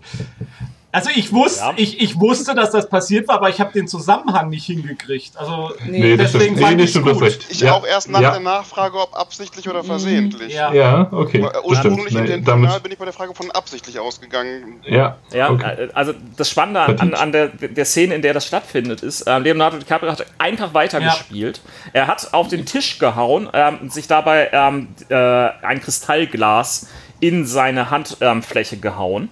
Also 0.93 1.09
ich 1.13 1.33
wusste, 1.33 1.59
Ja. 1.61 1.73
ich, 1.75 1.99
ich 1.99 2.19
wusste, 2.19 2.53
dass 2.53 2.69
das 2.69 2.87
passiert 2.87 3.27
war, 3.27 3.37
aber 3.37 3.49
ich 3.49 3.59
habe 3.59 3.73
den 3.73 3.87
Zusammenhang 3.87 4.49
nicht 4.49 4.65
hingekriegt. 4.65 5.35
Also 5.35 5.73
Nee, 5.85 6.15
das 6.15 6.33
deswegen 6.33 6.55
fand 6.55 6.77
Nee, 6.77 6.83
nee, 6.83 6.87
stimmt, 6.87 7.07
gut. 7.11 7.21
recht. 7.23 7.47
Ich 7.49 7.61
ja, 7.61 7.73
auch 7.73 7.83
erst 7.85 8.09
nach 8.09 8.21
ja, 8.21 8.29
der 8.31 8.39
Nachfrage, 8.41 8.99
ob 8.99 9.15
absichtlich 9.15 9.67
oder 9.67 9.83
versehentlich. 9.83 10.53
Ja. 10.53 10.71
Ja, 10.71 11.07
okay. 11.11 11.41
Das. 11.51 11.63
Ursprünglich 11.63 12.13
Nee, 12.13 12.37
bin 12.37 12.91
ich 12.91 12.97
bei 12.99 13.05
der 13.05 13.13
Frage 13.13 13.33
von 13.33 13.49
absichtlich 13.49 13.99
ausgegangen. 13.99 14.81
ja, 14.85 15.17
Ja, 15.33 15.49
okay. 15.49 15.85
äh, 15.85 15.89
also 15.95 16.13
das 16.37 16.49
Spannende 16.49 16.81
an, 17.01 17.15
an, 17.15 17.31
der, 17.31 17.47
der 17.47 17.85
Szene, 17.85 18.13
in 18.13 18.21
der 18.21 18.35
das 18.35 18.45
stattfindet, 18.45 19.01
ist, 19.01 19.21
äh, 19.23 19.39
Leonardo 19.39 19.77
DiCaprio 19.77 20.11
hat 20.11 20.23
einfach 20.37 20.75
weitergespielt. 20.75 21.61
Er 21.93 22.05
hat 22.05 22.35
auf 22.35 22.49
den 22.49 22.67
Tisch 22.67 22.99
gehauen 22.99 23.49
ähm, 23.51 23.79
und 23.81 23.91
sich 23.93 24.05
dabei 24.07 24.49
ähm, 24.53 24.89
äh, 25.09 25.15
ein 25.15 25.81
Kristallglas 25.81 26.87
in 27.19 27.47
seine 27.47 27.89
Handfläche 27.89 28.77
gehauen. 28.77 29.29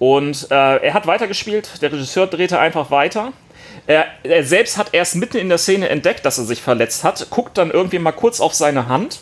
Und 0.00 0.50
äh, 0.50 0.76
er 0.78 0.94
hat 0.94 1.06
weitergespielt, 1.06 1.82
der 1.82 1.92
Regisseur 1.92 2.26
drehte 2.26 2.58
einfach 2.58 2.90
weiter. 2.90 3.34
Er, 3.86 4.06
er 4.22 4.44
selbst 4.44 4.78
hat 4.78 4.94
erst 4.94 5.14
mitten 5.14 5.36
in 5.36 5.50
der 5.50 5.58
Szene 5.58 5.90
entdeckt, 5.90 6.24
dass 6.24 6.38
er 6.38 6.44
sich 6.44 6.62
verletzt 6.62 7.04
hat, 7.04 7.28
guckt 7.28 7.58
dann 7.58 7.70
irgendwie 7.70 7.98
mal 7.98 8.12
kurz 8.12 8.40
auf 8.40 8.54
seine 8.54 8.88
Hand 8.88 9.20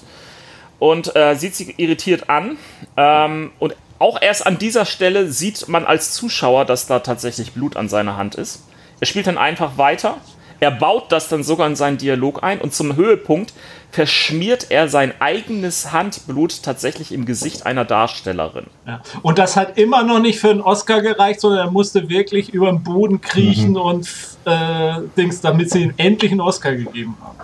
und 0.79 1.17
äh, 1.17 1.35
sieht 1.35 1.57
sie 1.57 1.75
irritiert 1.77 2.31
an. 2.31 2.59
Ähm, 2.97 3.51
und 3.59 3.75
auch 3.99 4.23
erst 4.23 4.47
an 4.47 4.57
dieser 4.59 4.85
Stelle 4.85 5.33
sieht 5.33 5.67
man 5.67 5.85
als 5.85 6.13
Zuschauer, 6.13 6.65
dass 6.65 6.87
da 6.87 7.01
tatsächlich 7.01 7.55
Blut 7.55 7.77
an 7.77 7.89
seiner 7.89 8.17
Hand 8.17 8.37
ist. 8.37 8.63
Er 9.01 9.07
spielt 9.07 9.27
dann 9.27 9.37
einfach 9.37 9.79
weiter. 9.79 10.19
Er 10.61 10.71
baut 10.71 11.13
das 11.13 11.29
dann 11.29 11.43
sogar 11.45 11.67
in 11.67 11.77
seinen 11.77 11.99
Dialog 11.99 12.43
ein 12.43 12.61
und 12.61 12.75
zum 12.75 12.97
Höhepunkt 12.97 13.53
verschmiert 13.91 14.67
er 14.71 14.89
sein 14.89 15.15
eigenes 15.19 15.93
Handblut 15.93 16.63
tatsächlich 16.63 17.11
im 17.11 17.25
Gesicht 17.25 17.65
einer 17.65 17.87
Darstellerin. 17.87 18.67
Ja. 18.87 19.01
Und 19.23 19.39
das 19.39 19.57
hat 19.57 19.79
immer 19.79 20.03
noch 20.03 20.19
nicht 20.19 20.39
für 20.41 20.51
einen 20.51 20.61
Oscar 20.61 21.01
gereicht, 21.01 21.41
sondern 21.41 21.69
er 21.69 21.71
musste 21.71 22.09
wirklich 22.11 22.51
über 22.53 22.67
den 22.71 22.83
Boden 22.83 23.23
kriechen 23.23 23.79
und 23.79 24.07
äh, 24.45 24.95
Dings, 25.17 25.41
damit 25.41 25.71
sie 25.71 25.85
ihm 25.85 25.95
endlich 25.97 26.33
einen 26.33 26.43
Oscar 26.43 26.73
gegeben 26.73 27.17
haben. 27.23 27.39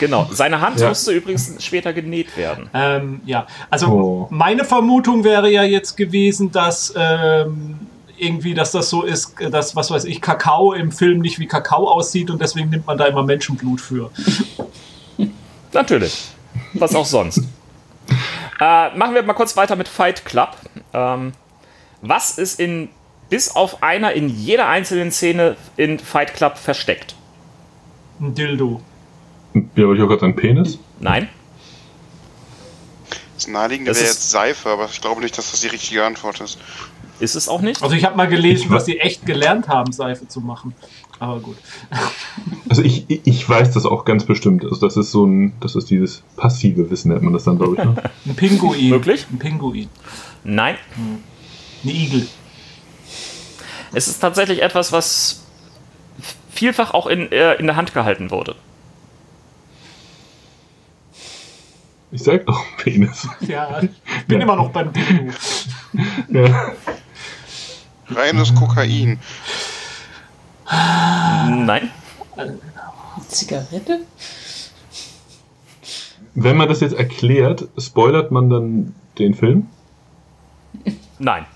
Genau. 0.00 0.26
Seine 0.32 0.60
Hand 0.62 0.80
Ja. 0.84 0.88
musste 0.88 1.12
übrigens 1.12 1.52
später 1.62 1.92
genäht 1.92 2.34
werden. 2.36 2.70
Ähm, 2.72 3.20
ja, 3.26 3.46
also 3.68 3.86
Oh. 3.88 4.26
meine 4.30 4.64
Vermutung 4.64 5.22
wäre 5.22 5.50
ja 5.50 5.64
jetzt 5.64 5.96
gewesen, 5.96 6.50
dass 6.50 6.94
ähm, 6.96 7.78
irgendwie, 8.16 8.54
dass 8.54 8.72
das 8.72 8.90
so 8.90 9.02
ist, 9.02 9.34
dass, 9.50 9.74
was 9.76 9.90
weiß 9.90 10.04
ich, 10.04 10.20
Kakao 10.20 10.72
im 10.72 10.92
Film 10.92 11.20
nicht 11.20 11.38
wie 11.38 11.46
Kakao 11.46 11.88
aussieht 11.88 12.30
und 12.30 12.40
deswegen 12.40 12.70
nimmt 12.70 12.86
man 12.86 12.98
da 12.98 13.06
immer 13.06 13.22
Menschenblut 13.22 13.80
für. 13.80 14.10
Natürlich. 15.72 16.28
Was 16.74 16.94
auch 16.94 17.06
sonst. 17.06 17.38
äh, 18.60 18.96
machen 18.96 19.14
wir 19.14 19.22
mal 19.22 19.34
kurz 19.34 19.56
weiter 19.56 19.76
mit 19.76 19.88
Fight 19.88 20.24
Club. 20.24 20.56
Ähm, 20.92 21.32
was 22.00 22.38
ist 22.38 22.60
in 22.60 22.88
bis 23.30 23.56
auf 23.56 23.82
einer 23.82 24.12
in 24.12 24.28
jeder 24.28 24.68
einzelnen 24.68 25.10
Szene 25.10 25.56
in 25.76 25.98
Fight 25.98 26.34
Club 26.34 26.58
versteckt? 26.58 27.14
Ein 28.20 28.34
Dildo. 28.34 28.80
Ja, 29.54 29.84
aber 29.84 29.94
ich 29.94 30.02
auch 30.02 30.08
gerade 30.08 30.26
ein 30.26 30.36
Penis. 30.36 30.78
Nein? 31.00 31.28
Das 33.34 33.48
Naheliegende 33.48 33.94
wäre 33.94 34.04
jetzt 34.04 34.30
Seife, 34.30 34.70
aber 34.70 34.88
ich 34.90 35.00
glaube 35.00 35.20
nicht, 35.20 35.36
dass 35.36 35.50
das 35.50 35.60
die 35.60 35.68
richtige 35.68 36.04
Antwort 36.04 36.40
ist. 36.40 36.58
Ist 37.20 37.34
es 37.36 37.48
auch 37.48 37.60
nicht? 37.60 37.82
Also 37.82 37.94
ich 37.94 38.04
habe 38.04 38.16
mal 38.16 38.26
gelesen, 38.28 38.64
Ich 38.64 38.70
wa- 38.70 38.74
dass 38.74 38.86
sie 38.86 38.98
echt 38.98 39.24
gelernt 39.24 39.68
haben, 39.68 39.92
Seife 39.92 40.26
zu 40.28 40.40
machen. 40.40 40.74
Aber 41.20 41.40
gut. 41.40 41.56
Also 42.68 42.82
ich, 42.82 43.04
ich- 43.08 43.48
weiß 43.48 43.70
das 43.72 43.86
auch 43.86 44.04
ganz 44.04 44.24
bestimmt. 44.24 44.64
Also 44.64 44.80
das 44.80 44.96
ist 44.96 45.12
so 45.12 45.24
ein, 45.26 45.52
das 45.60 45.76
ist 45.76 45.90
dieses 45.90 46.22
passive 46.36 46.90
Wissen, 46.90 47.10
nennt 47.12 47.22
man 47.22 47.32
das 47.32 47.44
dann, 47.44 47.56
glaube 47.58 47.76
ich. 47.76 47.84
Ne? 47.84 47.94
Ein 48.26 48.34
Pinguin. 48.34 48.90
Wirklich? 48.90 49.26
Ein 49.30 49.38
Pinguin. 49.38 49.88
Nein. 50.42 50.74
Ein 51.84 51.88
Igel. 51.88 52.26
Es 53.92 54.08
ist 54.08 54.18
tatsächlich 54.18 54.62
etwas, 54.62 54.90
was 54.90 55.44
vielfach 56.50 56.94
auch 56.94 57.06
in, 57.06 57.30
äh, 57.30 57.54
in 57.54 57.66
der 57.66 57.76
Hand 57.76 57.94
gehalten 57.94 58.30
wurde. 58.32 58.56
Ich 62.10 62.22
sag 62.22 62.46
doch 62.46 62.62
Penis. 62.78 63.28
Ja, 63.40 63.80
ich 63.82 64.26
bin 64.26 64.38
Ja. 64.38 64.44
immer 64.44 64.56
noch 64.56 64.70
beim 64.70 64.92
Dildo. 64.92 65.32
Ja. 66.28 66.72
Reines 68.10 68.54
Kokain. 68.54 69.18
Nein? 70.70 71.90
Zigarette? 73.28 74.00
Wenn 76.34 76.56
man 76.56 76.68
das 76.68 76.80
jetzt 76.80 76.94
erklärt, 76.94 77.68
spoilert 77.78 78.30
man 78.30 78.50
dann 78.50 78.94
den 79.18 79.34
Film? 79.34 79.66
Nein. 81.18 81.46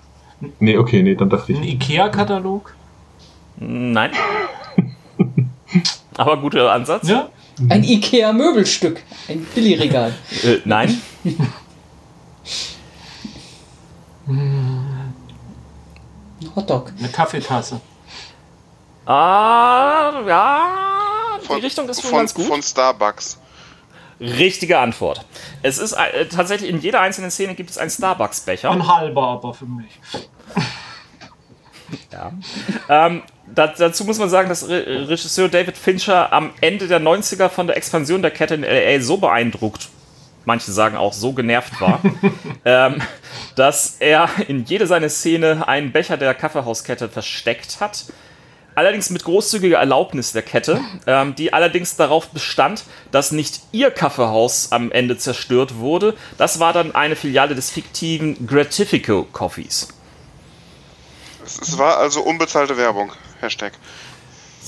Nee, 0.60 0.78
okay, 0.78 1.02
nee, 1.02 1.16
dann 1.16 1.30
dachte 1.30 1.52
Ein 1.52 1.64
ich. 1.64 1.74
Ikea-Katalog? 1.74 2.74
Nein. 3.56 4.12
Aber 6.16 6.40
guter 6.40 6.72
Ansatz. 6.72 7.08
Ja? 7.08 7.28
Ein 7.68 7.82
Ikea-Möbelstück. 7.82 9.02
Ein 9.28 9.44
Billigregal. 9.54 10.14
Äh, 10.44 10.58
nein. 10.64 10.96
Hotdog. 16.58 16.92
Eine 16.98 17.08
Kaffeetasse. 17.08 17.80
Ah, 19.06 20.20
ja, 20.26 21.38
die 21.40 21.46
Von, 21.46 21.60
Richtung 21.60 21.88
ist 21.88 22.02
schon 22.02 22.10
von, 22.10 22.18
ganz 22.18 22.34
gut. 22.34 22.46
von 22.46 22.62
Starbucks. 22.62 23.38
Richtige 24.20 24.78
Antwort. 24.78 25.24
Es 25.62 25.78
ist 25.78 25.92
äh, 25.92 26.26
tatsächlich 26.26 26.68
in 26.68 26.80
jeder 26.80 27.00
einzelnen 27.00 27.30
Szene 27.30 27.54
gibt 27.54 27.70
es 27.70 27.78
einen 27.78 27.90
Starbucks-Becher. 27.90 28.70
Ein 28.70 28.86
halber 28.86 29.22
aber 29.28 29.54
für 29.54 29.66
mich. 29.66 30.00
Ja. 32.12 32.32
ähm, 32.90 33.22
da, 33.46 33.68
dazu 33.68 34.04
muss 34.04 34.18
man 34.18 34.28
sagen, 34.28 34.50
dass 34.50 34.68
Re 34.68 35.08
Regisseur 35.08 35.48
David 35.48 35.78
Fincher 35.78 36.30
am 36.34 36.50
Ende 36.60 36.86
der 36.86 37.00
90er 37.00 37.48
von 37.48 37.66
der 37.66 37.78
Expansion 37.78 38.20
der 38.20 38.30
Kette 38.30 38.56
in 38.56 38.62
LA 38.62 39.00
so 39.00 39.16
beeindruckt, 39.16 39.88
manche 40.48 40.72
sagen 40.72 40.96
auch 40.96 41.12
so 41.12 41.34
genervt 41.34 41.78
war, 41.80 42.00
ähm, 42.64 43.00
dass 43.54 43.96
er 44.00 44.28
in 44.48 44.64
jede 44.64 44.86
seine 44.86 45.10
Szene 45.10 45.68
einen 45.68 45.92
Becher 45.92 46.16
der 46.16 46.34
Kaffeehauskette 46.34 47.08
versteckt 47.08 47.80
hat. 47.80 48.06
Allerdings 48.74 49.10
mit 49.10 49.24
großzügiger 49.24 49.78
Erlaubnis 49.78 50.32
der 50.32 50.42
Kette, 50.42 50.80
ähm, 51.06 51.34
die 51.34 51.52
allerdings 51.52 51.96
darauf 51.96 52.28
bestand, 52.28 52.84
dass 53.10 53.30
nicht 53.30 53.60
ihr 53.72 53.90
Kaffeehaus 53.90 54.72
am 54.72 54.90
Ende 54.90 55.18
zerstört 55.18 55.76
wurde. 55.76 56.16
Das 56.38 56.60
war 56.60 56.72
dann 56.72 56.94
eine 56.94 57.16
Filiale 57.16 57.54
des 57.54 57.70
fiktiven 57.70 58.46
Gratifico 58.46 59.24
Coffees. 59.30 59.88
Es, 61.44 61.60
es 61.60 61.76
war 61.76 61.98
also 61.98 62.22
unbezahlte 62.22 62.76
Werbung. 62.76 63.12
Hashtag. 63.40 63.72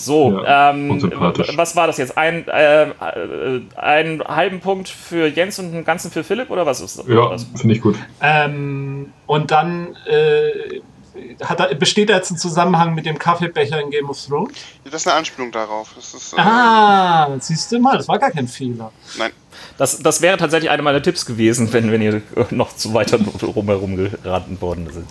So, 0.05 0.43
Ja, 0.43 0.71
ähm, 0.71 1.11
was 1.57 1.77
war 1.77 1.87
das 1.87 1.99
jetzt? 1.99 2.17
Ein, 2.17 2.49
äh, 2.49 2.85
äh, 2.85 3.61
einen 3.77 4.23
halben 4.25 4.61
Punkt 4.61 4.89
für 4.89 5.27
Jens 5.27 5.59
und 5.59 5.67
einen 5.75 5.85
ganzen 5.85 6.11
für 6.11 6.25
Philipp 6.25 6.51
oder 6.51 6.65
was 6.67 6.81
ist 6.81 6.99
das? 6.99 7.07
Ja, 7.07 7.37
finde 7.57 7.75
ich 7.75 7.81
gut. 7.83 7.97
Ähm, 8.23 9.13
und 9.27 9.51
dann 9.51 9.97
äh, 10.07 10.81
hat 11.45 11.61
er, 11.61 11.75
besteht 11.75 12.09
da 12.09 12.15
jetzt 12.17 12.31
ein 12.31 12.39
Zusammenhang 12.39 12.95
mit 12.95 13.05
dem 13.05 13.19
Kaffeebecher 13.19 13.81
in 13.81 13.91
Game 13.91 14.09
of 14.09 14.19
Thrones? 14.25 14.53
Das 14.85 14.95
ist 14.95 15.07
eine 15.09 15.17
Anspielung 15.17 15.53
darauf. 15.53 15.91
Das 15.95 16.15
ist, 16.15 16.33
äh, 16.33 16.41
Ah, 16.41 17.29
siehst 17.39 17.71
du 17.73 17.79
mal, 17.79 17.97
das 17.97 18.09
war 18.09 18.19
gar 18.19 18.31
kein 18.31 18.49
Fehler. 18.49 18.93
Nein. 19.19 19.33
Das, 19.77 19.99
das 19.99 20.23
wäre 20.23 20.37
tatsächlich 20.39 20.71
einer 20.71 20.83
meiner 20.83 21.03
Tipps 21.03 21.27
gewesen, 21.27 21.71
wenn, 21.73 21.93
wenn 21.93 22.01
ihr 22.03 22.23
noch 22.51 22.75
zu 22.75 22.95
weiter 22.95 23.19
rumherum 23.43 23.97
geraten 23.97 24.61
worden 24.61 24.89
sind. 24.91 25.07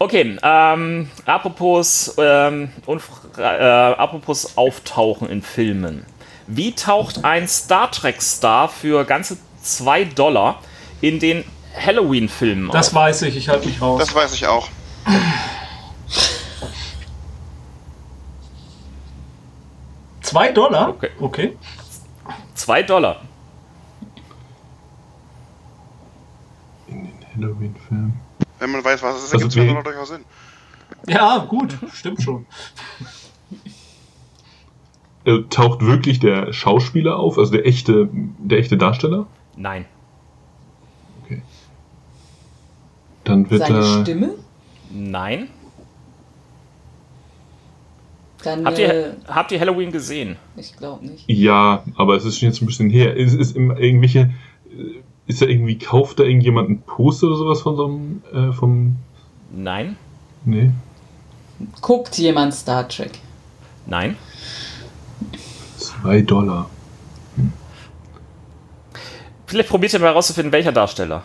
Okay, 0.00 0.38
ähm, 0.42 1.10
apropos, 1.26 2.14
ähm, 2.18 2.70
äh, 3.36 3.42
apropos 3.42 4.56
Auftauchen 4.56 5.28
in 5.28 5.42
Filmen. 5.42 6.06
Wie 6.46 6.72
taucht 6.72 7.24
ein 7.24 7.48
Star 7.48 7.90
Trek-Star 7.90 8.68
für 8.68 9.04
ganze 9.04 9.38
2 9.62 10.04
Dollar 10.04 10.60
in 11.00 11.18
den 11.18 11.44
Halloween-Filmen 11.76 12.70
Das 12.70 12.88
auf? 12.88 12.94
weiß 12.94 13.22
ich, 13.22 13.36
ich 13.36 13.48
halte 13.48 13.66
mich 13.66 13.82
raus. 13.82 13.98
Das 13.98 14.14
weiß 14.14 14.34
ich 14.34 14.46
auch. 14.46 14.68
Zwei 20.20 20.52
Dollar? 20.52 20.90
Okay. 20.90 21.10
okay. 21.20 21.56
2 22.54 22.82
Dollar. 22.84 23.22
In 26.86 27.04
den 27.04 27.26
Halloween-Film. 27.34 28.12
Wenn 28.58 28.70
man 28.72 28.84
weiß, 28.84 29.02
was 29.02 29.16
es 29.16 29.24
ist, 29.24 29.34
Also 29.34 29.46
ergibt 29.46 29.56
wie- 29.56 29.60
es 29.70 29.76
also 29.76 29.82
durchaus 29.82 30.08
Sinn. 30.08 30.24
Ja, 31.06 31.38
gut, 31.48 31.76
stimmt 31.94 32.22
schon. 32.22 32.46
Äh, 35.24 35.42
taucht 35.50 35.80
wirklich 35.82 36.18
der 36.20 36.52
Schauspieler 36.52 37.16
auf, 37.18 37.38
also 37.38 37.52
der 37.52 37.66
echte, 37.66 38.08
der 38.12 38.58
echte 38.58 38.76
Darsteller? 38.76 39.26
Nein. 39.56 39.84
Dann 43.24 43.50
wird 43.50 43.60
Seine 43.60 43.78
er. 43.78 44.02
Stimme? 44.02 44.30
Nein. 44.90 45.48
Dann, 48.42 48.64
Habt 48.64 48.78
äh, 48.78 48.82
ihr, 49.10 49.16
habt 49.26 49.52
ihr 49.52 49.60
Halloween 49.60 49.92
gesehen? 49.92 50.36
ich 50.56 50.74
glaube 50.76 51.04
nicht. 51.06 51.24
Ja, 51.28 51.82
aber 51.96 52.14
es 52.16 52.24
ist 52.24 52.38
schon 52.38 52.48
jetzt 52.48 52.62
ein 52.62 52.66
bisschen 52.66 52.88
her. 52.88 53.14
Ist, 53.16 53.34
ist 53.34 53.54
irgendwelche. 53.56 54.32
Ist 55.28 55.42
da 55.42 55.46
irgendwie, 55.46 55.78
kauft 55.78 56.18
da 56.18 56.24
irgendjemand 56.24 56.70
ein 56.70 56.82
Poster 56.82 57.28
oder 57.28 57.36
sowas 57.36 57.60
von 57.60 57.76
so 57.76 57.84
einem. 57.84 58.22
Äh, 58.32 58.52
vom. 58.52 58.96
Nein. 59.52 59.96
Nee. 60.44 60.70
Guckt 61.82 62.16
jemand 62.18 62.54
Star 62.54 62.88
Trek? 62.88 63.12
Nein. 63.86 64.16
Zwei 65.76 66.22
Dollar. 66.22 66.70
Vielleicht 69.46 69.68
probiert 69.68 69.92
ihr 69.92 70.00
mal 70.00 70.08
herauszufinden, 70.08 70.52
welcher 70.52 70.72
Darsteller. 70.72 71.22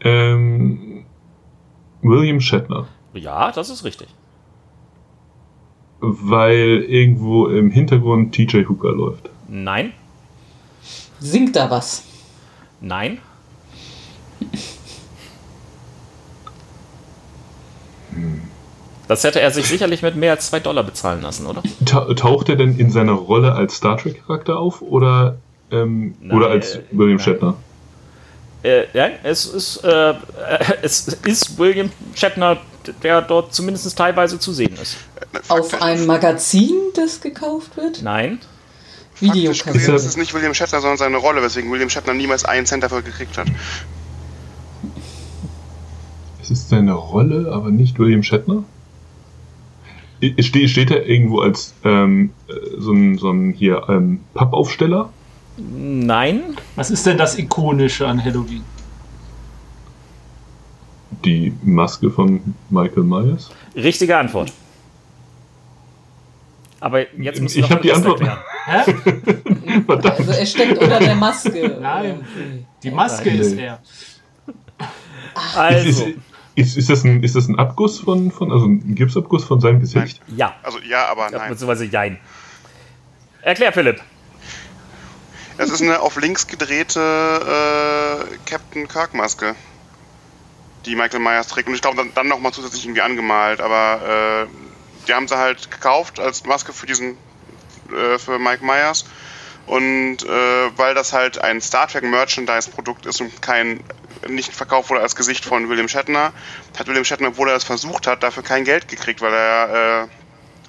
Ähm, 0.00 1.04
William 2.02 2.40
Shatner. 2.40 2.88
Ja, 3.14 3.52
das 3.52 3.70
ist 3.70 3.84
richtig. 3.84 4.08
Weil 6.00 6.84
irgendwo 6.88 7.46
im 7.46 7.70
Hintergrund 7.70 8.34
TJ 8.34 8.64
Hooker 8.68 8.92
läuft. 8.92 9.30
Nein. 9.48 9.92
Singt 11.20 11.56
da 11.56 11.70
was? 11.70 12.04
Nein. 12.84 13.18
Das 19.08 19.24
hätte 19.24 19.40
er 19.40 19.50
sich 19.50 19.66
sicherlich 19.66 20.02
mit 20.02 20.16
mehr 20.16 20.32
als 20.32 20.48
2 20.48 20.60
Dollar 20.60 20.84
bezahlen 20.84 21.22
lassen, 21.22 21.46
oder? 21.46 21.62
Ta 21.86 22.12
taucht 22.14 22.48
er 22.50 22.56
denn 22.56 22.78
in 22.78 22.90
seiner 22.90 23.12
Rolle 23.12 23.54
als 23.54 23.76
Star 23.76 23.96
Trek-Charakter 23.96 24.58
auf 24.58 24.82
oder, 24.82 25.36
ähm, 25.70 26.14
Nein, 26.20 26.36
oder 26.36 26.50
als 26.50 26.76
äh, 26.76 26.82
William 26.90 27.16
nein. 27.16 27.24
Shatner? 27.24 27.56
Äh, 28.62 28.84
ja, 28.92 29.08
es 29.22 29.46
ist, 29.46 29.78
äh, 29.84 30.14
es 30.82 31.08
ist 31.08 31.58
William 31.58 31.90
Shatner, 32.14 32.58
der 33.02 33.22
dort 33.22 33.54
zumindest 33.54 33.96
teilweise 33.96 34.38
zu 34.38 34.52
sehen 34.52 34.76
ist. 34.80 34.98
Auf 35.48 35.80
ein 35.82 36.06
Magazin, 36.06 36.74
das 36.94 37.20
gekauft 37.20 37.76
wird? 37.76 38.02
Nein. 38.02 38.40
Faktisch 39.14 39.34
Videokassette. 39.36 39.72
gesehen 39.72 39.90
er- 39.90 39.96
ist 39.96 40.06
es 40.06 40.16
nicht 40.16 40.34
William 40.34 40.54
Shatner, 40.54 40.80
sondern 40.80 40.98
seine 40.98 41.16
Rolle, 41.18 41.42
weswegen 41.42 41.70
William 41.70 41.88
Shatner 41.90 42.14
niemals 42.14 42.44
einen 42.44 42.66
Cent 42.66 42.82
dafür 42.82 43.02
gekriegt 43.02 43.38
hat. 43.38 43.46
Es 46.42 46.50
ist 46.50 46.68
seine 46.68 46.92
Rolle, 46.92 47.50
aber 47.52 47.70
nicht 47.70 47.98
William 47.98 48.22
Shatner? 48.22 48.64
Steht, 50.40 50.70
steht 50.70 50.90
er 50.90 51.06
irgendwo 51.06 51.40
als 51.40 51.74
ähm, 51.84 52.30
äh, 52.48 52.52
so 52.78 52.92
ein, 52.92 53.18
so 53.18 53.30
ein 53.30 53.52
hier 53.52 53.86
ähm, 53.88 54.20
Pappaufsteller? 54.34 55.10
Nein. 55.56 56.56
Was 56.76 56.90
ist 56.90 57.06
denn 57.06 57.18
das 57.18 57.38
Ikonische 57.38 58.06
an 58.06 58.22
Halloween? 58.24 58.64
Die 61.24 61.52
Maske 61.62 62.10
von 62.10 62.54
Michael 62.70 63.04
Myers? 63.04 63.50
Richtige 63.74 64.16
Antwort. 64.16 64.52
Aber 66.80 67.10
jetzt 67.18 67.40
muss 67.40 67.54
Ich 67.56 67.70
hab 67.70 67.80
die 67.82 67.92
Antwort. 67.92 68.20
Hä? 68.64 68.82
Verdammt. 69.86 70.18
Also 70.18 70.32
er 70.32 70.46
steckt 70.46 70.78
unter 70.78 70.98
der 70.98 71.14
Maske. 71.14 71.78
Nein. 71.80 72.20
Okay. 72.20 72.64
Die 72.82 72.90
Maske 72.90 73.28
Nein. 73.30 73.40
ist 73.40 73.52
er. 73.58 73.80
Also, 75.56 75.88
Ist, 75.88 76.16
ist, 76.54 76.76
ist, 76.76 76.90
das 76.90 77.04
ein, 77.04 77.22
ist 77.22 77.34
das 77.34 77.48
ein 77.48 77.58
Abguss 77.58 78.00
von, 78.00 78.30
von 78.30 78.52
also 78.52 78.66
ein 78.66 78.94
Gipsabguss 78.94 79.44
von 79.44 79.60
seinem 79.60 79.80
Gesicht? 79.80 80.20
ja. 80.36 80.54
Also 80.62 80.78
ja, 80.78 81.06
aber 81.08 81.30
ja 81.30 81.38
nein. 81.38 81.50
beziehungsweise 81.50 81.84
jein. 81.86 82.18
Erklär, 83.42 83.72
Philipp. 83.72 84.00
Es 85.58 85.70
ist 85.70 85.82
eine 85.82 86.00
auf 86.00 86.16
links 86.20 86.46
gedrehte 86.46 87.00
äh, 87.00 88.36
Captain 88.48 88.88
Kirk 88.88 89.14
Maske, 89.14 89.54
die 90.86 90.96
Michael 90.96 91.20
Myers 91.20 91.48
trägt. 91.48 91.68
Und 91.68 91.74
ich 91.74 91.82
glaube, 91.82 91.96
dann, 91.96 92.10
dann 92.14 92.28
nochmal 92.28 92.52
zusätzlich 92.52 92.84
irgendwie 92.84 93.02
angemalt. 93.02 93.60
Aber 93.60 94.46
äh, 94.46 94.46
die 95.06 95.14
haben 95.14 95.28
sie 95.28 95.36
halt 95.36 95.70
gekauft 95.70 96.18
als 96.18 96.44
Maske 96.44 96.72
für 96.72 96.86
diesen, 96.86 97.16
äh, 97.92 98.18
für 98.18 98.38
Mike 98.38 98.64
Myers. 98.64 99.04
Und 99.66 100.18
äh, 100.24 100.78
weil 100.78 100.94
das 100.94 101.12
halt 101.12 101.38
ein 101.38 101.60
Star 101.60 101.88
Trek 101.88 102.04
Merchandise 102.04 102.70
Produkt 102.70 103.06
ist 103.06 103.20
und 103.20 103.40
kein 103.40 103.82
nicht 104.28 104.52
verkauft 104.52 104.90
wurde 104.90 105.00
als 105.00 105.16
Gesicht 105.16 105.44
von 105.44 105.68
William 105.68 105.88
Shatner, 105.88 106.32
hat 106.78 106.86
William 106.86 107.04
Shatner, 107.04 107.28
obwohl 107.28 107.48
er 107.48 107.56
es 107.56 107.64
versucht 107.64 108.06
hat, 108.06 108.22
dafür 108.22 108.42
kein 108.42 108.64
Geld 108.64 108.88
gekriegt, 108.88 109.20
weil 109.20 109.32
er, 109.32 110.04
äh, 110.04 110.08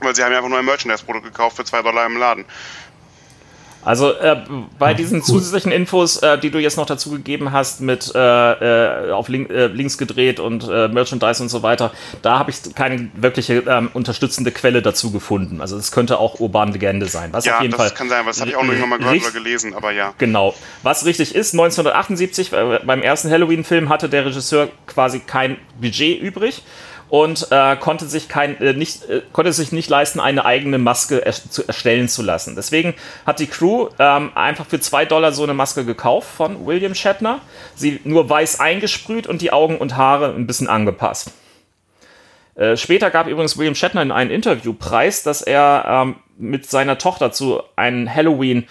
weil 0.03 0.15
sie 0.15 0.23
haben 0.23 0.31
ja 0.31 0.37
einfach 0.37 0.49
nur 0.49 0.59
ein 0.59 0.65
Merchandise 0.65 1.03
Produkt 1.03 1.25
gekauft 1.25 1.57
für 1.57 1.65
zwei 1.65 1.81
Dollar 1.81 2.05
im 2.05 2.17
Laden. 2.17 2.45
Also 3.85 4.11
äh, 4.13 4.37
bei 4.79 4.91
Ah, 4.91 4.93
diesen 4.93 5.19
cool. 5.19 5.25
zusätzlichen 5.25 5.71
Infos, 5.71 6.17
äh, 6.17 6.37
die 6.37 6.49
du 6.49 6.59
jetzt 6.59 6.75
noch 6.77 6.85
dazu 6.85 7.11
gegeben 7.11 7.51
hast, 7.51 7.81
mit 7.81 8.11
äh, 8.15 9.07
äh, 9.09 9.11
auf 9.11 9.29
link, 9.29 9.49
äh, 9.49 9.67
links 9.67 9.97
gedreht 9.97 10.39
und 10.39 10.67
äh, 10.67 10.87
Merchandise 10.87 11.41
und 11.41 11.49
so 11.49 11.63
weiter, 11.63 11.91
da 12.21 12.39
habe 12.39 12.51
ich 12.51 12.57
keine 12.75 13.09
wirkliche 13.15 13.63
ähm, 13.67 13.89
unterstützende 13.93 14.51
Quelle 14.51 14.81
dazu 14.81 15.11
gefunden. 15.11 15.61
Also 15.61 15.77
es 15.77 15.91
könnte 15.91 16.19
auch 16.19 16.39
urbane 16.39 16.71
Legende 16.71 17.05
sein. 17.05 17.31
Was 17.31 17.45
Ja, 17.45 17.57
auf 17.57 17.61
jeden 17.61 17.71
das 17.71 17.79
Fall 17.81 17.91
kann 17.91 18.09
sein, 18.09 18.25
das 18.25 18.41
habe 18.41 18.49
ich 18.49 18.55
auch 18.55 18.63
nur 18.63 18.73
irgendwann 18.73 18.89
mal 18.89 18.99
gehört 18.99 19.21
oder 19.21 19.31
gelesen, 19.31 19.73
aber 19.75 19.91
ja. 19.91 20.13
Genau. 20.17 20.55
Was 20.83 21.05
richtig 21.05 21.35
ist, 21.35 21.53
1978, 21.53 22.53
äh, 22.53 22.79
beim 22.85 23.01
ersten 23.03 23.29
Halloween-Film 23.29 23.89
hatte 23.89 24.09
der 24.09 24.25
Regisseur 24.25 24.69
quasi 24.87 25.19
kein 25.19 25.57
Budget 25.79 26.21
übrig 26.21 26.63
und 27.09 27.47
äh, 27.51 27.75
konnte, 27.75 28.05
sich 28.05 28.27
kein, 28.27 28.59
äh, 28.61 28.73
nicht, 28.73 29.07
äh, 29.09 29.21
konnte 29.31 29.53
sich 29.53 29.71
nicht 29.71 29.89
leisten, 29.89 30.19
eine 30.19 30.45
eigene 30.45 30.77
Maske 30.77 31.25
er 31.25 31.33
zu 31.33 31.67
erstellen 31.67 32.09
zu 32.09 32.23
lassen. 32.23 32.55
Deswegen 32.55 32.93
hat 33.25 33.39
die 33.39 33.47
Crew 33.47 33.89
ähm, 33.99 34.31
einfach 34.35 34.65
für 34.65 34.79
zwei 34.79 35.05
Dollar 35.05 35.31
so 35.31 35.43
eine 35.43 35.53
Maske 35.53 35.85
gekauft 35.85 36.27
von 36.35 36.65
William 36.65 36.95
Shatner, 36.95 37.39
sie 37.75 37.99
nur 38.03 38.29
weiß 38.29 38.59
eingesprüht 38.59 39.27
und 39.27 39.41
die 39.41 39.51
Augen 39.51 39.77
und 39.77 39.95
Haare 39.95 40.33
ein 40.33 40.47
bisschen 40.47 40.67
angepasst. 40.67 41.31
Äh, 42.55 42.77
später 42.77 43.11
gab 43.11 43.27
übrigens 43.27 43.57
William 43.57 43.75
Shatner 43.75 44.01
in 44.01 44.11
einem 44.11 44.31
Interview 44.31 44.73
preis, 44.73 45.23
dass 45.23 45.41
er 45.41 45.85
ähm, 45.87 46.15
mit 46.37 46.69
seiner 46.69 46.97
Tochter 46.97 47.31
zu 47.31 47.61
einem 47.75 48.13
Halloween 48.13 48.67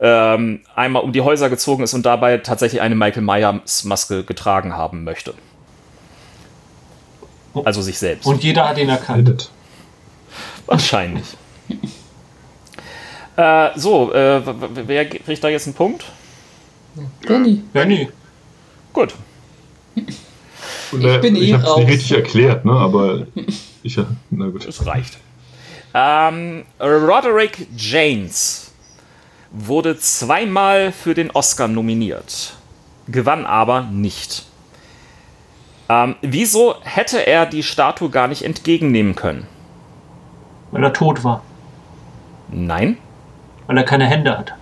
ähm, 0.00 0.60
einmal 0.74 1.02
um 1.02 1.12
die 1.12 1.20
Häuser 1.20 1.48
gezogen 1.48 1.82
ist 1.82 1.94
und 1.94 2.04
dabei 2.04 2.38
tatsächlich 2.38 2.80
eine 2.80 2.94
Michael 2.94 3.22
Myers 3.22 3.84
Maske 3.84 4.24
getragen 4.24 4.76
haben 4.76 5.04
möchte. 5.04 5.34
Also 7.64 7.82
sich 7.82 7.98
selbst. 7.98 8.26
Und 8.26 8.42
jeder 8.42 8.68
hat 8.68 8.78
ihn 8.78 8.88
erkannt. 8.88 9.50
Wahrscheinlich. 10.66 11.24
äh, 13.36 13.70
so, 13.76 14.12
äh, 14.12 14.40
wer 14.86 15.08
kriegt 15.08 15.42
da 15.44 15.48
jetzt 15.48 15.66
einen 15.66 15.74
Punkt? 15.74 16.04
Benny. 17.26 17.62
Benny. 17.72 18.08
Gut. 18.92 19.14
Und, 20.92 21.04
äh, 21.04 21.16
Ich 21.16 21.20
bin 21.20 21.36
eh 21.36 21.40
ich 21.40 21.54
raus. 21.54 21.78
nicht 21.78 21.88
richtig 21.88 22.12
erklärt, 22.12 22.64
ne? 22.64 22.72
Aber 22.72 23.26
ich, 23.82 23.98
na 24.30 24.46
gut. 24.48 24.66
Das 24.66 24.86
reicht. 24.86 25.18
Ähm, 25.94 26.64
Roderick 26.80 27.66
James 27.76 28.72
wurde 29.50 29.98
zweimal 29.98 30.92
für 30.92 31.14
den 31.14 31.30
Oscar 31.30 31.68
nominiert, 31.68 32.54
gewann 33.08 33.44
aber 33.44 33.82
nicht. 33.82 34.46
Ähm, 35.92 36.16
wieso 36.22 36.74
hätte 36.82 37.26
er 37.26 37.44
die 37.44 37.62
Statue 37.62 38.08
gar 38.08 38.26
nicht 38.26 38.42
entgegennehmen 38.44 39.14
können? 39.14 39.46
Weil 40.70 40.84
er 40.84 40.92
tot 40.94 41.22
war. 41.22 41.42
Nein, 42.48 42.96
Weil 43.66 43.76
er 43.76 43.84
keine 43.84 44.06
Hände 44.06 44.38
hat. 44.38 44.54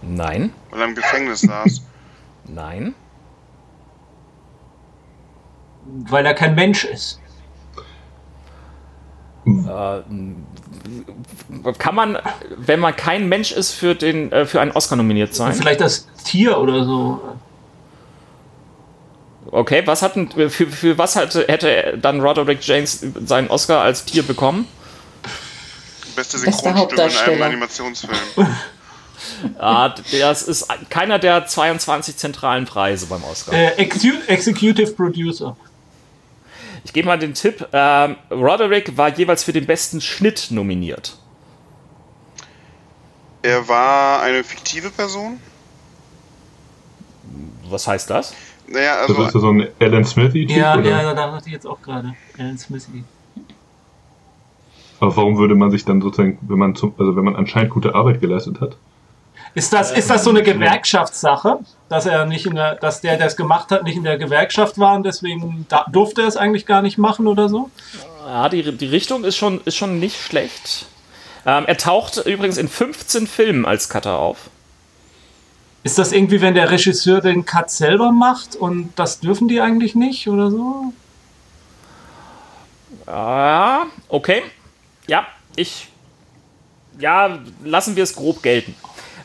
nein, 0.00 0.52
Weil 0.70 0.80
er 0.80 0.88
im 0.88 0.94
Gefängnis 0.94 1.42
saß. 1.42 1.82
nein. 2.44 2.94
Weil 5.86 6.24
er 6.24 6.32
kein 6.32 6.54
Mensch 6.54 6.84
ist. 6.86 7.20
Kann 11.78 11.94
man, 11.94 12.18
wenn 12.56 12.80
man 12.80 12.96
kein 12.96 13.28
Mensch 13.28 13.52
ist, 13.52 13.72
für, 13.72 13.94
den, 13.94 14.32
äh, 14.32 14.46
für 14.46 14.62
einen 14.62 14.70
Oscar 14.70 14.96
nominiert 14.96 15.34
sein? 15.34 15.52
Vielleicht 15.52 15.82
das 15.82 16.08
Tier 16.24 16.56
oder 16.58 16.84
so. 16.84 17.20
Okay, 19.50 19.82
was 19.86 20.02
hatten, 20.02 20.30
für, 20.30 20.50
für 20.50 20.98
was 20.98 21.16
hatte, 21.16 21.46
hätte 21.48 21.98
dann 22.00 22.20
Roderick 22.20 22.58
James 22.62 23.04
seinen 23.24 23.48
Oscar 23.48 23.82
als 23.82 24.04
Tier 24.04 24.22
bekommen? 24.22 24.66
Beste 26.16 26.38
Bester 26.38 26.74
Synchronstimme 26.74 27.26
in 27.26 27.32
einem. 27.32 27.42
Animationsfilm. 27.42 28.18
Ah, 29.58 29.94
das 30.20 30.42
ist 30.42 30.68
keiner 30.90 31.18
der 31.18 31.46
22 31.46 32.16
zentralen 32.16 32.66
Preise 32.66 33.06
beim 33.06 33.22
Oscar. 33.24 33.52
Äh, 33.54 33.72
Execu 33.76 34.16
Executive 34.26 34.92
Producer. 34.92 35.56
Ich 36.84 36.92
gebe 36.92 37.06
mal 37.08 37.18
den 37.18 37.34
Tipp. 37.34 37.66
Ähm, 37.72 38.16
Roderick 38.30 38.96
war 38.96 39.08
jeweils 39.16 39.42
für 39.42 39.52
den 39.52 39.66
besten 39.66 40.00
Schnitt 40.00 40.48
nominiert. 40.50 41.16
Er 43.42 43.66
war 43.68 44.22
eine 44.22 44.44
fiktive 44.44 44.90
Person. 44.90 45.40
Was 47.68 47.86
heißt 47.86 48.10
das? 48.10 48.34
Naja, 48.66 49.02
Das 49.06 49.10
ist 49.10 49.18
also 49.18 49.38
ja 49.38 49.40
so 49.42 49.50
ein 49.50 49.68
Alan 49.80 50.04
Smithy-Typ, 50.04 50.56
Ja, 50.56 50.74
oder? 50.78 50.88
ja, 50.90 51.14
da 51.14 51.30
dachte 51.30 51.46
ich 51.46 51.52
jetzt 51.52 51.66
auch 51.66 51.80
gerade. 51.82 52.14
Alan 52.38 52.56
Smithy. 52.58 53.04
Aber 55.00 55.16
warum 55.16 55.36
würde 55.38 55.54
man 55.54 55.70
sich 55.70 55.84
dann 55.84 56.00
sozusagen, 56.00 56.38
wenn 56.42 56.58
man 56.58 56.74
zum, 56.74 56.94
also 56.98 57.14
wenn 57.16 57.24
man 57.24 57.36
anscheinend 57.36 57.70
gute 57.70 57.94
Arbeit 57.94 58.20
geleistet 58.20 58.60
hat, 58.60 58.76
Ist 59.54 59.72
das, 59.72 59.92
ist 59.92 60.08
das 60.08 60.24
so 60.24 60.30
eine 60.30 60.42
Gewerkschaftssache, 60.42 61.58
dass 61.88 62.06
er 62.06 62.24
nicht 62.26 62.46
in 62.46 62.54
der, 62.54 62.76
dass 62.76 63.00
der, 63.00 63.16
der 63.18 63.26
es 63.26 63.36
gemacht 63.36 63.70
hat, 63.70 63.82
nicht 63.84 63.96
in 63.96 64.04
der 64.04 64.16
Gewerkschaft 64.18 64.78
war 64.78 64.94
und 64.96 65.04
deswegen 65.04 65.66
da, 65.68 65.84
durfte 65.92 66.22
er 66.22 66.28
es 66.28 66.36
eigentlich 66.36 66.64
gar 66.66 66.80
nicht 66.82 66.96
machen 66.98 67.26
oder 67.26 67.48
so? 67.48 67.70
Ja, 68.26 68.48
die, 68.48 68.62
die 68.76 68.86
Richtung 68.86 69.24
ist 69.24 69.36
schon, 69.36 69.60
ist 69.64 69.76
schon 69.76 70.00
nicht 70.00 70.20
schlecht. 70.20 70.86
Ähm, 71.46 71.64
er 71.66 71.76
taucht 71.76 72.16
übrigens 72.24 72.56
in 72.56 72.68
15 72.68 73.26
Filmen 73.26 73.66
als 73.66 73.88
Cutter 73.90 74.18
auf. 74.18 74.48
Ist 75.84 75.98
das 75.98 76.12
irgendwie, 76.12 76.40
wenn 76.40 76.54
der 76.54 76.70
Regisseur 76.70 77.20
den 77.20 77.44
Cut 77.44 77.70
selber 77.70 78.10
macht 78.10 78.56
und 78.56 78.92
das 78.96 79.20
dürfen 79.20 79.48
die 79.48 79.60
eigentlich 79.60 79.94
nicht 79.94 80.26
oder 80.28 80.50
so? 80.50 80.92
Ja, 83.06 83.86
okay. 84.08 84.42
Ja, 85.06 85.26
ich. 85.56 85.88
Ja, 86.98 87.38
lassen 87.62 87.96
wir 87.96 88.02
es 88.02 88.16
grob 88.16 88.42
gelten. 88.42 88.74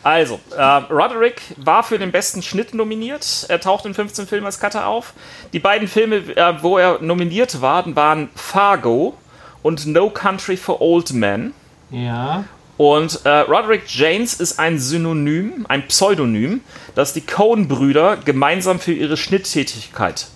Also, 0.03 0.39
äh, 0.55 0.61
Roderick 0.61 1.41
war 1.55 1.83
für 1.83 1.97
den 1.97 2.11
besten 2.11 2.41
Schnitt 2.41 2.73
nominiert. 2.73 3.45
Er 3.47 3.61
taucht 3.61 3.85
in 3.85 3.93
15 3.93 4.27
Filmen 4.27 4.45
als 4.45 4.59
Cutter 4.59 4.85
auf. 4.85 5.13
Die 5.53 5.59
beiden 5.59 5.87
Filme, 5.87 6.17
äh, 6.17 6.61
wo 6.61 6.77
er 6.77 7.01
nominiert 7.01 7.61
war, 7.61 7.95
waren 7.95 8.29
Fargo 8.35 9.15
und 9.61 9.85
No 9.85 10.09
Country 10.09 10.57
for 10.57 10.81
Old 10.81 11.13
Men. 11.13 11.53
Ja. 11.89 12.43
Und 12.79 13.25
äh, 13.25 13.39
Roderick 13.39 13.83
James 13.87 14.35
ist 14.35 14.57
ein 14.57 14.79
Synonym, 14.79 15.65
ein 15.67 15.85
Pseudonym, 15.87 16.61
das 16.95 17.11
die 17.11 17.19
Coen-Brüder 17.19 18.15
gemeinsam 18.15 18.79
für 18.79 18.93
ihre 18.93 19.17
Schnitttätigkeit 19.17 20.27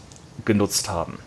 genutzt 0.43 0.89
haben. 0.89 1.19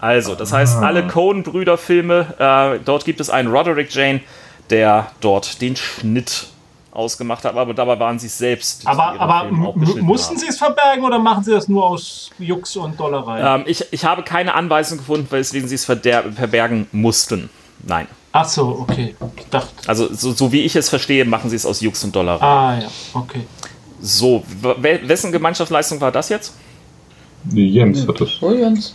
Also, 0.00 0.34
das 0.34 0.52
heißt, 0.52 0.78
alle 0.78 1.06
Coen-Brüder-Filme, 1.06 2.80
äh, 2.80 2.84
dort 2.84 3.04
gibt 3.04 3.20
es 3.20 3.30
einen 3.30 3.52
Roderick 3.52 3.94
Jane, 3.94 4.20
der 4.68 5.12
dort 5.20 5.62
den 5.62 5.76
Schnitt 5.76 6.48
ausgemacht 6.90 7.44
hat, 7.44 7.54
aber 7.54 7.72
dabei 7.72 8.00
waren 8.00 8.18
sie 8.18 8.26
es 8.26 8.36
selbst. 8.36 8.84
Aber, 8.84 9.20
aber 9.20 9.44
mussten 9.52 10.36
sie 10.36 10.48
es 10.48 10.58
verbergen 10.58 11.04
oder 11.04 11.20
machen 11.20 11.44
sie 11.44 11.52
das 11.52 11.68
nur 11.68 11.86
aus 11.86 12.30
Jux 12.40 12.74
und 12.74 12.98
Dollerei? 12.98 13.54
Ähm, 13.54 13.62
ich, 13.64 13.84
ich 13.92 14.04
habe 14.04 14.24
keine 14.24 14.54
Anweisung 14.54 14.98
gefunden, 14.98 15.28
weswegen 15.30 15.68
sie 15.68 15.76
es 15.76 15.84
verbergen 15.84 16.88
mussten. 16.90 17.48
Nein. 17.86 18.08
Ach 18.32 18.48
so, 18.48 18.78
okay. 18.80 19.14
Ich 19.36 19.46
dachte. 19.46 19.70
Also, 19.86 20.12
so, 20.12 20.32
so 20.32 20.52
wie 20.52 20.62
ich 20.62 20.76
es 20.76 20.88
verstehe, 20.88 21.24
machen 21.24 21.50
sie 21.50 21.56
es 21.56 21.64
aus 21.64 21.80
Jux 21.80 22.04
und 22.04 22.14
Dollar. 22.14 22.40
Ah 22.42 22.78
ja, 22.80 22.88
okay. 23.14 23.46
So, 24.00 24.44
wessen 24.60 25.32
Gemeinschaftsleistung 25.32 26.00
war 26.00 26.12
das 26.12 26.28
jetzt? 26.28 26.54
Jens 27.50 28.06
hat 28.06 28.20
das. 28.20 28.30
Oh, 28.40 28.52
Jens. 28.52 28.94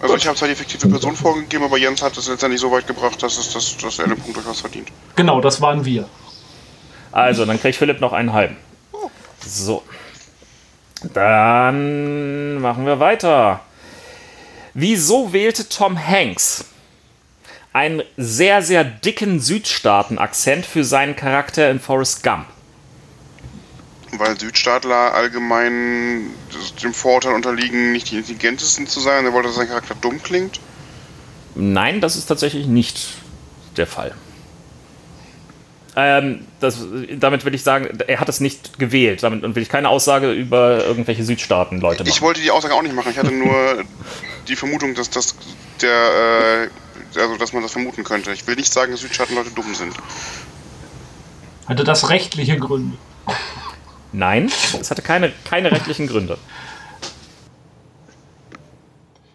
Also 0.00 0.16
ich 0.16 0.26
habe 0.26 0.36
zwar 0.36 0.48
die 0.48 0.56
fiktive 0.56 0.88
Person 0.88 1.14
vorgegeben, 1.14 1.64
aber 1.64 1.78
Jens 1.78 2.02
hat 2.02 2.16
es 2.16 2.28
letztendlich 2.28 2.60
so 2.60 2.72
weit 2.72 2.88
gebracht, 2.88 3.22
dass, 3.22 3.38
es, 3.38 3.52
dass, 3.52 3.76
dass 3.76 3.98
er 4.00 4.08
den 4.08 4.18
Punkt 4.18 4.36
durchaus 4.36 4.60
verdient. 4.60 4.88
Genau, 5.14 5.40
das 5.40 5.60
waren 5.60 5.84
wir. 5.84 6.08
Also, 7.12 7.44
dann 7.44 7.60
kriegt 7.60 7.76
Philipp 7.76 8.00
noch 8.00 8.12
einen 8.12 8.32
halben. 8.32 8.56
So. 9.46 9.82
Dann 11.14 12.60
machen 12.60 12.86
wir 12.86 12.98
weiter. 12.98 13.60
Wieso 14.74 15.32
wählte 15.32 15.68
Tom 15.68 15.96
Hanks 15.96 16.64
einen 17.72 18.02
sehr, 18.16 18.62
sehr 18.62 18.84
dicken 18.84 19.40
Südstaaten-Akzent 19.40 20.66
für 20.66 20.84
seinen 20.84 21.16
Charakter 21.16 21.70
in 21.70 21.80
Forrest 21.80 22.22
Gump? 22.22 22.46
Weil 24.12 24.38
Südstaatler 24.38 25.14
allgemein 25.14 26.30
dem 26.82 26.92
Vorurteil 26.92 27.32
unterliegen, 27.32 27.92
nicht 27.92 28.10
die 28.10 28.18
intelligentesten 28.18 28.86
zu 28.86 29.00
sein. 29.00 29.24
Er 29.24 29.32
wollte, 29.32 29.48
dass 29.48 29.56
sein 29.56 29.68
Charakter 29.68 29.94
dumm 29.94 30.22
klingt. 30.22 30.60
Nein, 31.54 32.00
das 32.02 32.16
ist 32.16 32.26
tatsächlich 32.26 32.66
nicht 32.66 33.08
der 33.76 33.86
Fall. 33.86 34.14
Ähm, 35.94 36.46
das, 36.60 36.78
damit 37.18 37.44
will 37.44 37.54
ich 37.54 37.62
sagen, 37.62 37.98
er 38.06 38.20
hat 38.20 38.28
es 38.28 38.40
nicht 38.40 38.78
gewählt. 38.78 39.22
Damit 39.22 39.42
will 39.54 39.62
ich 39.62 39.68
keine 39.68 39.90
Aussage 39.90 40.32
über 40.32 40.84
irgendwelche 40.84 41.22
Südstaaten-Leute 41.22 42.02
machen. 42.02 42.12
Ich 42.12 42.22
wollte 42.22 42.40
die 42.40 42.50
Aussage 42.50 42.74
auch 42.74 42.82
nicht 42.82 42.94
machen. 42.94 43.10
Ich 43.10 43.18
hatte 43.18 43.32
nur 43.32 43.84
die 44.48 44.56
Vermutung, 44.56 44.94
dass 44.94 45.10
das 45.10 45.36
der, 45.82 46.64
äh, 46.64 46.68
also 47.16 47.36
dass 47.36 47.52
man 47.52 47.62
das 47.62 47.72
vermuten 47.72 48.04
könnte. 48.04 48.32
Ich 48.32 48.46
will 48.46 48.56
nicht 48.56 48.72
sagen, 48.72 48.92
dass 48.92 49.00
Südstaatenleute 49.00 49.50
dumm 49.50 49.74
sind. 49.74 49.94
Hatte 51.66 51.84
das 51.84 52.10
rechtliche 52.10 52.58
Gründe. 52.58 52.96
Nein, 54.12 54.50
es 54.78 54.90
hatte 54.90 55.02
keine, 55.02 55.32
keine 55.44 55.72
rechtlichen 55.72 56.06
Gründe. 56.06 56.36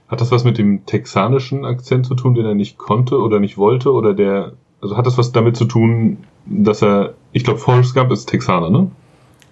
Hat 0.08 0.22
das 0.22 0.32
was 0.32 0.44
mit 0.44 0.58
dem 0.58 0.86
texanischen 0.86 1.66
Akzent 1.66 2.06
zu 2.06 2.16
tun, 2.16 2.36
den 2.36 2.46
er 2.46 2.56
nicht 2.56 2.78
konnte 2.78 3.18
oder 3.18 3.40
nicht 3.40 3.58
wollte? 3.58 3.92
Oder 3.92 4.14
der. 4.14 4.54
Also 4.82 4.96
hat 4.96 5.06
das 5.06 5.18
was 5.18 5.32
damit 5.32 5.58
zu 5.58 5.66
tun, 5.66 6.24
dass 6.46 6.82
er. 6.82 7.16
Ich 7.34 7.44
glaube, 7.44 7.60
Forrest 7.60 7.94
Gump 7.94 8.12
ist 8.12 8.28
Texaner, 8.28 8.70
ne? 8.70 8.90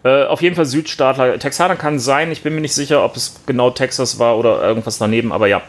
Äh, 0.03 0.25
auf 0.27 0.41
jeden 0.41 0.55
Fall 0.55 0.65
Südstaatler. 0.65 1.39
Texaner 1.39 1.75
kann 1.75 1.99
sein. 1.99 2.31
Ich 2.31 2.43
bin 2.43 2.53
mir 2.55 2.61
nicht 2.61 2.75
sicher, 2.75 3.03
ob 3.03 3.17
es 3.17 3.41
genau 3.45 3.71
Texas 3.71 4.19
war 4.19 4.37
oder 4.37 4.61
irgendwas 4.61 4.97
daneben, 4.97 5.31
aber 5.31 5.47
ja. 5.47 5.61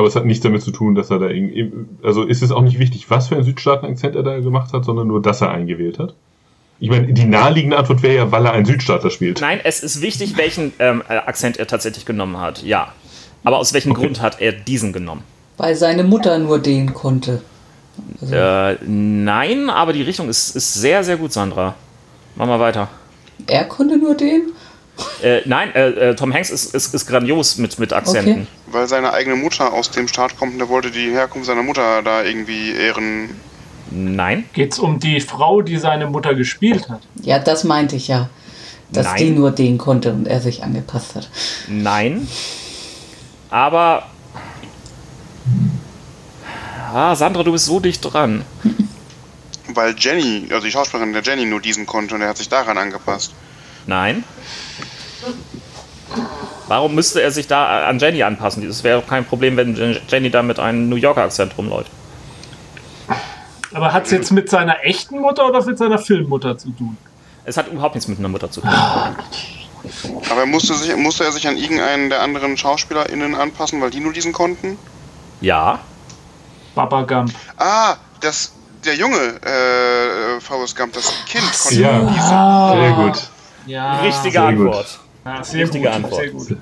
Aber 0.00 0.08
es 0.08 0.16
hat 0.16 0.24
nichts 0.24 0.42
damit 0.42 0.62
zu 0.62 0.70
tun, 0.70 0.94
dass 0.94 1.10
er 1.10 1.18
da 1.18 1.28
irgendwie. 1.28 1.70
Also 2.02 2.22
ist 2.24 2.40
es 2.40 2.52
auch 2.52 2.62
nicht 2.62 2.78
wichtig, 2.78 3.10
was 3.10 3.28
für 3.28 3.34
einen 3.34 3.44
Südstaaten-Akzent 3.44 4.16
er 4.16 4.22
da 4.22 4.40
gemacht 4.40 4.72
hat, 4.72 4.86
sondern 4.86 5.08
nur, 5.08 5.20
dass 5.20 5.42
er 5.42 5.50
eingewählt 5.50 5.98
hat? 5.98 6.14
Ich 6.78 6.88
meine, 6.88 7.12
die 7.12 7.26
naheliegende 7.26 7.76
Antwort 7.76 8.02
wäre 8.02 8.14
ja, 8.16 8.32
weil 8.32 8.46
er 8.46 8.52
einen 8.52 8.64
Südstaatler 8.64 9.10
spielt. 9.10 9.42
Nein, 9.42 9.60
es 9.62 9.82
ist 9.82 10.00
wichtig, 10.00 10.38
welchen 10.38 10.72
ähm, 10.78 11.02
äh, 11.06 11.16
Akzent 11.16 11.58
er 11.58 11.66
tatsächlich 11.66 12.06
genommen 12.06 12.40
hat. 12.40 12.62
Ja. 12.62 12.94
Aber 13.44 13.58
aus 13.58 13.74
welchem 13.74 13.92
Okay. 13.92 14.00
Grund 14.00 14.22
hat 14.22 14.40
er 14.40 14.52
diesen 14.52 14.94
genommen? 14.94 15.22
Weil 15.58 15.74
seine 15.74 16.02
Mutter 16.02 16.38
nur 16.38 16.58
den 16.58 16.94
konnte. 16.94 17.42
Also, 18.22 18.34
Äh, 18.34 18.78
nein, 18.86 19.68
aber 19.68 19.92
die 19.92 20.00
Richtung 20.00 20.30
ist, 20.30 20.56
ist 20.56 20.72
sehr, 20.72 21.04
sehr 21.04 21.18
gut, 21.18 21.34
Sandra. 21.34 21.74
Mach 22.36 22.46
mal 22.46 22.58
weiter. 22.60 22.88
Er 23.46 23.64
konnte 23.66 23.98
nur 23.98 24.14
den? 24.14 24.44
Äh, 25.22 25.42
nein, 25.44 25.74
äh, 25.74 26.10
äh, 26.10 26.14
Tom 26.16 26.32
Hanks 26.32 26.50
ist, 26.50 26.74
ist, 26.74 26.94
ist 26.94 27.06
grandios 27.06 27.58
mit, 27.58 27.78
mit 27.78 27.92
Akzenten. 27.92 28.32
Okay. 28.32 28.46
Weil 28.66 28.88
seine 28.88 29.12
eigene 29.12 29.36
Mutter 29.36 29.72
aus 29.72 29.90
dem 29.90 30.08
Staat 30.08 30.36
kommt 30.36 30.52
und 30.52 30.58
der 30.58 30.68
wollte 30.68 30.90
die 30.90 31.10
Herkunft 31.10 31.46
seiner 31.46 31.62
Mutter 31.62 32.02
da 32.02 32.22
irgendwie 32.22 32.72
ehren. 32.72 33.30
Nein, 33.90 34.44
Geht's 34.52 34.78
um 34.78 35.00
die 35.00 35.20
Frau, 35.20 35.62
die 35.62 35.76
seine 35.76 36.06
Mutter 36.06 36.34
gespielt 36.34 36.88
hat? 36.88 37.00
Ja, 37.22 37.40
das 37.40 37.64
meinte 37.64 37.96
ich 37.96 38.06
ja. 38.08 38.28
Dass 38.92 39.06
Nein. 39.06 39.16
die 39.18 39.30
nur 39.30 39.50
den 39.50 39.78
konnte 39.78 40.12
und 40.12 40.26
er 40.26 40.40
sich 40.40 40.62
angepasst 40.62 41.14
hat. 41.14 41.28
nein. 41.68 42.26
Aber. 43.50 44.04
Ah, 46.92 47.14
Sandra, 47.14 47.42
du 47.42 47.52
bist 47.52 47.66
so 47.66 47.78
dicht 47.80 48.00
dran. 48.02 48.44
Weil 49.74 49.94
Jenny, 49.96 50.46
also 50.50 50.64
die 50.64 50.72
Schauspielerin 50.72 51.12
der 51.12 51.22
Jenny 51.22 51.46
nur 51.46 51.60
diesen 51.60 51.86
konnte 51.86 52.14
und 52.14 52.20
er 52.20 52.28
hat 52.28 52.36
sich 52.36 52.48
daran 52.48 52.78
angepasst. 52.78 53.32
Nein. 53.86 54.24
Warum 56.68 56.94
müsste 56.94 57.20
er 57.22 57.30
sich 57.30 57.46
da 57.46 57.84
an 57.86 57.98
Jenny 57.98 58.22
anpassen? 58.22 58.66
Das 58.66 58.84
wäre 58.84 59.00
doch 59.00 59.08
kein 59.08 59.24
Problem, 59.24 59.56
wenn 59.56 59.74
Jen- 59.76 60.00
Jenny 60.08 60.30
da 60.30 60.42
mit 60.42 60.58
einem 60.58 60.88
New 60.88 60.96
Yorker 60.96 61.22
Akzent 61.22 61.56
rumläuft. 61.58 61.90
Aber 63.72 63.92
hat's 63.92 64.10
jetzt 64.10 64.30
mit 64.32 64.48
seiner 64.50 64.84
echten 64.84 65.20
Mutter 65.20 65.46
oder 65.48 65.64
mit 65.64 65.78
seiner 65.78 65.98
Filmmutter 65.98 66.58
zu 66.58 66.70
tun? 66.70 66.96
Es 67.44 67.56
hat 67.56 67.68
überhaupt 67.68 67.94
nichts 67.94 68.08
mit 68.08 68.18
einer 68.18 68.28
Mutter 68.28 68.50
zu 68.50 68.60
tun. 68.60 68.70
Aber 70.30 70.46
musste, 70.46 70.74
sich, 70.74 70.94
musste 70.96 71.24
er 71.24 71.32
sich 71.32 71.46
an 71.48 71.56
irgendeinen 71.56 72.10
der 72.10 72.20
anderen 72.22 72.56
SchauspielerInnen 72.56 73.34
anpassen, 73.34 73.80
weil 73.80 73.90
die 73.90 74.00
nur 74.00 74.12
diesen 74.12 74.32
konnten? 74.32 74.76
Ja. 75.40 75.78
Baba 76.74 77.02
Gump. 77.02 77.32
Ah, 77.56 77.96
das, 78.20 78.52
der 78.84 78.94
junge 78.96 79.16
äh, 79.16 80.40
Forrest 80.40 80.76
Gump, 80.76 80.92
das 80.92 81.12
Kind 81.26 81.44
konnte 81.62 81.80
Ja. 81.80 81.98
diesen. 82.00 82.80
Sehr 82.82 82.92
gut. 82.92 83.30
Ja. 83.66 84.00
Richtige 84.00 84.32
sehr 84.40 84.52
gut. 84.52 84.99
Ja, 85.24 85.44
sehr 85.44 85.64
Richtige 85.64 85.84
gut, 85.84 85.94
Antwort. 85.94 86.14
Sehr 86.22 86.30
gut. 86.30 86.56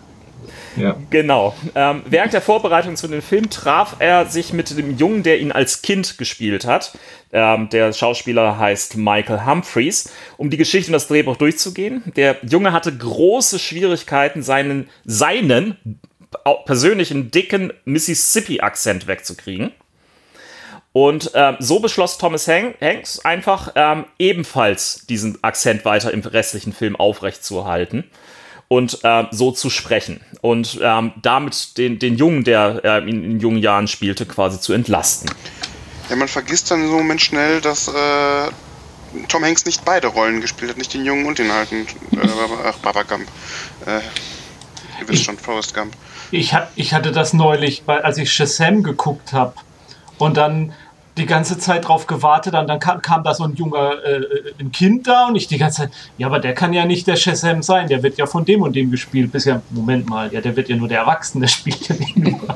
Ja. 0.77 0.97
Genau. 1.11 1.55
Ähm, 1.75 2.03
während 2.07 2.33
der 2.33 2.41
Vorbereitung 2.41 2.97
zu 2.97 3.09
dem 3.09 3.23
Film 3.23 3.51
traf 3.51 3.97
er 3.99 4.27
sich 4.27 4.53
mit 4.53 4.77
dem 4.77 4.97
Jungen, 4.97 5.23
der 5.23 5.41
ihn 5.41 5.51
als 5.51 5.83
Kind 5.83 6.19
gespielt 6.19 6.67
hat. 6.67 6.97
Ähm, 7.33 7.69
der 7.71 7.93
Schauspieler 7.93 8.59
heißt 8.59 8.97
Michael 8.97 9.45
Humphreys. 9.45 10.11
Um 10.37 10.51
die 10.51 10.57
Geschichte 10.57 10.91
und 10.91 10.93
das 10.93 11.09
Drehbuch 11.09 11.37
durchzugehen. 11.37 12.03
Der 12.17 12.37
Junge 12.43 12.73
hatte 12.73 12.97
große 12.97 13.59
Schwierigkeiten, 13.59 14.43
seinen, 14.43 14.89
seinen 15.05 15.77
persönlichen 16.65 17.31
dicken 17.31 17.73
Mississippi-Akzent 17.85 19.07
wegzukriegen. 19.07 19.73
Und 20.93 21.33
ähm, 21.35 21.57
so 21.59 21.81
beschloss 21.81 22.19
Thomas 22.19 22.47
Han- 22.49 22.75
Hanks 22.81 23.25
einfach 23.25 23.73
ähm, 23.75 24.05
ebenfalls 24.19 25.07
diesen 25.09 25.43
Akzent 25.43 25.85
weiter 25.85 26.13
im 26.13 26.21
restlichen 26.21 26.73
Film 26.73 26.97
aufrechtzuerhalten 26.97 28.05
und 28.69 28.99
ähm, 29.03 29.29
so 29.31 29.51
zu 29.51 29.71
sprechen 29.71 30.21
und 30.43 30.79
ähm, 30.83 31.13
damit 31.21 31.79
den, 31.79 31.99
den 31.99 32.17
Jungen, 32.17 32.45
der 32.45 32.81
äh, 32.85 32.99
in, 33.09 33.25
in 33.25 33.41
jungen 33.41 33.59
Jahren 33.59 33.89
spielte, 33.89 34.27
quasi 34.27 34.61
zu 34.61 34.75
entlasten. 34.75 35.31
Ja, 36.11 36.17
man 36.17 36.29
vergisst 36.29 36.71
dann 36.71 36.81
so 36.81 36.93
einem 36.93 37.03
Moment 37.03 37.21
schnell, 37.21 37.61
dass 37.61 37.89
äh, 37.89 38.51
Tom 39.29 39.45
Hanks 39.45 39.65
nicht 39.65 39.85
beide 39.85 40.09
Rollen 40.09 40.41
gespielt 40.41 40.71
hat, 40.71 40.79
nicht 40.79 40.93
den 40.93 41.05
Jungen 41.05 41.27
und 41.27 41.39
den 41.39 41.51
alten. 41.51 41.87
Äh, 42.13 42.19
ach, 42.65 42.77
Baba 42.79 43.03
Gump. 43.03 43.27
Äh, 43.87 44.01
ihr 45.01 45.09
wisst 45.09 45.25
schon, 45.25 45.39
Forrest 45.39 45.75
Gump. 45.75 45.95
Ich, 46.31 46.55
ich 46.77 46.93
hatte 46.93 47.13
das 47.13 47.33
neulich, 47.33 47.83
weil, 47.87 48.03
als 48.03 48.19
ich 48.19 48.33
Shazam 48.33 48.83
geguckt 48.83 49.33
habe 49.33 49.55
und 50.19 50.37
dann 50.37 50.75
die 51.19 51.27
ganze 51.27 51.59
Zeit 51.59 51.87
drauf 51.87 52.07
gewartet 52.07 52.55
und 52.55 52.67
dann 52.69 52.79
kam, 52.81 53.03
kam 53.03 53.23
da 53.25 53.35
so 53.35 53.45
ein 53.45 53.55
junger 53.55 54.03
äh, 54.05 54.23
ein 54.59 54.73
Kind 54.73 55.07
da 55.07 55.27
und 55.27 55.37
ich 55.37 55.47
die 55.49 55.59
ganze 55.59 55.83
Zeit, 55.83 55.91
ja, 56.17 56.27
aber 56.27 56.39
der 56.39 56.55
kann 56.55 56.73
ja 56.73 56.85
nicht 56.87 57.07
der 57.07 57.17
Shazam 57.17 57.63
sein, 57.63 57.89
der 57.89 58.03
wird 58.03 58.17
ja 58.19 58.27
von 58.27 58.45
dem 58.45 58.63
und 58.63 58.75
dem 58.75 58.91
gespielt. 58.91 59.31
Bisher, 59.33 59.61
Moment 59.71 60.09
mal, 60.09 60.33
ja, 60.33 60.41
der 60.41 60.57
wird 60.57 60.69
ja 60.69 60.77
nur 60.77 60.89
der 60.89 61.01
Erwachsene, 61.01 61.43
der 61.43 61.49
spielt 61.49 61.89
ja 61.89 61.95
nicht 61.97 62.17
nur. 62.17 62.41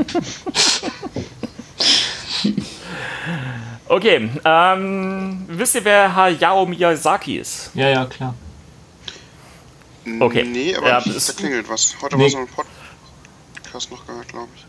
Okay, 3.89 4.31
ähm, 4.45 5.45
wisst 5.49 5.75
ihr, 5.75 5.85
wer 5.85 6.17
Hayao 6.17 6.65
Miyazaki 6.65 7.37
ist? 7.37 7.71
Ja, 7.75 7.89
ja, 7.89 8.07
klar. 8.07 8.35
Okay. 10.19 10.45
Nee, 10.45 10.75
aber 10.75 10.89
Ja, 10.89 11.01
da 11.01 11.33
klingelt 11.37 11.69
was. 11.69 11.95
Heute 12.01 12.17
Nee. 12.17 12.23
war 12.25 12.31
so 12.31 12.39
ein 12.39 12.47
Podcast 12.47 13.91
noch 13.91 14.07
gehört, 14.07 14.29
glaube 14.29 14.49
ich. 14.57 14.65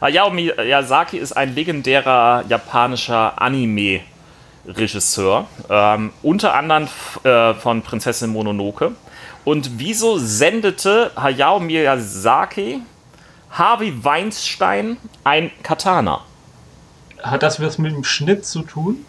Hayao 0.00 0.30
Miyazaki 0.30 1.18
ist 1.18 1.32
ein 1.32 1.54
legendärer 1.54 2.44
japanischer 2.48 3.40
Anime-Regisseur, 3.40 5.46
ähm, 5.68 6.12
unter 6.22 6.54
anderem 6.54 6.88
äh, 7.24 7.54
von 7.54 7.82
Prinzessin 7.82 8.30
Mononoke. 8.30 8.92
Und 9.44 9.78
wieso 9.78 10.18
sendete 10.18 11.10
Hayao 11.16 11.58
Miyazaki 11.58 12.80
Harvey 13.50 13.92
Weinstein 14.04 14.98
ein 15.24 15.50
Katana? 15.62 16.20
Hat 17.22 17.42
das 17.42 17.60
was 17.60 17.78
mit 17.78 17.92
dem 17.92 18.04
Schnitt 18.04 18.46
zu 18.46 18.62
tun? 18.62 19.04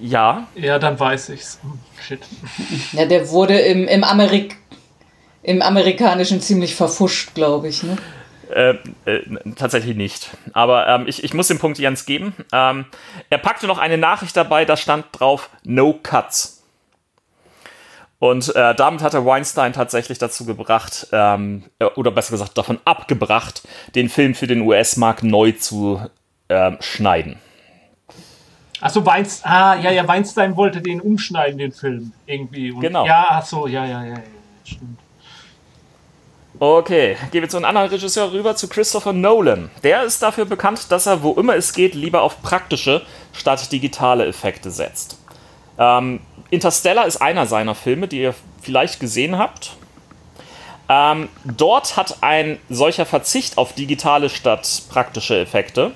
Ja, 0.00 0.46
Ja, 0.54 0.78
dann 0.78 0.98
weiß 0.98 1.30
ich's. 1.30 1.58
Shit. 2.00 2.20
Ja, 2.92 3.06
der 3.06 3.28
wurde 3.30 3.58
im, 3.58 3.88
im, 3.88 4.04
Amerik 4.04 4.56
im 5.48 5.62
Amerikanischen 5.62 6.42
ziemlich 6.42 6.74
verfuscht, 6.74 7.34
glaube 7.34 7.68
ich. 7.68 7.82
Ne? 7.82 7.96
Äh, 8.54 8.74
äh, 9.06 9.22
tatsächlich 9.56 9.96
nicht. 9.96 10.28
Aber 10.52 10.86
ähm, 10.86 11.06
ich, 11.06 11.24
ich 11.24 11.32
muss 11.32 11.48
den 11.48 11.58
Punkt 11.58 11.78
Jens 11.78 12.04
geben. 12.04 12.34
Ähm, 12.52 12.84
er 13.30 13.38
packte 13.38 13.66
noch 13.66 13.78
eine 13.78 13.96
Nachricht 13.96 14.36
dabei, 14.36 14.66
da 14.66 14.76
stand 14.76 15.06
drauf 15.12 15.48
No 15.64 15.94
Cuts. 15.94 16.62
Und 18.18 18.54
äh, 18.54 18.74
damit 18.74 19.00
hat 19.00 19.14
er 19.14 19.24
Weinstein 19.24 19.72
tatsächlich 19.72 20.18
dazu 20.18 20.44
gebracht, 20.44 21.06
ähm, 21.12 21.64
äh, 21.78 21.86
oder 21.86 22.10
besser 22.10 22.32
gesagt 22.32 22.58
davon 22.58 22.78
abgebracht, 22.84 23.66
den 23.94 24.10
Film 24.10 24.34
für 24.34 24.46
den 24.46 24.60
US-Markt 24.60 25.22
neu 25.22 25.52
zu 25.52 26.02
ähm, 26.50 26.76
schneiden. 26.80 27.36
Achso, 28.82 29.06
Weinstein, 29.06 29.50
ah, 29.50 29.76
ja, 29.76 29.92
ja, 29.92 30.06
Weinstein 30.06 30.56
wollte 30.56 30.82
den 30.82 31.00
umschneiden, 31.00 31.56
den 31.56 31.72
Film, 31.72 32.12
irgendwie. 32.26 32.70
Und, 32.70 32.80
Genau. 32.80 33.06
Ja, 33.06 33.28
achso, 33.30 33.66
ja, 33.66 33.86
ja, 33.86 34.04
ja, 34.04 34.10
ja, 34.10 34.22
stimmt. 34.64 34.98
Okay, 36.60 37.16
gehen 37.30 37.42
wir 37.42 37.48
zu 37.48 37.56
einem 37.56 37.66
anderen 37.66 37.88
Regisseur 37.88 38.32
rüber, 38.32 38.56
zu 38.56 38.68
Christopher 38.68 39.12
Nolan. 39.12 39.70
Der 39.84 40.02
ist 40.02 40.22
dafür 40.22 40.44
bekannt, 40.44 40.90
dass 40.90 41.06
er, 41.06 41.22
wo 41.22 41.34
immer 41.34 41.54
es 41.54 41.72
geht, 41.72 41.94
lieber 41.94 42.22
auf 42.22 42.42
praktische 42.42 43.02
statt 43.32 43.70
digitale 43.70 44.26
Effekte 44.26 44.70
setzt. 44.70 45.18
Ähm, 45.78 46.20
Interstellar 46.50 47.06
ist 47.06 47.22
einer 47.22 47.46
seiner 47.46 47.74
Filme, 47.74 48.08
die 48.08 48.22
ihr 48.22 48.34
vielleicht 48.60 48.98
gesehen 48.98 49.38
habt. 49.38 49.76
Ähm, 50.88 51.28
dort 51.44 51.96
hat 51.96 52.18
ein 52.22 52.58
solcher 52.68 53.06
Verzicht 53.06 53.56
auf 53.56 53.74
digitale 53.74 54.28
statt 54.28 54.82
praktische 54.88 55.38
Effekte 55.38 55.92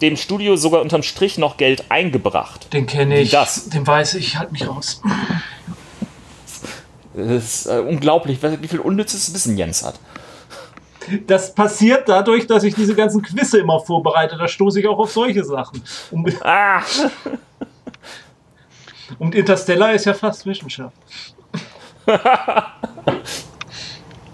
dem 0.00 0.16
Studio 0.16 0.56
sogar 0.56 0.82
unterm 0.82 1.02
Strich 1.02 1.38
noch 1.38 1.56
Geld 1.56 1.84
eingebracht. 1.90 2.72
Den 2.72 2.86
kenne 2.86 3.20
ich. 3.20 3.30
das? 3.30 3.68
Den 3.68 3.86
weiß 3.86 4.14
ich, 4.14 4.36
halt 4.38 4.52
mich 4.52 4.68
raus. 4.68 5.00
Es 7.16 7.64
ist 7.64 7.66
äh, 7.66 7.78
unglaublich, 7.78 8.38
wie 8.42 8.68
viel 8.68 8.80
unnützes 8.80 9.32
Wissen 9.32 9.56
Jens 9.56 9.84
hat. 9.84 9.98
Das 11.26 11.54
passiert 11.54 12.08
dadurch, 12.08 12.46
dass 12.46 12.64
ich 12.64 12.74
diese 12.74 12.94
ganzen 12.94 13.22
Quizze 13.22 13.58
immer 13.58 13.80
vorbereite. 13.80 14.36
Da 14.36 14.48
stoße 14.48 14.80
ich 14.80 14.88
auch 14.88 14.98
auf 14.98 15.12
solche 15.12 15.44
Sachen. 15.44 15.82
Und, 16.10 16.34
Ah! 16.44 16.82
und 19.18 19.34
Interstellar 19.34 19.94
ist 19.94 20.04
ja 20.04 20.14
fast 20.14 20.46
Wissenschaft. 20.46 20.96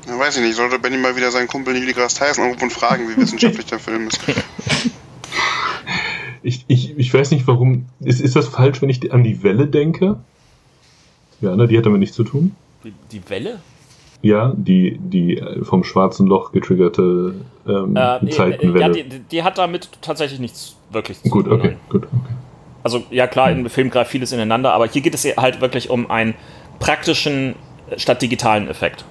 Ja, 0.05 0.19
weiß 0.19 0.37
ich 0.37 0.43
nicht, 0.43 0.57
sollte 0.57 0.81
Benny 0.81 0.97
mal 0.97 1.15
wieder 1.17 1.31
seinen 1.31 1.47
Kumpel 1.47 1.75
Neil 1.75 1.87
deGrasse 1.87 2.19
Tyson 2.19 2.45
anrufen 2.45 2.65
und 2.65 2.73
fragen, 2.73 3.09
wie 3.09 3.17
wissenschaftlich 3.17 3.67
der 3.67 3.79
Film 3.79 4.09
ist. 4.09 4.21
Ich, 6.45 6.65
ich, 6.67 6.99
ich 6.99 7.15
weiß 7.15 7.31
nicht, 7.31 7.47
warum. 7.47 7.87
Ist, 8.01 8.21
ist 8.21 8.35
das 8.35 8.49
falsch, 8.49 8.83
wenn 8.83 8.89
ich 8.89 9.13
an 9.13 9.23
die 9.23 9.45
Welle 9.45 9.69
denke? 9.69 10.19
Ja, 11.41 11.55
ne, 11.55 11.69
die 11.69 11.79
hat 11.79 11.87
damit 11.87 12.01
nichts 12.01 12.17
zu 12.17 12.25
tun. 12.25 12.57
Die, 12.85 12.93
die 13.11 13.31
Welle? 13.31 13.61
Ja, 14.23 14.53
die, 14.57 14.99
die 14.99 15.39
äh, 15.39 15.65
vom 15.65 15.83
schwarzen 15.85 16.27
Loch 16.27 16.53
getriggerte 16.53 17.35
ähm, 17.67 17.97
Äh, 17.97 18.29
Zeitenwelle. 18.31 18.81
ja, 18.81 18.89
die, 18.89 19.19
die 19.19 19.43
hat 19.43 19.59
damit 19.59 19.89
tatsächlich 20.01 20.39
nichts 20.41 20.77
wirklich 20.91 21.21
zu 21.23 21.29
gut, 21.29 21.47
tun. 21.47 21.55
okay, 21.55 21.77
gut, 21.89 22.05
okay. 22.07 22.35
Also 22.85 23.03
ja 23.11 23.27
klar, 23.27 23.51
im 23.51 23.69
Film 23.71 23.91
greift 23.91 24.11
vieles 24.11 24.33
ineinander, 24.33 24.73
aber 24.73 24.87
hier 24.89 25.03
geht 25.03 25.15
es 25.15 25.25
halt 25.37 25.61
wirklich 25.61 25.91
um 25.91 26.11
einen 26.11 26.35
praktischen 26.79 27.55
äh, 27.91 27.99
statt 27.99 28.23
digitalen 28.23 28.69
Effekt. 28.69 29.05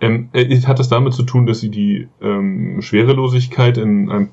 Ähm, 0.00 0.30
äh, 0.32 0.56
hat 0.62 0.78
das 0.78 0.88
damit 0.88 1.12
zu 1.12 1.24
tun, 1.24 1.46
dass 1.46 1.60
sie 1.60 1.70
die 1.70 2.08
ähm, 2.22 2.80
Schwerelosigkeit 2.80 3.76
in 3.76 4.10
einem 4.10 4.28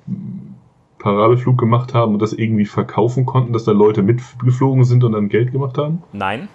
Parabelflug 1.08 1.58
gemacht 1.58 1.94
haben 1.94 2.14
und 2.14 2.22
das 2.22 2.34
irgendwie 2.34 2.66
verkaufen 2.66 3.26
konnten, 3.26 3.54
dass 3.54 3.64
da 3.64 3.72
Leute 3.72 4.04
mitgeflogen 4.04 4.84
sind 4.84 5.06
und 5.06 5.14
dann 5.14 5.30
Geld 5.30 5.54
gemacht 5.54 5.78
haben? 5.78 6.04
Nein. 6.12 6.50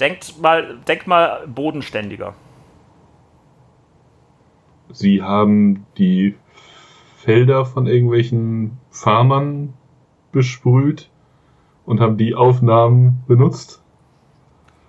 denkt 0.00 0.42
mal, 0.42 0.78
denkt 0.88 1.06
mal 1.06 1.46
bodenständiger. 1.46 2.34
Sie 4.92 5.22
haben 5.22 5.86
die 5.98 6.34
Felder 7.18 7.64
von 7.64 7.86
irgendwelchen 7.86 8.78
Farmern 8.90 9.74
besprüht 10.32 11.08
und 11.84 12.00
haben 12.00 12.16
die 12.16 12.34
Aufnahmen 12.34 13.22
benutzt. 13.28 13.82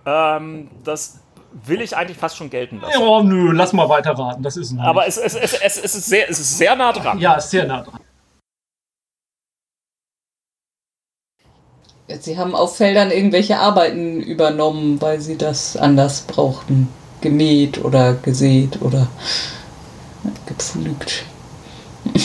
Ähm, 0.08 0.70
das 0.84 1.24
will 1.66 1.82
ich 1.82 1.96
eigentlich 1.96 2.18
fast 2.18 2.38
schon 2.38 2.50
gelten 2.50 2.80
lassen. 2.82 3.00
Oh, 3.00 3.22
nö, 3.22 3.52
lass 3.52 3.74
mal 3.74 3.90
weiter 3.90 4.18
raten. 4.18 4.44
Das 4.44 4.58
ist 4.58 4.72
ein 4.72 4.80
Aber 4.80 5.08
es, 5.08 5.18
es, 5.18 5.36
es, 5.36 5.54
es, 5.54 5.78
es, 5.84 5.96
ist 5.96 6.06
sehr, 6.06 6.30
es 6.30 6.40
ist 6.40 6.58
sehr 6.58 6.76
nah 6.76 6.92
dran. 6.92 7.20
Ja, 7.20 7.36
ist 7.36 7.50
sehr 7.50 7.66
nah 7.66 7.82
dran. 7.82 7.97
Sie 12.20 12.38
haben 12.38 12.56
auf 12.56 12.78
Feldern 12.78 13.12
irgendwelche 13.12 13.60
Arbeiten 13.60 14.22
übernommen, 14.22 15.02
weil 15.02 15.20
sie 15.20 15.38
das 15.38 15.76
anders 15.76 16.22
brauchten. 16.22 16.88
Gemäht 17.20 17.84
oder 17.84 18.14
gesät 18.14 18.82
oder 18.82 19.08
gepflügt. 20.46 21.26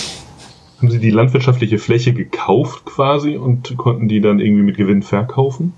Haben 0.78 0.90
Sie 0.90 0.98
die 0.98 1.10
landwirtschaftliche 1.10 1.78
Fläche 1.78 2.12
gekauft 2.12 2.84
quasi 2.84 3.36
und 3.36 3.76
konnten 3.76 4.08
die 4.08 4.20
dann 4.20 4.40
irgendwie 4.40 4.64
mit 4.64 4.76
Gewinn 4.76 5.02
verkaufen? 5.02 5.74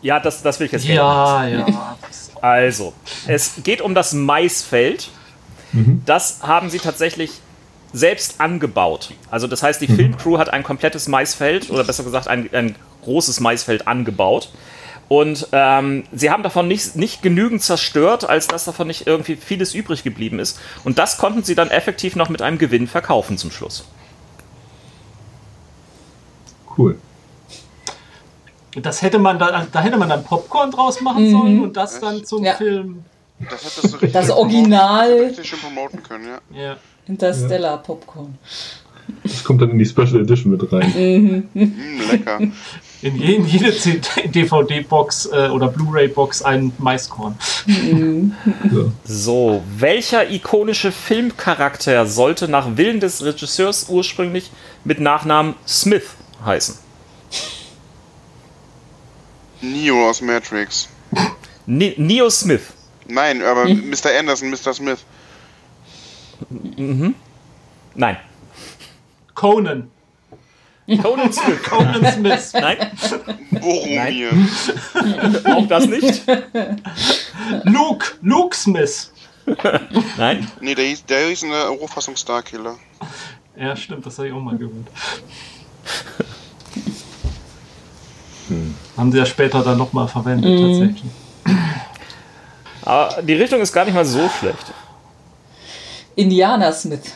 Ja, 0.00 0.18
das, 0.18 0.42
das 0.42 0.58
will 0.58 0.66
ich 0.66 0.72
jetzt 0.72 0.86
gelten 0.86 0.96
Ja, 0.96 1.46
ja. 1.46 1.96
Also, 2.40 2.94
es 3.26 3.60
geht 3.62 3.82
um 3.82 3.94
das 3.94 4.14
Maisfeld. 4.14 5.10
Das 6.06 6.42
haben 6.42 6.70
sie 6.70 6.78
tatsächlich 6.78 7.40
selbst 7.92 8.40
angebaut. 8.40 9.10
Also 9.30 9.46
das 9.46 9.62
heißt, 9.62 9.80
die 9.80 9.86
Filmcrew 9.86 10.38
hat 10.38 10.50
ein 10.52 10.62
komplettes 10.62 11.08
Maisfeld 11.08 11.70
oder 11.70 11.84
besser 11.84 12.04
gesagt 12.04 12.28
ein, 12.28 12.48
ein 12.52 12.74
großes 13.04 13.40
Maisfeld 13.40 13.86
angebaut. 13.86 14.50
Und 15.08 15.48
ähm, 15.52 16.04
sie 16.12 16.30
haben 16.30 16.42
davon 16.42 16.68
nicht, 16.68 16.96
nicht 16.96 17.20
genügend 17.20 17.62
zerstört, 17.62 18.26
als 18.26 18.46
dass 18.46 18.64
davon 18.64 18.86
nicht 18.86 19.06
irgendwie 19.06 19.36
vieles 19.36 19.74
übrig 19.74 20.04
geblieben 20.04 20.38
ist. 20.38 20.58
Und 20.84 20.98
das 20.98 21.18
konnten 21.18 21.42
sie 21.44 21.54
dann 21.54 21.70
effektiv 21.70 22.16
noch 22.16 22.30
mit 22.30 22.40
einem 22.40 22.56
Gewinn 22.56 22.86
verkaufen 22.86 23.36
zum 23.36 23.50
Schluss. 23.50 23.84
Cool. 26.78 26.98
Das 28.80 29.02
hätte 29.02 29.18
man 29.18 29.38
da, 29.38 29.66
da 29.70 29.80
hätte 29.82 29.98
man 29.98 30.08
dann 30.08 30.24
Popcorn 30.24 30.70
draus 30.70 31.02
machen 31.02 31.30
sollen 31.30 31.60
und 31.62 31.76
das 31.76 32.00
dann 32.00 32.24
zum 32.24 32.42
Ja. 32.42 32.54
Film. 32.54 33.04
Das 33.50 33.64
hättest 33.64 33.84
du 33.84 33.96
richtig 33.96 34.12
Das 34.12 34.30
Original. 34.30 35.08
promoten- 35.10 35.26
Richtig 35.28 35.48
schön 35.48 35.58
promoten 35.60 36.02
können, 36.02 36.26
ja. 36.54 36.62
Ja. 36.62 36.76
Interstellar 37.12 37.82
Popcorn. 37.82 38.38
Das 39.22 39.44
kommt 39.44 39.60
dann 39.60 39.70
in 39.70 39.78
die 39.78 39.84
Special 39.84 40.20
Edition 40.20 40.52
mit 40.52 40.72
rein. 40.72 41.48
Mm, 41.54 42.10
lecker. 42.10 42.40
In, 43.02 43.16
je, 43.16 43.34
in 43.34 43.46
jede 43.46 43.72
DVD-Box 44.26 45.26
äh, 45.32 45.48
oder 45.48 45.68
Blu-ray-Box 45.68 46.42
ein 46.42 46.72
Maiskorn. 46.78 47.36
So. 48.70 48.92
So, 49.04 49.62
welcher 49.76 50.30
ikonische 50.30 50.92
Filmcharakter 50.92 52.06
sollte 52.06 52.46
nach 52.46 52.76
Willen 52.76 53.00
des 53.00 53.24
Regisseurs 53.24 53.88
ursprünglich 53.88 54.52
mit 54.84 55.00
Nachnamen 55.00 55.54
Smith 55.66 56.14
heißen? 56.44 56.76
Neo 59.60 60.08
aus 60.08 60.20
Matrix. 60.20 60.88
Ne 61.66 61.94
Neo 61.96 62.30
Smith. 62.30 62.62
Nein, 63.08 63.42
aber 63.42 63.64
Mr. 63.68 64.16
Anderson, 64.18 64.50
Mr. 64.50 64.74
Smith. 64.74 64.98
Nein. 67.94 68.16
Conan. 69.34 69.90
Conan 71.00 71.32
Smith. 71.32 71.62
Conan 71.68 72.12
Smith. 72.12 72.52
Nein, 72.54 72.76
Boromir. 73.50 74.30
auch 75.54 75.66
das 75.68 75.86
nicht. 75.86 76.22
Luke. 77.64 78.06
Luke 78.20 78.56
Smith. 78.56 79.12
Nein. 80.16 80.48
Nee, 80.60 80.74
der 80.74 80.84
hieß, 80.86 81.04
der 81.06 81.28
hieß 81.28 81.44
in 81.44 81.50
der 81.50 81.66
Rohfassung 81.68 82.16
Starkiller. 82.16 82.76
Ja, 83.56 83.76
stimmt, 83.76 84.06
das 84.06 84.18
habe 84.18 84.28
ich 84.28 84.34
auch 84.34 84.40
mal 84.40 84.56
gehört. 84.56 84.86
Haben 88.96 89.12
sie 89.12 89.18
ja 89.18 89.26
später 89.26 89.62
dann 89.62 89.78
nochmal 89.78 90.08
verwendet, 90.08 90.58
tatsächlich. 90.58 91.10
Aber 92.82 93.22
die 93.22 93.34
Richtung 93.34 93.60
ist 93.60 93.72
gar 93.72 93.84
nicht 93.84 93.94
mal 93.94 94.04
so 94.04 94.28
schlecht. 94.40 94.72
Indiana 96.16 96.72
Smith. 96.72 97.12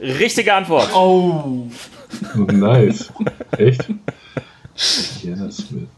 Richtige 0.00 0.54
Antwort. 0.54 0.94
Oh, 0.94 1.66
Nice. 2.34 3.12
Echt? 3.56 3.88
Indiana 5.22 5.50
Smith. 5.50 5.88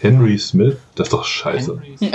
Henry 0.00 0.38
Smith? 0.38 0.76
Das 0.94 1.06
ist 1.08 1.12
doch 1.12 1.24
scheiße. 1.24 1.80
Henry, 1.80 2.10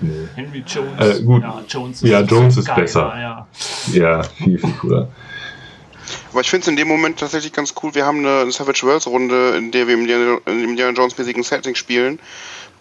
Nee. 0.00 0.28
Henry 0.34 0.64
Jones. 0.66 1.20
Äh, 1.20 1.22
gut. 1.22 1.42
Ja, 1.42 1.62
Jones 1.68 2.00
Ja, 2.02 2.20
Jones 2.22 2.56
ist 2.56 2.66
geiler, 2.66 2.80
besser. 2.80 3.12
Ja. 3.20 3.46
Ja, 3.92 4.22
viel, 4.24 4.58
viel 4.58 4.72
cooler. 4.80 5.08
Aber 6.32 6.40
ich 6.40 6.50
finde 6.50 6.62
es 6.62 6.68
in 6.68 6.76
dem 6.76 6.88
Moment 6.88 7.20
tatsächlich 7.20 7.52
ganz 7.52 7.72
cool. 7.82 7.94
Wir 7.94 8.04
haben 8.04 8.18
eine 8.26 8.50
Savage 8.50 8.82
Worlds 8.84 9.06
Runde, 9.06 9.54
in 9.56 9.70
der 9.70 9.86
wir 9.86 9.94
im 9.94 10.00
Indiana, 10.00 10.38
im 10.46 10.70
Indiana 10.70 10.92
Jones 10.96 11.16
mäßigen 11.16 11.42
Setting 11.44 11.74
spielen. 11.76 12.18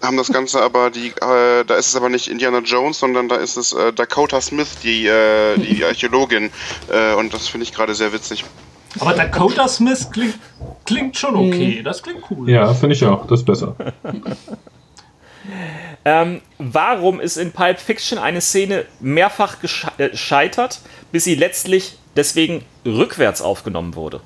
Haben 0.02 0.18
das 0.18 0.32
Ganze 0.32 0.62
aber, 0.62 0.90
die, 0.90 1.08
äh, 1.10 1.64
da 1.66 1.76
ist 1.76 1.88
es 1.88 1.96
aber 1.96 2.10
nicht 2.10 2.28
Indiana 2.28 2.60
Jones, 2.60 3.00
sondern 3.00 3.30
da 3.30 3.36
ist 3.36 3.58
es 3.58 3.74
äh, 3.74 3.94
Dakota 3.94 4.42
Smith, 4.42 4.78
die, 4.84 5.06
äh, 5.08 5.58
die 5.58 5.84
Archäologin. 5.86 6.50
Äh, 6.92 7.14
und 7.16 7.34
das 7.34 7.48
finde 7.48 7.66
ich 7.66 7.74
gerade 7.74 7.94
sehr 7.94 8.12
witzig. 8.12 8.44
Aber 9.00 9.14
Dakota 9.14 9.68
Smith 9.68 10.10
klingt, 10.12 10.36
klingt 10.86 11.18
schon 11.18 11.36
okay. 11.36 11.82
Das 11.84 12.02
klingt 12.04 12.24
cool. 12.30 12.50
Ja, 12.50 12.74
finde 12.74 12.96
ich 12.96 13.06
auch. 13.06 13.26
Das 13.28 13.42
ist 13.42 13.46
besser. 13.46 13.76
Ähm, 16.04 16.42
warum 16.58 17.20
ist 17.20 17.38
in 17.38 17.52
Pulp 17.52 17.80
Fiction 17.80 18.18
eine 18.18 18.42
Szene 18.42 18.86
mehrfach 19.00 19.58
gesche- 19.62 19.96
gescheitert, 19.98 20.80
bis 21.12 21.26
sie 21.26 21.36
letztlich 21.36 21.98
deswegen 22.16 22.64
rückwärts 22.86 23.42
aufgenommen 23.42 23.96
wurde? 23.96 24.22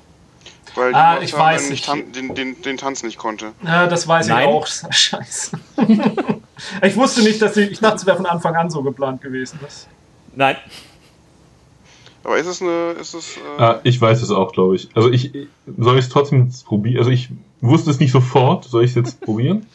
Weil 0.76 0.90
die 0.90 0.94
Ah, 0.96 1.18
ich 1.20 1.32
weiß, 1.32 1.70
nicht 1.70 1.80
ich- 1.80 1.86
tan 1.86 2.12
den, 2.12 2.34
den, 2.34 2.60
den 2.62 2.76
Tanz 2.76 3.02
nicht 3.02 3.18
konnte. 3.18 3.52
Ja, 3.64 3.86
das 3.86 4.06
weiß 4.06 4.28
Nein. 4.28 4.40
ich 4.42 4.46
auch. 4.54 4.66
Scheiße. 4.90 5.58
ich 6.82 6.96
wusste 6.96 7.22
nicht, 7.22 7.40
dass 7.42 7.54
sie. 7.54 7.62
Ich 7.64 7.80
dachte, 7.80 7.96
es 7.96 8.06
wäre 8.06 8.16
von 8.16 8.26
Anfang 8.26 8.54
an 8.56 8.70
so 8.70 8.82
geplant 8.82 9.20
gewesen. 9.22 9.58
Das, 9.62 9.88
Nein. 10.34 10.56
Aber 12.24 12.36
ist 12.38 12.46
es 12.46 12.60
eine, 12.60 12.90
ist 13.00 13.14
es, 13.14 13.36
äh, 13.36 13.40
Ah, 13.62 13.80
ich 13.84 14.00
weiß 14.00 14.20
es 14.20 14.30
auch, 14.30 14.52
glaube 14.52 14.74
ich. 14.76 14.88
Also 14.94 15.10
ich 15.10 15.32
soll 15.78 15.94
ich 15.98 16.04
es 16.06 16.08
trotzdem 16.10 16.44
jetzt 16.46 16.64
probieren. 16.66 16.98
Also 16.98 17.10
ich 17.10 17.28
wusste 17.60 17.90
es 17.90 18.00
nicht 18.00 18.10
sofort. 18.12 18.64
Soll 18.64 18.84
ich 18.84 18.90
es 18.90 18.96
jetzt 18.96 19.20
probieren? 19.20 19.66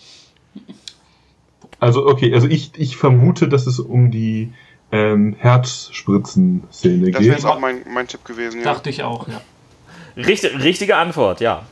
Also 1.80 2.06
okay, 2.06 2.34
also 2.34 2.48
ich, 2.48 2.72
ich 2.78 2.98
vermute, 2.98 3.48
dass 3.48 3.66
es 3.68 3.80
um 3.80 4.12
die 4.12 4.54
ähm, 4.92 5.36
Herzspritzen-Szene 5.40 7.12
das 7.12 7.14
wäre 7.14 7.24
geht. 7.24 7.32
jetzt 7.32 7.46
auch 7.46 7.60
mein, 7.60 7.78
mein 7.92 8.08
Tipp 8.08 8.24
gewesen, 8.26 8.60
ja. 8.60 8.66
Dachte 8.66 8.90
ich 8.90 9.02
auch, 9.04 9.28
ja. 9.28 9.42
Richtig, 10.18 10.64
richtige 10.64 10.96
Antwort, 10.96 11.42
ja. 11.42 11.64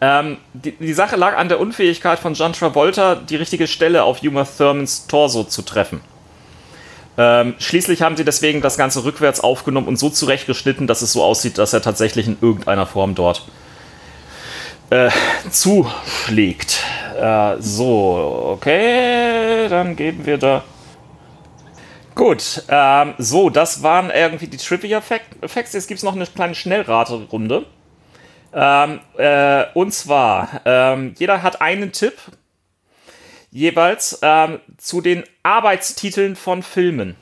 Ähm, 0.00 0.38
die, 0.54 0.72
die 0.72 0.92
Sache 0.94 1.16
lag 1.16 1.36
an 1.36 1.48
der 1.48 1.60
Unfähigkeit 1.60 2.18
von 2.18 2.34
John 2.34 2.52
Travolta, 2.52 3.16
die 3.16 3.36
richtige 3.36 3.66
Stelle 3.66 4.02
auf 4.04 4.22
Uma 4.22 4.44
Thurmans 4.44 5.06
Torso 5.06 5.44
zu 5.44 5.62
treffen. 5.62 6.00
Ähm, 7.18 7.54
schließlich 7.58 8.00
haben 8.00 8.16
sie 8.16 8.24
deswegen 8.24 8.62
das 8.62 8.78
Ganze 8.78 9.04
rückwärts 9.04 9.40
aufgenommen 9.40 9.88
und 9.88 9.98
so 9.98 10.08
zurechtgeschnitten, 10.08 10.86
dass 10.86 11.02
es 11.02 11.12
so 11.12 11.22
aussieht, 11.22 11.58
dass 11.58 11.74
er 11.74 11.82
tatsächlich 11.82 12.26
in 12.26 12.38
irgendeiner 12.40 12.86
Form 12.86 13.14
dort 13.14 13.46
äh, 14.88 15.10
zuschlägt. 15.50 16.78
Äh, 17.20 17.56
so, 17.60 18.54
okay, 18.54 19.68
dann 19.68 19.96
geben 19.96 20.24
wir 20.24 20.38
da. 20.38 20.64
Gut, 22.20 22.64
ähm, 22.68 23.14
so, 23.16 23.48
das 23.48 23.82
waren 23.82 24.10
irgendwie 24.10 24.46
die 24.46 24.58
Trivia-Facts. 24.58 25.72
Jetzt 25.72 25.88
gibt 25.88 25.96
es 25.96 26.04
noch 26.04 26.14
eine 26.14 26.26
kleine 26.26 26.54
Schnellraterunde. 26.54 27.64
Ähm, 28.52 29.00
äh, 29.16 29.64
und 29.72 29.94
zwar, 29.94 30.60
ähm, 30.66 31.14
jeder 31.18 31.42
hat 31.42 31.62
einen 31.62 31.92
Tipp 31.92 32.12
jeweils 33.50 34.18
ähm, 34.20 34.60
zu 34.76 35.00
den 35.00 35.24
Arbeitstiteln 35.42 36.36
von 36.36 36.62
Filmen. 36.62 37.16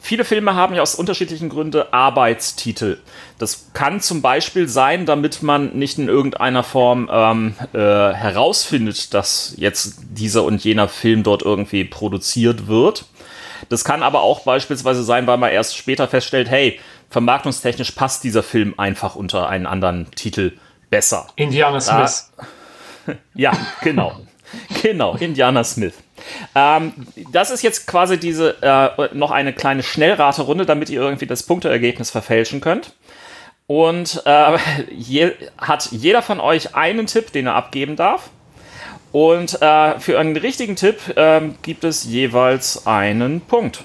Viele 0.00 0.24
Filme 0.24 0.56
haben 0.56 0.74
ja 0.74 0.82
aus 0.82 0.96
unterschiedlichen 0.96 1.48
Gründen 1.48 1.84
Arbeitstitel. 1.92 2.98
Das 3.38 3.70
kann 3.72 4.00
zum 4.00 4.20
Beispiel 4.20 4.68
sein, 4.68 5.06
damit 5.06 5.44
man 5.44 5.78
nicht 5.78 5.96
in 5.96 6.08
irgendeiner 6.08 6.64
Form 6.64 7.08
ähm, 7.08 7.54
äh, 7.72 7.78
herausfindet, 7.78 9.14
dass 9.14 9.54
jetzt 9.58 10.00
dieser 10.10 10.42
und 10.42 10.64
jener 10.64 10.88
Film 10.88 11.22
dort 11.22 11.42
irgendwie 11.42 11.84
produziert 11.84 12.66
wird. 12.66 13.04
Das 13.68 13.84
kann 13.84 14.02
aber 14.02 14.22
auch 14.22 14.40
beispielsweise 14.40 15.02
sein, 15.02 15.26
weil 15.26 15.38
man 15.38 15.50
erst 15.50 15.76
später 15.76 16.08
feststellt, 16.08 16.50
hey, 16.50 16.80
vermarktungstechnisch 17.10 17.92
passt 17.92 18.24
dieser 18.24 18.42
Film 18.42 18.74
einfach 18.76 19.16
unter 19.16 19.48
einen 19.48 19.66
anderen 19.66 20.10
Titel 20.12 20.52
besser. 20.90 21.26
Indiana 21.36 21.80
Smith. 21.80 22.30
Ja, 23.34 23.52
genau. 23.82 24.18
genau, 24.82 25.14
Indiana 25.16 25.62
Smith. 25.62 25.92
Ähm, 26.54 26.94
das 27.32 27.50
ist 27.50 27.62
jetzt 27.62 27.86
quasi 27.86 28.18
diese 28.18 28.56
äh, 28.62 29.14
noch 29.14 29.30
eine 29.30 29.52
kleine 29.52 29.82
Schnellraterunde, 29.82 30.64
damit 30.64 30.88
ihr 30.88 31.02
irgendwie 31.02 31.26
das 31.26 31.42
Punkteergebnis 31.42 32.10
verfälschen 32.10 32.62
könnt. 32.62 32.94
Und 33.66 34.22
äh, 34.24 34.56
je, 34.90 35.32
hat 35.58 35.88
jeder 35.92 36.22
von 36.22 36.40
euch 36.40 36.74
einen 36.74 37.06
Tipp, 37.06 37.32
den 37.32 37.46
er 37.46 37.54
abgeben 37.54 37.96
darf. 37.96 38.30
Und 39.14 39.62
äh, 39.62 40.00
für 40.00 40.18
einen 40.18 40.36
richtigen 40.36 40.74
Tipp 40.74 40.98
ähm, 41.14 41.54
gibt 41.62 41.84
es 41.84 42.02
jeweils 42.02 42.84
einen 42.84 43.40
Punkt. 43.42 43.84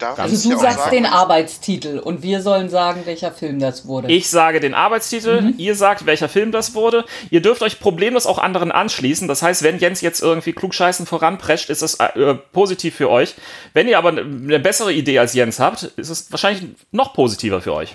Darf 0.00 0.18
Also 0.18 0.34
ich 0.34 0.42
du 0.52 0.56
auch 0.56 0.62
sagst 0.62 0.78
sagen, 0.78 0.90
den 0.96 1.06
Arbeitstitel 1.06 1.98
und 2.00 2.24
wir 2.24 2.42
sollen 2.42 2.68
sagen, 2.68 3.02
welcher 3.04 3.30
Film 3.30 3.60
das 3.60 3.86
wurde. 3.86 4.08
Ich 4.12 4.28
sage 4.30 4.58
den 4.58 4.74
Arbeitstitel, 4.74 5.42
Mhm. 5.42 5.54
ihr 5.58 5.76
sagt, 5.76 6.06
welcher 6.06 6.28
Film 6.28 6.50
das 6.50 6.74
wurde. 6.74 7.04
Ihr 7.30 7.40
dürft 7.40 7.62
euch 7.62 7.78
problemlos 7.78 8.26
auch 8.26 8.38
anderen 8.38 8.72
anschließen. 8.72 9.28
Das 9.28 9.42
heißt, 9.42 9.62
wenn 9.62 9.78
Jens 9.78 10.00
jetzt 10.00 10.20
irgendwie 10.22 10.52
klugscheißen 10.52 11.06
voranprescht, 11.06 11.70
ist 11.70 11.82
das 11.82 11.94
äh, 12.00 12.34
positiv 12.52 12.96
für 12.96 13.10
euch. 13.10 13.36
Wenn 13.74 13.86
ihr 13.86 13.96
aber 13.98 14.08
eine 14.08 14.58
bessere 14.58 14.92
Idee 14.92 15.20
als 15.20 15.34
Jens 15.34 15.60
habt, 15.60 15.84
ist 15.84 16.08
es 16.10 16.32
wahrscheinlich 16.32 16.64
noch 16.90 17.12
positiver 17.14 17.60
für 17.60 17.74
euch. 17.74 17.94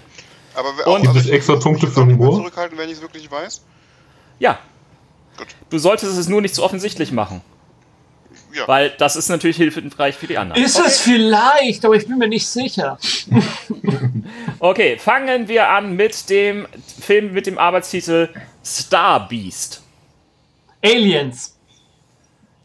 Aber 0.56 0.70
wer- 0.78 0.88
Und- 0.88 1.02
Gibt 1.02 1.16
es 1.18 1.26
ich- 1.26 1.32
extra 1.34 1.58
Punkte 1.58 1.88
für 1.88 2.02
auch 2.02 2.06
Humor? 2.06 2.36
zurückhalten, 2.38 2.78
wenn 2.78 2.88
ich 2.88 2.96
es 2.96 3.02
wirklich 3.02 3.30
weiß. 3.30 3.62
Ja. 4.40 4.60
Gut. 5.38 5.48
Du 5.70 5.78
solltest 5.78 6.18
es 6.18 6.28
nur 6.28 6.42
nicht 6.42 6.56
so 6.56 6.64
offensichtlich 6.64 7.12
machen. 7.12 7.42
Ja. 8.54 8.68
Weil 8.68 8.92
das 9.00 9.16
ist 9.16 9.30
natürlich 9.30 9.58
hilfreich 9.58 10.16
für 10.16 10.28
die 10.28 10.38
anderen. 10.38 10.62
Ist 10.64 10.78
es 10.78 11.00
vielleicht, 11.00 11.84
aber 11.86 11.96
ich 11.96 12.08
bin 12.08 12.18
mir 12.18 12.28
nicht 12.28 12.48
sicher. 12.48 12.98
Okay, 14.60 14.98
fangen 14.98 15.50
wir 15.50 15.68
an 15.70 15.98
mit 15.98 16.30
dem 16.30 16.68
Film 17.02 17.34
mit 17.34 17.48
dem 17.48 17.58
Arbeitstitel 17.58 18.30
Star 18.64 19.28
Beast. 19.28 19.82
Aliens. 20.82 21.58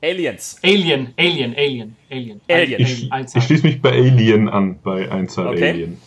Aliens. 0.00 0.58
Alien, 0.62 1.12
Alien, 1.18 1.56
Alien, 1.56 1.96
Alien. 2.08 2.40
Alien. 2.48 2.80
Ich, 2.80 3.10
ich 3.34 3.44
schließe 3.44 3.66
mich 3.66 3.82
bei 3.82 3.90
Alien 3.90 4.48
an, 4.48 4.78
bei 4.80 5.10
Einzahl 5.10 5.48
Okay. 5.48 5.70
Alien. 5.70 6.00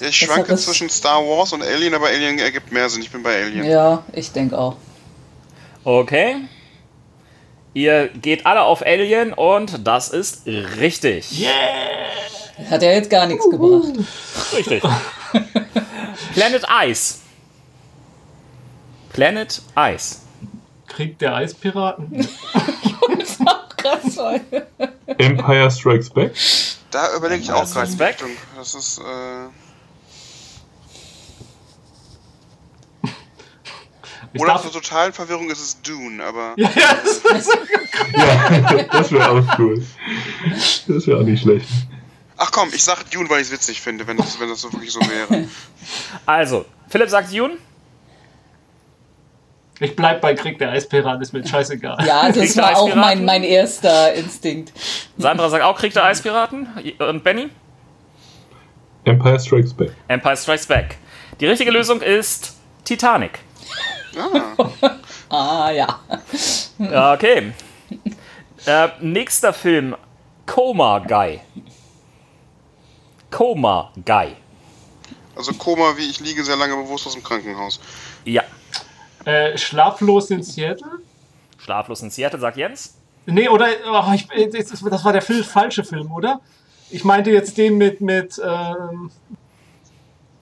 Ich 0.00 0.16
schwanke 0.16 0.56
zwischen 0.56 0.88
Star 0.88 1.18
Wars 1.20 1.52
und 1.52 1.62
Alien, 1.62 1.92
aber 1.92 2.06
Alien 2.06 2.38
ergibt 2.38 2.72
mehr 2.72 2.88
Sinn. 2.88 3.02
Ich 3.02 3.10
bin 3.10 3.22
bei 3.22 3.42
Alien. 3.42 3.66
ja, 3.66 4.02
ich 4.14 4.32
denke 4.32 4.56
auch. 4.56 4.76
Okay. 5.84 6.36
Ihr 7.72 8.08
geht 8.08 8.46
alle 8.46 8.62
auf 8.62 8.82
Alien 8.82 9.32
und 9.32 9.86
das 9.86 10.08
ist 10.08 10.46
richtig. 10.46 11.46
Hat 12.68 12.82
ja 12.82 12.90
jetzt 12.90 13.08
gar 13.10 13.26
nichts 13.26 13.48
gebracht. 13.48 13.92
Richtig. 14.56 14.82
Planet 16.34 16.64
Ice. 16.84 17.18
Planet 19.12 19.62
Ice. 19.76 20.16
Krieg 20.86 21.18
der 21.18 21.36
Eispiraten. 21.36 22.28
Empire 25.18 25.70
Strikes 25.70 26.10
Back? 26.10 26.32
Da 26.90 27.16
überlege 27.16 27.42
ich 27.42 27.52
auch 27.52 27.60
Das 27.60 27.72
gerade 27.72 27.98
weg. 27.98 28.08
Richtung. 28.20 28.30
Das 28.56 28.74
ist, 28.74 28.98
äh, 28.98 29.48
Ich 34.32 34.40
oder 34.40 34.60
zur 34.62 34.72
totalen 34.72 35.12
Verwirrung 35.12 35.50
ist 35.50 35.60
es 35.60 35.82
Dune, 35.82 36.22
aber 36.22 36.54
ja, 36.56 36.70
das 37.02 37.18
ist, 37.18 37.58
Ja, 38.16 38.82
das 38.84 39.10
wäre 39.12 39.28
auch 39.30 39.58
cool. 39.58 39.84
Das 40.86 41.06
wäre 41.06 41.18
auch 41.18 41.24
nicht 41.24 41.42
schlecht. 41.42 41.66
ach 42.36 42.50
komm, 42.52 42.68
ich 42.72 42.84
sag 42.84 43.10
Dune, 43.10 43.28
weil 43.28 43.40
ich 43.40 43.48
es 43.48 43.52
witzig 43.52 43.80
finde, 43.80 44.06
wenn 44.06 44.16
das, 44.16 44.38
wenn 44.38 44.48
das 44.48 44.60
so 44.60 44.72
wirklich 44.72 44.92
so 44.92 45.00
wäre. 45.00 45.44
Also, 46.26 46.64
Philipp 46.88 47.08
sagt 47.10 47.32
Dune. 47.34 47.54
ich 49.80 49.96
bleib 49.96 50.20
bei 50.20 50.34
Krieg 50.34 50.58
der 50.58 50.70
Eispiraten, 50.70 51.22
ist 51.22 51.32
mir 51.32 51.44
scheißegal. 51.46 52.04
Ja, 52.06 52.30
das 52.30 52.56
war 52.56 52.76
auch 52.76 52.94
mein, 52.94 53.24
mein 53.24 53.42
erster 53.42 54.12
Instinkt. 54.14 54.72
Sandra 55.18 55.48
sagt 55.48 55.64
auch 55.64 55.76
Krieg 55.78 55.92
der 55.94 56.04
Eispiraten. 56.04 56.68
Und 56.98 57.24
Benny? 57.24 57.48
Empire 59.04 59.40
Strikes 59.40 59.72
Back. 59.74 59.90
Empire 60.08 60.36
Strikes 60.36 60.66
Back. 60.66 60.98
Die 61.40 61.46
richtige 61.46 61.70
Lösung 61.70 62.02
ist 62.02 62.54
Titanic. 62.84 63.40
Ah, 64.16 64.90
Ah, 65.30 65.70
ja. 65.70 66.00
Ja, 66.78 67.12
Okay. 67.14 67.52
Äh, 68.66 68.88
nächster 69.00 69.52
Film. 69.52 69.96
Coma 70.46 70.98
Guy. 70.98 71.40
Coma 73.30 73.92
Guy. 74.04 74.36
also 75.36 75.52
Koma, 75.54 75.96
wie 75.96 76.08
ich 76.10 76.20
liege 76.20 76.42
sehr 76.44 76.56
lange 76.56 76.76
bewusstlos 76.76 77.14
im 77.14 77.22
Krankenhaus. 77.22 77.80
Ja. 78.24 78.42
Äh, 79.24 79.56
schlaflos 79.56 80.30
in 80.30 80.42
Seattle? 80.42 80.98
Schlaflos 81.58 82.02
in 82.02 82.10
Seattle, 82.10 82.40
sagt 82.40 82.56
Jens. 82.56 82.94
Nee, 83.26 83.48
oder? 83.48 83.66
Oh, 83.90 84.12
ich, 84.14 84.26
das 84.50 84.70
ist- 84.72 84.84
das 84.90 85.04
war 85.04 85.12
der 85.12 85.22
Film, 85.22 85.44
falsche 85.44 85.84
Film, 85.84 86.10
oder? 86.12 86.40
Ich 86.90 87.04
meinte 87.04 87.30
jetzt 87.30 87.56
den 87.56 87.76
mit, 87.78 88.00
mit 88.00 88.40
ähm, 88.44 89.10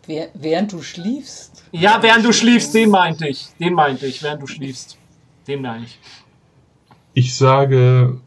Während 0.08 0.72
du 0.72 0.82
schliefst. 0.82 1.64
ja, 1.72 1.98
während 2.02 2.24
du 2.24 2.32
schliefst, 2.32 2.74
den 2.74 2.90
meinte 2.90 3.28
ich. 3.28 3.48
Den 3.60 3.74
meinte 3.74 4.06
ich, 4.06 4.22
während 4.22 4.42
du 4.42 4.46
schliefst. 4.46 4.96
Den 5.46 5.60
meine 5.62 5.84
ich. 5.84 5.98
Ich 7.12 7.34
sage, 7.34 8.18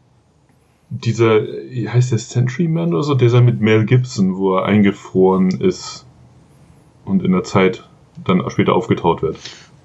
dieser, 0.90 1.42
wie 1.42 1.88
heißt 1.88 2.12
der 2.12 2.18
Sentryman 2.18 2.94
oder 2.94 3.02
so, 3.02 3.14
dieser 3.14 3.40
mit 3.40 3.60
Mel 3.60 3.84
Gibson, 3.84 4.36
wo 4.36 4.56
er 4.58 4.66
eingefroren 4.66 5.60
ist 5.60 6.06
und 7.04 7.24
in 7.24 7.32
der 7.32 7.42
Zeit 7.44 7.82
dann 8.24 8.42
später 8.50 8.74
aufgetaut 8.74 9.22
wird. 9.22 9.36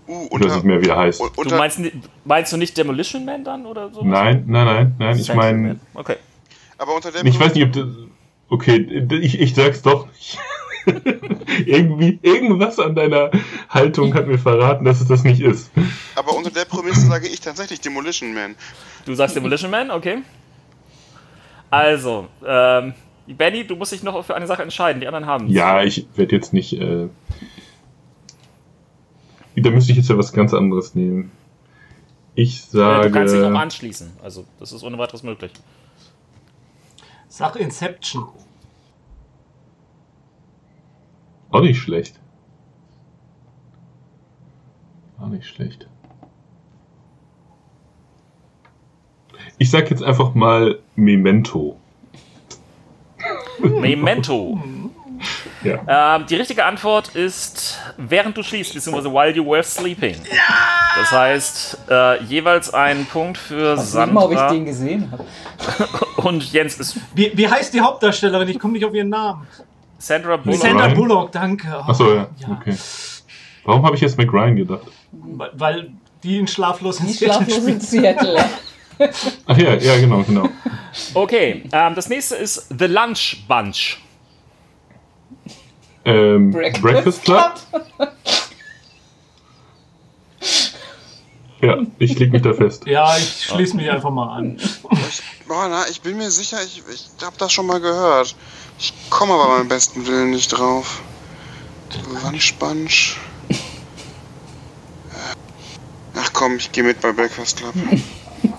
Uh, 0.08 0.26
Ich 0.26 0.32
weiß 0.34 0.42
nicht 0.42 0.54
unter, 0.56 0.64
mehr, 0.68 0.82
wie 0.84 0.90
er 0.90 0.98
heißt. 0.98 1.20
Du 1.20 1.30
unter, 1.36 1.58
meinst, 1.58 1.82
meinst 2.26 2.54
du 2.54 2.58
nicht 2.58 2.78
Demolition 2.78 3.26
Man 3.26 3.44
dann 3.44 3.66
oder 3.66 3.90
so? 3.92 4.04
Nein, 4.04 4.44
nein, 4.48 4.66
nein, 4.66 4.96
nein, 5.00 5.18
ich 5.20 5.34
meine, 5.34 5.80
Okay. 5.96 6.16
aber 6.78 6.96
unter 6.96 7.12
der 7.12 7.26
ich 7.26 7.40
weiß 7.40 7.56
nicht, 7.56 7.64
ob 7.66 7.74
das, 7.74 7.88
okay, 8.50 9.06
ich, 9.22 9.40
ich 9.40 9.56
sag's 9.56 9.82
doch 9.82 10.08
nicht. 10.08 10.38
Irgendwie, 11.66 12.20
irgendwas 12.22 12.80
an 12.80 12.96
deiner 12.96 13.32
Haltung 13.70 14.14
hat 14.14 14.28
mir 14.28 14.38
verraten, 14.38 14.86
dass 14.86 15.02
es 15.02 15.08
das 15.08 15.24
nicht 15.24 15.42
ist. 15.42 15.72
aber 16.16 16.36
unter 16.36 16.52
der 16.52 16.66
Prämisse 16.66 17.02
sage 17.02 17.28
ich 17.28 17.42
tatsächlich 17.42 17.82
Demolition 17.82 18.34
Man. 18.34 18.56
Du 19.06 19.14
sagst 19.16 19.36
Demolition 19.36 19.72
Man, 19.72 19.92
okay. 19.92 20.20
Also, 21.70 22.28
ähm, 22.46 22.94
Benny, 23.28 23.66
du 23.68 23.76
musst 23.76 23.92
dich 23.92 24.04
noch 24.04 24.24
für 24.26 24.36
eine 24.36 24.48
Sache 24.48 24.64
entscheiden. 24.64 25.02
Die 25.02 25.08
anderen 25.08 25.26
haben 25.26 25.48
Ja, 25.50 25.84
ich 25.84 26.08
werde 26.16 26.36
jetzt 26.36 26.54
nicht, 26.54 26.74
äh, 26.74 27.08
da 29.56 29.70
müsste 29.70 29.92
ich 29.92 29.98
jetzt 29.98 30.10
ja 30.10 30.18
was 30.18 30.32
ganz 30.32 30.54
anderes 30.54 30.96
nehmen. 30.96 31.32
Ich 32.36 32.64
sage, 32.66 33.10
Du 33.10 33.14
kannst 33.14 33.34
dich 33.34 33.44
auch 33.44 33.52
anschließen. 33.52 34.12
Also, 34.24 34.46
das 34.60 34.72
ist 34.72 34.84
ohne 34.84 34.98
weiteres 34.98 35.24
möglich. 35.24 35.52
Sag 37.28 37.56
Inception. 37.56 38.28
Auch 41.52 41.62
nicht 41.62 41.80
schlecht. 41.80 42.20
Auch 45.20 45.28
nicht 45.28 45.48
schlecht. 45.48 45.88
Ich 49.58 49.72
sag 49.72 49.90
jetzt 49.90 50.04
einfach 50.04 50.36
mal 50.36 50.80
Memento. 50.96 51.78
Memento. 53.60 54.62
Ja. 55.64 56.18
Ähm, 56.18 56.26
die 56.28 56.36
richtige 56.36 56.64
Antwort 56.64 57.16
ist, 57.16 57.80
während 57.98 58.38
du 58.38 58.44
schliefst, 58.44 58.76
beziehungsweise 58.76 59.12
while 59.12 59.32
you 59.32 59.44
were 59.44 59.64
sleeping. 59.64 60.16
Das 60.96 61.12
heißt, 61.12 61.78
äh, 61.90 62.24
jeweils 62.24 62.72
einen 62.74 63.06
Punkt 63.08 63.38
für 63.38 63.74
Ich 63.74 63.80
weiß 63.80 63.96
nicht 63.96 64.14
mal, 64.14 64.26
ob 64.26 64.32
ich 64.32 64.38
Sandra 64.38 64.54
den 64.54 64.66
gesehen 64.66 65.12
habe. 65.12 65.26
und 66.28 66.52
Jens 66.52 66.80
ist 66.80 67.00
Wie, 67.16 67.32
wie 67.36 67.48
heißt 67.48 67.74
die 67.74 67.82
Hauptdarstellerin? 67.82 68.48
Ich 68.48 68.60
komme 68.60 68.74
nicht 68.74 68.86
auf 68.86 68.94
ihren 68.94 69.10
Namen. 69.10 69.48
Sandra 70.00 70.38
Bullock. 70.38 70.62
Sandra? 70.62 70.88
Bullock, 70.90 71.32
danke. 71.32 71.68
Oh, 71.80 71.90
Achso, 71.90 72.14
ja. 72.16 72.28
Okay. 72.60 72.76
Warum 73.66 73.86
habe 73.86 73.96
ich 73.96 74.02
jetzt 74.02 74.18
McRyan 74.18 74.56
gedacht? 74.56 74.88
Weil- 75.12 75.92
die 76.24 76.40
in 76.40 76.48
Schlaflos 76.48 77.00
in 77.00 77.08
Seattle 77.10 77.46
schlaflos 77.46 77.66
in. 77.68 77.80
Seattle. 77.80 78.44
Ach 79.46 79.58
ja, 79.58 79.76
ja, 79.76 80.00
genau, 80.00 80.24
genau. 80.24 80.50
Okay, 81.14 81.64
ähm, 81.72 81.94
das 81.94 82.10
nächste 82.10 82.36
ist 82.36 82.68
The 82.78 82.86
Lunch 82.86 83.44
Bunch. 83.48 83.98
Ähm, 86.06 86.52
Breakfast, 86.52 87.24
Club? 87.24 87.54
Ja, 91.62 91.78
ich 92.00 92.18
leg 92.20 92.32
mich 92.32 92.42
da 92.44 92.54
fest. 92.54 92.86
Ja, 92.88 93.16
ich 93.18 93.46
schließe 93.46 93.76
mich 93.76 93.90
einfach 93.90 94.12
mal 94.12 94.38
an. 94.38 94.58
Ich, 94.58 94.82
boah, 95.48 95.68
na, 95.70 95.84
ich 95.90 96.02
bin 96.02 96.18
mir 96.18 96.30
sicher, 96.30 96.58
ich, 96.64 96.84
ich 96.92 97.10
habe 97.26 97.36
das 97.38 97.52
schon 97.52 97.66
mal 97.66 97.80
gehört. 97.80 98.36
Ich 98.80 98.94
komme 99.10 99.34
aber 99.34 99.58
beim 99.58 99.68
besten 99.68 100.06
Willen 100.06 100.32
nicht 100.32 100.50
drauf. 100.50 101.02
Lunchbunch. 102.24 103.18
Ach 106.16 106.34
komm, 106.34 106.58
ich 106.58 106.72
gehe 106.72 106.84
mit 106.84 107.02
bei 107.02 107.12
Breakfast 107.12 107.58
Club. 107.58 107.74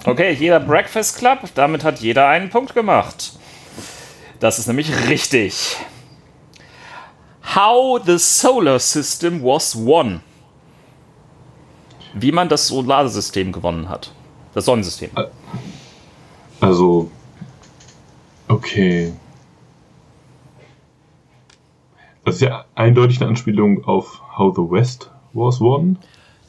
Okay, 0.04 0.32
jeder 0.32 0.60
Breakfast 0.60 1.18
Club, 1.18 1.40
damit 1.54 1.84
hat 1.84 2.00
jeder 2.00 2.28
einen 2.28 2.50
Punkt 2.50 2.74
gemacht. 2.74 3.32
Das 4.40 4.58
ist 4.58 4.66
nämlich 4.66 4.90
richtig. 5.08 5.76
How 7.54 8.00
the 8.04 8.18
Solar 8.18 8.78
System 8.78 9.42
was 9.42 9.76
won. 9.76 10.20
Wie 12.14 12.32
man 12.32 12.48
das 12.48 12.68
Solarsystem 12.68 13.52
gewonnen 13.52 13.88
hat. 13.88 14.12
Das 14.54 14.64
Sonnensystem. 14.64 15.10
Also, 16.60 17.10
okay. 18.48 19.12
Das 22.29 22.37
ist 22.37 22.43
ja 22.43 22.66
eindeutig 22.74 23.20
eine 23.20 23.29
Anspielung 23.31 23.85
auf 23.85 24.20
How 24.37 24.55
the 24.55 24.62
West 24.62 25.11
Was 25.33 25.61
Won. 25.61 25.97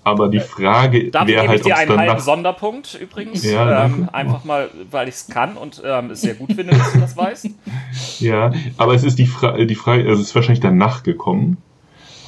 aber 0.03 0.27
die 0.27 0.41
Frage 0.41 1.09
Dafür 1.09 1.27
wäre 1.27 1.47
halt, 1.47 1.65
ob 1.65 1.71
es 1.71 1.77
einen 1.77 1.97
halben. 1.97 2.19
Sonderpunkt 2.19 2.99
übrigens. 3.01 3.43
Ja, 3.45 3.85
ähm, 3.85 4.09
einfach 4.11 4.43
mal, 4.43 4.69
weil 4.91 5.07
ich 5.07 5.15
es 5.15 5.27
kann 5.27 5.55
und 5.55 5.81
ähm, 5.85 6.11
es 6.11 6.19
sehr 6.21 6.33
gut 6.35 6.51
finde, 6.53 6.75
dass 6.75 6.91
du 6.91 6.99
das 6.99 7.15
weißt. 7.15 7.49
Ja, 8.19 8.51
aber 8.77 8.93
es 8.93 9.03
ist 9.05 9.17
die, 9.19 9.25
Fra 9.25 9.57
die 9.57 9.75
Frage, 9.75 10.03
also 10.07 10.21
es 10.21 10.27
ist 10.29 10.35
wahrscheinlich 10.35 10.59
danach 10.59 11.03
gekommen. 11.03 11.57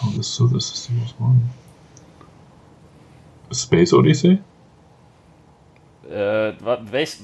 Oh, 0.01 0.07
das 0.15 0.27
ist 0.27 0.35
so, 0.35 0.47
das 0.47 0.71
ist 0.71 0.85
the 0.85 0.93
most 0.93 1.15
one. 1.19 1.41
Space 3.53 3.91
Odyssey? 3.93 4.39
Äh, 6.09 6.53
welch, 6.89 7.17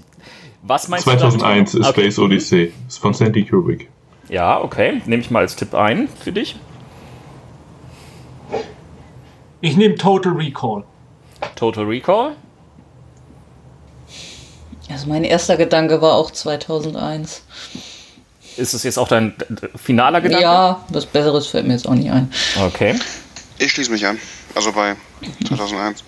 was 0.61 0.89
meinst 0.89 1.07
du? 1.07 1.11
2001 1.11 1.71
damit? 1.71 1.85
ist 1.85 1.89
Okay. 1.89 2.01
Space 2.01 2.19
Odyssey. 2.19 2.73
Ist 2.87 2.97
von 2.99 3.13
Sandy 3.13 3.45
Kubrick. 3.45 3.89
Ja, 4.29 4.61
okay. 4.61 5.01
Nehme 5.05 5.21
ich 5.21 5.31
mal 5.31 5.39
als 5.39 5.55
Tipp 5.55 5.73
ein 5.73 6.09
für 6.09 6.31
dich. 6.31 6.57
Ich 9.61 9.75
nehme 9.75 9.95
Total 9.95 10.33
Recall. 10.33 10.83
Total 11.55 11.85
Recall. 11.85 12.35
Also 14.89 15.07
mein 15.07 15.23
erster 15.23 15.57
Gedanke 15.57 16.01
war 16.01 16.13
auch 16.15 16.31
2001. 16.31 17.43
Ist 18.55 18.73
es 18.73 18.83
jetzt 18.83 18.97
auch 18.97 19.07
dein 19.07 19.33
finaler 19.75 20.21
Gedanke? 20.21 20.43
Ja, 20.43 20.85
was 20.89 21.05
Besseres 21.05 21.47
fällt 21.47 21.67
mir 21.67 21.73
jetzt 21.73 21.87
auch 21.87 21.93
nicht 21.93 22.11
ein. 22.11 22.31
Okay. 22.65 22.95
Ich 23.59 23.71
schließe 23.71 23.91
mich 23.91 24.05
an. 24.05 24.19
Also 24.55 24.71
bei 24.71 24.95
2001. 25.47 26.03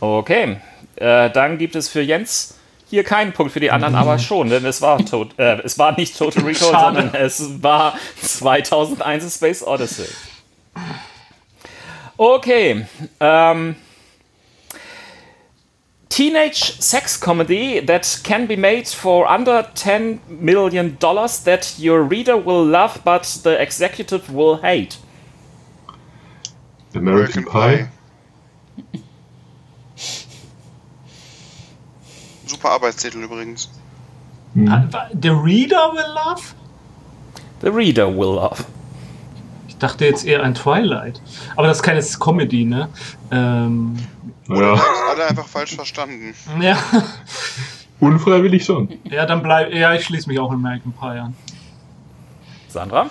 Okay. 0.00 0.58
Äh, 0.96 1.30
dann 1.30 1.58
gibt 1.58 1.76
es 1.76 1.88
für 1.88 2.02
Jens 2.02 2.54
hier 2.94 3.04
keinen 3.04 3.32
Punkt, 3.32 3.52
für 3.52 3.60
die 3.60 3.70
anderen 3.70 3.94
aber 3.96 4.18
schon, 4.18 4.48
denn 4.50 4.64
es 4.64 4.80
war, 4.80 5.04
tot, 5.04 5.36
äh, 5.38 5.60
es 5.62 5.78
war 5.78 5.96
nicht 5.98 6.16
Total 6.16 6.44
Recall, 6.44 6.70
Schade. 6.70 6.96
sondern 6.96 7.14
es 7.22 7.62
war 7.62 7.98
2001 8.22 9.24
A 9.24 9.30
Space 9.30 9.66
Odyssey. 9.66 10.06
Okay. 12.16 12.86
Ähm, 13.18 13.74
Teenage 16.08 16.76
sex 16.78 17.20
comedy 17.20 17.84
that 17.84 18.20
can 18.22 18.46
be 18.46 18.56
made 18.56 18.86
for 18.86 19.28
under 19.28 19.64
10 19.74 20.20
million 20.28 20.96
dollars 21.00 21.42
that 21.42 21.74
your 21.76 22.08
reader 22.08 22.36
will 22.36 22.64
love 22.64 23.00
but 23.04 23.24
the 23.42 23.60
executive 23.60 24.32
will 24.32 24.58
hate. 24.62 24.98
American, 26.94 27.44
Pie. 27.44 27.88
Super 32.64 32.76
Arbeitstitel 32.76 33.18
übrigens. 33.22 33.68
The 34.54 35.28
Reader 35.28 35.92
will 35.92 36.14
love? 36.14 36.42
The 37.60 37.68
reader 37.68 38.08
will 38.08 38.36
love. 38.36 38.64
Ich 39.68 39.76
dachte 39.76 40.06
jetzt 40.06 40.24
eher 40.24 40.42
ein 40.42 40.54
Twilight. 40.54 41.20
Aber 41.56 41.66
das 41.66 41.78
ist 41.78 41.82
keine 41.82 42.02
Comedy, 42.02 42.64
ne? 42.64 42.88
Ähm, 43.30 43.96
Ja, 44.48 44.80
Alle 45.10 45.26
einfach 45.28 45.46
falsch 45.46 45.74
verstanden. 45.74 46.34
ja. 46.58 46.78
unfreiwillig 48.00 48.64
schon. 48.64 48.88
ja, 49.10 49.26
dann 49.26 49.42
bleib. 49.42 49.70
Ja, 49.74 49.92
ich 49.92 50.06
schließe 50.06 50.26
mich 50.30 50.38
auch 50.40 50.48
in 50.48 50.54
American 50.54 50.92
Pie 50.92 51.18
an. 51.20 51.36
Sandra? 52.68 53.10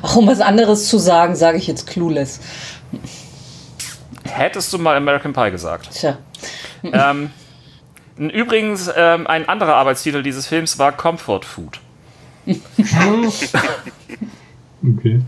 Ach, 0.00 0.16
um 0.16 0.26
was 0.26 0.40
anderes 0.40 0.88
zu 0.88 0.96
sagen, 0.96 1.36
sage 1.36 1.58
ich 1.58 1.66
jetzt 1.66 1.86
Clueless. 1.86 2.40
Hättest 4.24 4.72
du 4.72 4.78
mal 4.78 4.96
American 4.96 5.34
Pie 5.34 5.50
gesagt? 5.50 5.90
Tja. 5.92 6.16
ähm, 6.82 7.30
übrigens, 8.18 8.90
ähm, 8.94 9.26
ein 9.26 9.48
anderer 9.48 9.74
Arbeitstitel 9.76 10.22
dieses 10.22 10.46
Films 10.46 10.78
war 10.78 10.92
Comfort 10.92 11.42
Food. 11.42 11.80
Okay. 14.80 15.20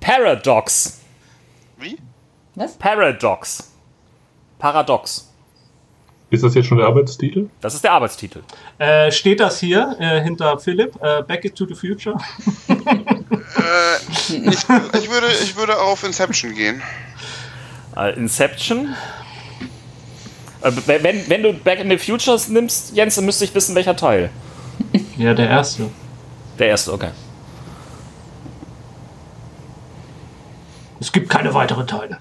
Paradox. 0.00 1.00
Wie? 1.78 1.98
Was? 2.54 2.76
Paradox. 2.76 3.72
Paradox. 4.58 5.30
Ist 6.30 6.44
das 6.44 6.54
jetzt 6.54 6.66
schon 6.66 6.78
der 6.78 6.86
Arbeitstitel? 6.86 7.48
Das 7.60 7.74
ist 7.74 7.82
der 7.82 7.92
Arbeitstitel. 7.92 8.42
Äh, 8.78 9.10
steht 9.10 9.40
das 9.40 9.58
hier 9.58 9.96
äh, 9.98 10.22
hinter 10.22 10.58
Philipp? 10.58 10.94
Äh, 11.02 11.22
Back 11.22 11.52
to 11.56 11.66
the 11.66 11.74
Future? 11.74 12.16
Ich, 14.28 14.38
ich, 14.38 15.10
würde, 15.10 15.26
ich 15.42 15.56
würde 15.56 15.76
auf 15.80 16.04
Inception 16.04 16.54
gehen. 16.54 16.82
Äh, 17.96 18.14
Inception. 18.16 18.94
Äh, 20.62 20.72
wenn, 20.86 21.28
wenn 21.28 21.42
du 21.42 21.52
Back 21.52 21.80
in 21.80 21.90
the 21.90 21.98
Futures 21.98 22.48
nimmst, 22.48 22.94
Jens, 22.94 23.14
dann 23.14 23.24
müsste 23.24 23.44
ich 23.44 23.54
wissen, 23.54 23.74
welcher 23.74 23.96
Teil. 23.96 24.30
Ja, 25.16 25.34
der 25.34 25.48
erste. 25.48 25.90
Der 26.58 26.68
erste, 26.68 26.92
okay. 26.92 27.10
Es 31.00 31.10
gibt 31.10 31.30
keine 31.30 31.54
weiteren 31.54 31.86
Teile. 31.86 32.18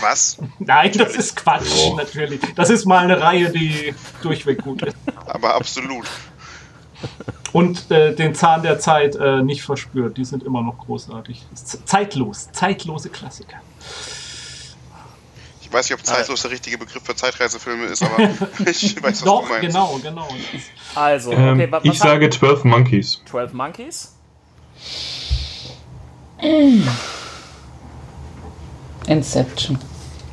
Was? 0.00 0.38
Nein, 0.58 0.92
das 0.96 1.14
ist 1.14 1.36
Quatsch, 1.36 1.92
natürlich. 1.96 2.40
Das 2.56 2.70
ist 2.70 2.86
mal 2.86 3.04
eine 3.04 3.20
Reihe, 3.20 3.50
die 3.50 3.94
durchweg 4.22 4.62
gut 4.62 4.82
ist. 4.82 4.96
Aber 5.26 5.54
absolut. 5.54 6.06
Und 7.52 7.90
äh, 7.90 8.14
den 8.14 8.34
Zahn 8.34 8.62
der 8.62 8.78
Zeit 8.78 9.14
äh, 9.16 9.42
nicht 9.42 9.62
verspürt. 9.62 10.16
Die 10.16 10.24
sind 10.24 10.42
immer 10.42 10.62
noch 10.62 10.78
großartig. 10.78 11.44
Zeitlos. 11.84 12.50
Zeitlose 12.52 13.10
Klassiker. 13.10 13.58
Ich 15.72 15.78
weiß 15.78 15.88
nicht, 15.88 15.98
ob 15.98 16.04
zeitlos 16.04 16.42
der 16.42 16.50
richtige 16.50 16.76
Begriff 16.76 17.02
für 17.02 17.16
Zeitreisefilme 17.16 17.86
ist, 17.86 18.02
aber 18.02 18.18
ich 18.66 18.94
weiß, 18.94 19.02
was 19.02 19.20
Doch, 19.22 19.40
du 19.44 19.48
meinst. 19.48 19.68
genau, 19.68 19.98
genau. 20.02 20.28
Also, 20.94 21.32
Ähm, 21.32 21.54
okay, 21.54 21.66
was 21.70 21.82
ich 21.86 21.98
sage 21.98 22.28
12 22.28 22.64
Monkeys. 22.64 23.22
12 23.24 23.54
Monkeys? 23.54 24.14
Inception. 29.06 29.78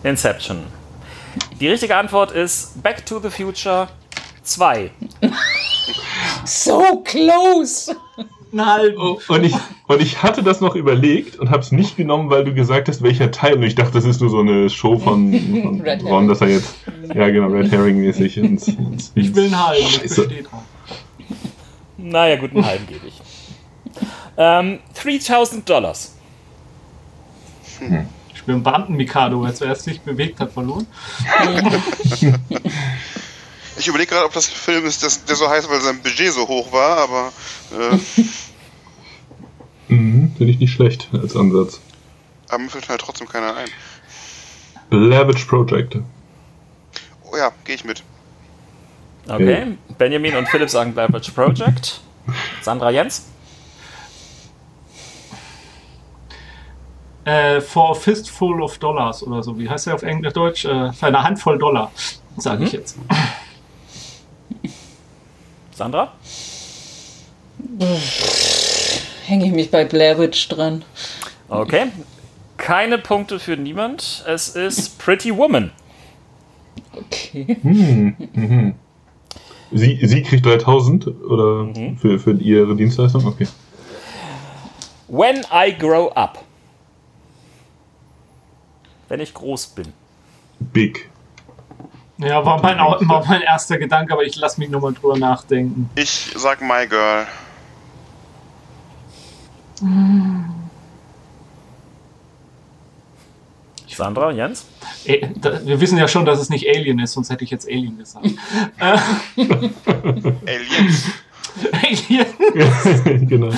Inception. 0.03 0.65
Die 1.61 1.69
richtige 1.69 1.95
Antwort 1.95 2.31
ist 2.31 2.83
Back 2.83 3.05
to 3.05 3.21
the 3.21 3.29
Future 3.29 3.87
2. 4.43 4.91
So 6.43 7.01
close! 7.05 7.95
Einen 8.51 8.65
halben. 8.65 8.97
Und 9.27 9.43
ich, 9.43 9.53
und 9.87 10.01
ich 10.01 10.23
hatte 10.23 10.41
das 10.43 10.59
noch 10.61 10.75
überlegt 10.75 11.37
und 11.37 11.49
habe 11.51 11.59
es 11.61 11.71
nicht 11.71 11.97
genommen, 11.97 12.29
weil 12.29 12.43
du 12.43 12.53
gesagt 12.53 12.87
hast, 12.87 13.01
welcher 13.03 13.31
Teil. 13.31 13.55
Und 13.55 13.63
ich 13.63 13.75
dachte, 13.75 13.93
das 13.93 14.05
ist 14.05 14.21
nur 14.21 14.29
so 14.29 14.39
eine 14.39 14.69
Show 14.69 14.97
von, 14.97 15.31
von 15.63 15.81
Red 15.81 16.03
Ron, 16.03 16.27
dass 16.27 16.41
er 16.41 16.49
jetzt, 16.49 16.73
ja 17.13 17.29
genau, 17.29 17.47
Red 17.47 17.71
Herring-mäßig. 17.71 18.37
ins- 18.37 18.67
ins- 18.67 19.11
Ich 19.15 19.35
will 19.35 19.45
einen 19.45 19.67
halben. 19.67 19.83
Ich 19.85 19.95
Scheiße. 19.97 20.27
Naja, 21.97 22.37
gut, 22.37 22.51
einen 22.55 22.65
halben 22.65 22.87
gebe 22.87 23.07
ich. 23.07 23.21
Ähm, 24.37 24.79
3000 25.03 25.69
Dollars. 25.69 26.15
Ich 28.33 28.43
bin 28.43 28.63
Beamten-Mikado, 28.63 29.43
als 29.43 29.61
wer 29.61 29.71
es 29.71 29.83
sich 29.83 30.01
bewegt 30.01 30.39
hat, 30.39 30.51
verloren. 30.53 30.87
Ich 33.79 33.87
überlege 33.87 34.09
gerade, 34.11 34.25
ob 34.25 34.33
das 34.33 34.49
ein 34.49 34.55
Film 34.55 34.85
ist, 34.85 35.01
das, 35.03 35.23
der 35.23 35.37
so 35.37 35.49
heißt, 35.49 35.69
weil 35.69 35.79
sein 35.79 36.01
Budget 36.01 36.33
so 36.33 36.45
hoch 36.47 36.71
war, 36.71 36.97
aber 36.97 37.31
äh, 37.71 37.97
Mhm, 39.89 40.33
Finde 40.37 40.53
ich 40.53 40.59
nicht 40.59 40.71
schlecht 40.73 41.09
als 41.13 41.35
Ansatz. 41.35 41.79
aber 42.47 42.59
mir 42.59 42.69
fällt 42.69 42.87
halt 42.89 43.01
trotzdem 43.01 43.27
keiner 43.27 43.55
ein. 43.55 43.69
Witch 44.91 45.45
Project. 45.45 45.97
Oh 47.31 47.35
ja, 47.37 47.51
gehe 47.63 47.75
ich 47.75 47.83
mit. 47.85 48.03
Okay. 49.27 49.77
Benjamin 49.97 50.35
und 50.35 50.47
Philipp 50.47 50.69
sagen 50.69 50.95
Witch 50.95 51.31
Project. 51.31 52.01
Sandra 52.61 52.91
Jens? 52.91 53.25
Äh, 57.25 57.61
for 57.61 57.91
a 57.91 57.93
fistful 57.93 58.61
of 58.61 58.77
dollars 58.77 59.23
oder 59.23 59.41
so. 59.41 59.57
Wie 59.57 59.69
heißt 59.69 59.87
der 59.87 59.95
auf 59.95 60.03
Englisch 60.03 60.33
Deutsch? 60.33 60.65
Äh, 60.65 60.93
für 60.93 61.07
eine 61.07 61.23
Handvoll 61.23 61.57
Dollar, 61.57 61.91
sage 62.37 62.63
ich 62.63 62.71
jetzt. 62.73 62.97
Sandra? 65.79 66.11
Hänge 69.25 69.45
ich 69.45 69.53
mich 69.53 69.71
bei 69.71 69.85
Blair 69.85 70.19
Witch 70.19 70.49
dran. 70.49 70.83
Okay. 71.47 71.85
Keine 72.57 72.97
Punkte 72.97 73.39
für 73.39 73.55
niemand. 73.55 74.25
Es 74.27 74.49
ist 74.49 74.99
Pretty 74.99 75.33
Woman. 75.35 75.71
Okay. 76.91 77.55
Sie, 79.71 79.99
sie 80.01 80.21
kriegt 80.23 80.45
3000 80.45 81.07
oder 81.07 81.73
für, 82.01 82.19
für 82.19 82.33
ihre 82.33 82.75
Dienstleistung? 82.75 83.25
Okay. 83.25 83.47
When 85.07 85.45
I 85.53 85.73
Grow 85.77 86.11
Up. 86.13 86.43
Wenn 89.07 89.21
ich 89.21 89.33
groß 89.33 89.67
bin. 89.67 89.93
Big. 90.59 91.09
Ja, 92.19 92.45
war 92.45 92.61
mein, 92.61 92.77
war 92.77 93.25
mein 93.25 93.41
erster 93.41 93.77
Gedanke, 93.77 94.11
aber 94.11 94.23
ich 94.23 94.35
lasse 94.35 94.59
mich 94.59 94.69
nochmal 94.69 94.93
drüber 94.93 95.17
nachdenken. 95.17 95.89
Ich 95.95 96.33
sag 96.35 96.61
My 96.61 96.85
Girl. 96.85 97.25
Sandra, 103.87 104.31
Jens? 104.31 104.65
Äh, 105.05 105.27
wir 105.63 105.79
wissen 105.79 105.97
ja 105.97 106.07
schon, 106.07 106.25
dass 106.25 106.39
es 106.39 106.49
nicht 106.49 106.67
Alien 106.67 106.99
ist, 106.99 107.13
sonst 107.13 107.29
hätte 107.29 107.43
ich 107.43 107.51
jetzt 107.51 107.67
Alien 107.67 107.97
gesagt. 107.97 108.25
Aliens. 108.79 109.73
Alien. 111.73 113.27
genau. 113.27 113.51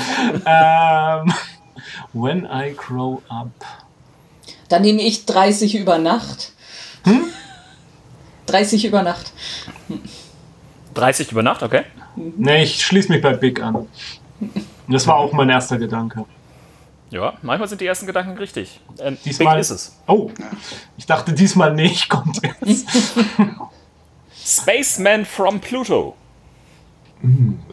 ähm, 0.45 1.33
when 2.13 2.45
I 2.45 2.73
grow 2.75 3.21
up. 3.29 3.51
Dann 4.67 4.83
nehme 4.83 5.01
ich 5.01 5.25
30 5.25 5.75
über 5.75 5.97
Nacht. 5.97 6.53
30 8.47 8.85
über 8.85 9.03
Nacht. 9.03 9.31
30 10.93 11.31
über 11.31 11.43
Nacht, 11.43 11.63
okay. 11.63 11.83
Nee, 12.15 12.63
ich 12.63 12.85
schließe 12.85 13.11
mich 13.11 13.21
bei 13.21 13.33
Big 13.33 13.61
an. 13.61 13.87
Das 14.87 15.07
war 15.07 15.15
auch 15.15 15.31
mein 15.31 15.49
erster 15.49 15.77
Gedanke. 15.77 16.25
Ja, 17.09 17.33
manchmal 17.41 17.67
sind 17.67 17.81
die 17.81 17.85
ersten 17.85 18.05
Gedanken 18.05 18.37
richtig. 18.37 18.79
Ähm, 18.99 19.17
Diesmal 19.25 19.55
Big 19.55 19.61
ist 19.61 19.69
es. 19.69 19.97
Oh, 20.07 20.31
ich 20.97 21.05
dachte 21.05 21.33
diesmal 21.33 21.73
nicht, 21.73 22.09
kommt 22.09 22.39
jetzt. 22.41 22.87
Spaceman 24.61 25.25
from 25.25 25.59
Pluto. 25.59 26.15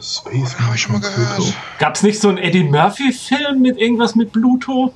Space 0.00 0.58
Habe 0.58 0.74
ich 0.74 0.82
schon 0.82 0.92
mal 0.92 1.00
gehört. 1.00 1.54
Gab's 1.78 2.02
nicht 2.02 2.20
so 2.20 2.28
einen 2.28 2.38
Eddie 2.38 2.64
Murphy-Film 2.64 3.60
mit 3.62 3.78
irgendwas 3.78 4.14
mit 4.14 4.32
Pluto? 4.32 4.92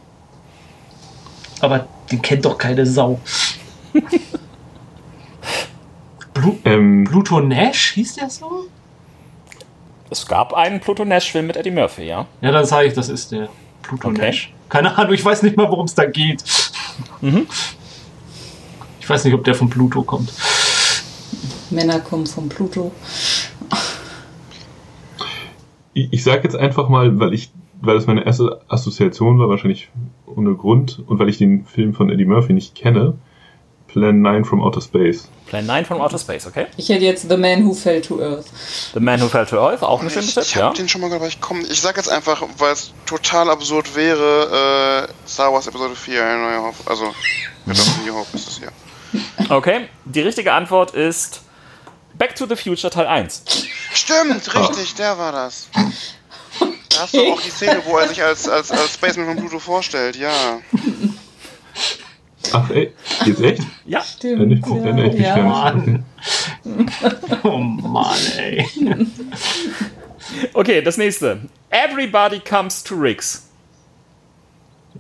Aber 1.61 1.86
den 2.11 2.20
kennt 2.20 2.44
doch 2.44 2.59
keine 2.59 2.85
Sau. 2.85 3.20
Blu 6.35 6.57
Ähm, 6.65 7.05
Pluto 7.05 7.41
Nash 7.41 7.93
hieß 7.93 8.15
der 8.17 8.31
so? 8.31 8.67
Es 10.11 10.27
gab 10.27 10.53
einen 10.53 10.81
Pluto 10.81 11.05
Nash-Film 11.05 11.47
mit 11.47 11.57
Eddie 11.57 11.71
Murphy, 11.71 12.05
ja. 12.05 12.27
Ja, 12.43 12.53
dann 12.53 12.67
sage 12.67 12.89
ich, 12.89 12.95
das 12.95 13.09
ist 13.09 13.33
der 13.33 13.49
Pluto 13.83 14.09
Okay. 14.09 14.21
Nash. 14.21 14.53
Keine 14.69 14.97
Ahnung, 14.97 15.15
ich 15.15 15.25
weiß 15.25 15.43
nicht 15.43 15.57
mal, 15.57 15.69
worum 15.71 15.87
es 15.87 15.95
da 15.95 16.05
geht. 16.05 16.45
Ich 19.01 19.09
weiß 19.09 19.25
nicht, 19.25 19.35
ob 19.35 19.45
der 19.45 19.55
von 19.55 19.69
Pluto 19.71 20.03
kommt. 20.03 20.33
Männer 21.71 22.01
kommen 22.01 22.27
vom 22.27 22.49
Pluto. 22.49 22.93
ich, 25.95 26.13
ich 26.13 26.25
sage 26.25 26.43
jetzt 26.45 26.57
einfach 26.57 26.89
mal, 26.89 27.19
weil 27.19 27.35
ich, 27.35 27.51
weil 27.81 27.97
es 27.97 28.07
meine 28.07 28.25
erste 28.25 28.61
Assoziation 28.69 29.39
war, 29.39 29.49
wahrscheinlich 29.49 29.91
ohne 30.27 30.55
Grund, 30.55 31.03
und 31.07 31.19
weil 31.19 31.29
ich 31.29 31.39
den 31.39 31.65
Film 31.65 31.95
von 31.95 32.11
Eddie 32.11 32.25
Murphy 32.25 32.53
nicht 32.53 32.75
kenne, 32.75 33.15
Plan 33.93 34.23
9 34.23 34.44
from 34.44 34.62
Outer 34.62 34.81
Space. 34.81 35.28
Plan 35.47 35.66
9 35.66 35.85
from 35.85 36.01
Outer 36.01 36.19
Space, 36.19 36.47
okay. 36.47 36.66
Ich 36.78 36.89
hätte 36.89 37.05
jetzt 37.05 37.28
The 37.28 37.36
Man 37.36 37.64
Who 37.64 37.74
Fell 37.74 38.01
to 38.01 38.20
Earth. 38.20 38.47
The 38.94 39.01
Man 39.01 39.20
Who 39.20 39.28
Fell 39.28 39.44
to 39.47 39.59
Earth, 39.59 39.82
auch 39.82 40.01
ein 40.02 40.09
schöner 40.09 40.24
Ich, 40.24 40.35
Tipp, 40.35 40.43
ich 40.44 40.55
ja. 40.55 40.62
habe 40.64 40.77
den 40.77 40.89
schon 40.89 41.02
mal 41.02 41.09
gehört, 41.09 41.20
aber 41.23 41.28
ich 41.28 41.40
komme. 41.40 41.62
Ich 41.64 41.81
sag 41.81 41.97
jetzt 41.98 42.09
einfach, 42.09 42.43
weil 42.56 42.73
es 42.73 42.93
total 43.05 43.51
absurd 43.51 43.94
wäre, 43.94 45.09
äh, 45.09 45.28
Star 45.28 45.52
Wars 45.52 45.66
Episode 45.66 45.94
4, 45.94 46.24
eine 46.24 46.43
neue 46.43 46.62
Hoffnung. 46.62 46.86
Also, 46.89 47.14
mit 47.66 47.78
auf 47.78 47.98
New 48.06 48.14
Hope 48.14 48.35
ist 48.35 48.48
es 48.48 48.60
ja. 48.60 48.69
Okay, 49.55 49.89
die 50.06 50.23
richtige 50.23 50.55
Antwort 50.55 50.93
ist 50.93 51.43
Back 52.14 52.35
to 52.35 52.47
the 52.47 52.56
Future 52.56 52.90
Teil 52.90 53.06
1. 53.06 53.43
Stimmt, 53.93 54.55
richtig, 54.55 54.94
der 54.94 55.19
war 55.19 55.32
das. 55.32 55.69
Da 56.89 57.02
hast 57.02 57.14
du 57.14 57.32
auch 57.32 57.40
die 57.40 57.51
Szene, 57.51 57.82
wo 57.85 57.98
er 57.98 58.09
sich 58.09 58.23
als, 58.23 58.48
als, 58.48 58.70
als 58.70 58.94
Spaceman 58.94 59.27
von 59.27 59.36
Pluto 59.36 59.59
vorstellt, 59.59 60.16
ja. 60.16 60.31
Ach, 62.53 62.70
ey, 62.70 62.93
jetzt 63.24 63.41
echt? 63.41 63.62
Ja, 63.87 64.03
Erinnere 64.23 64.59
ich, 64.59 64.66
erinnere 64.66 65.07
ich 65.07 65.12
mich 65.15 65.23
ja. 65.23 65.37
gar 65.37 65.74
nicht. 65.74 65.87
Mann. 65.87 66.91
Oh 67.43 67.59
Mann, 67.59 68.19
ey. 68.39 68.66
okay, 70.55 70.83
das 70.83 70.97
nächste. 70.97 71.41
Everybody 71.70 72.41
comes 72.41 72.83
to 72.85 72.95
Riggs. 72.95 73.49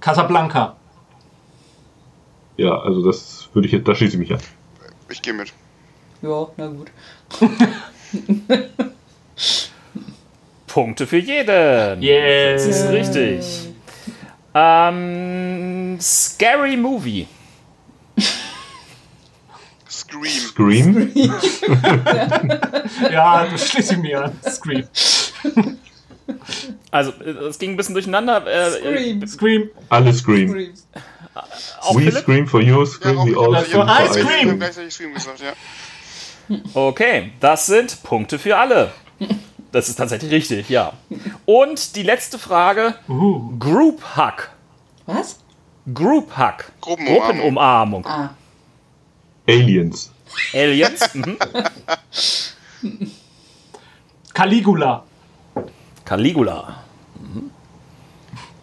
Casablanca. 0.00 0.76
Ja, 2.56 2.78
also 2.80 3.04
das 3.04 3.48
würde 3.52 3.66
ich 3.66 3.72
jetzt, 3.72 3.86
da 3.86 3.94
schließe 3.94 4.14
ich 4.14 4.18
mich 4.18 4.32
an. 4.32 4.40
Ich 5.08 5.22
gehe 5.22 5.32
mit. 5.32 5.52
Ja, 6.22 6.48
na 6.56 6.66
gut. 6.68 6.90
Punkte 10.66 11.06
für 11.06 11.18
jeden. 11.18 12.02
Yeah. 12.02 12.52
Das 12.54 12.66
ist 12.66 12.88
richtig. 12.88 13.68
Ähm, 14.54 15.98
Scary 16.00 16.76
Movie. 16.76 17.26
Scream. 20.12 21.12
Scream? 21.12 21.12
Ja, 23.10 23.46
das 23.46 23.68
schließe 23.68 23.94
ich 23.94 24.00
mir 24.00 24.24
an. 24.24 24.32
Scream. 24.48 24.84
Also, 26.90 27.12
es 27.48 27.58
ging 27.58 27.70
ein 27.72 27.76
bisschen 27.76 27.94
durcheinander. 27.94 28.46
Äh, 28.46 28.70
Scream. 28.70 29.26
Scream. 29.26 29.70
Alle 29.88 30.12
Scream. 30.12 30.48
Screams. 30.50 30.86
Auch 31.80 31.94
We 31.96 32.00
Philipp? 32.02 32.22
scream 32.22 32.46
for 32.46 32.60
you, 32.60 32.84
scream 32.84 33.18
auch- 33.18 33.26
we 33.26 33.36
all 33.36 33.52
Ja, 33.54 33.62
scream 33.64 33.88
I 33.88 34.06
for 34.06 34.14
scream. 34.14 34.58
gleichzeitig 34.58 34.94
Scream 34.94 35.14
gesagt, 35.14 35.40
ja. 35.40 36.56
Okay, 36.74 37.32
das 37.40 37.66
sind 37.66 38.02
Punkte 38.02 38.38
für 38.38 38.56
alle. 38.58 38.92
Das 39.72 39.88
ist 39.88 39.96
tatsächlich 39.96 40.30
richtig, 40.30 40.68
ja. 40.68 40.92
Und 41.46 41.96
die 41.96 42.02
letzte 42.02 42.38
Frage: 42.38 42.94
Uh. 43.08 43.56
Group 43.58 44.02
Hug. 44.16 44.50
Was? 45.06 45.38
Group 45.94 46.36
Hug. 46.36 46.64
Gruppenumarmung. 46.82 48.02
Gruppenumarmung. 48.02 48.06
Ah, 48.06 48.34
Aliens. 49.46 50.10
Aliens. 50.54 51.14
Mhm. 51.14 51.36
Caligula. 54.32 55.04
Caligula. 56.04 56.82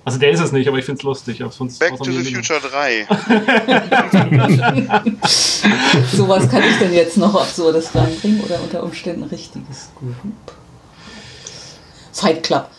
Also 0.10 0.18
der 0.18 0.32
ist 0.32 0.40
es 0.40 0.52
nicht, 0.52 0.68
aber 0.68 0.80
ich 0.80 0.86
find's 0.86 1.04
lustig. 1.04 1.40
Aber 1.44 1.52
sonst 1.52 1.78
Back 1.78 1.96
to 1.98 2.06
the. 2.06 2.34
Future 2.34 2.60
3. 2.60 3.08
sowas 6.12 6.50
kann 6.50 6.64
ich 6.64 6.80
denn 6.80 6.94
jetzt 6.94 7.18
noch 7.18 7.40
Absurdes 7.40 7.94
reinbringen 7.94 8.42
oder 8.42 8.60
unter 8.60 8.82
Umständen 8.82 9.24
richtiges 9.24 9.92
Group? 9.96 10.16
Fight 12.12 12.42
Club. 12.42 12.72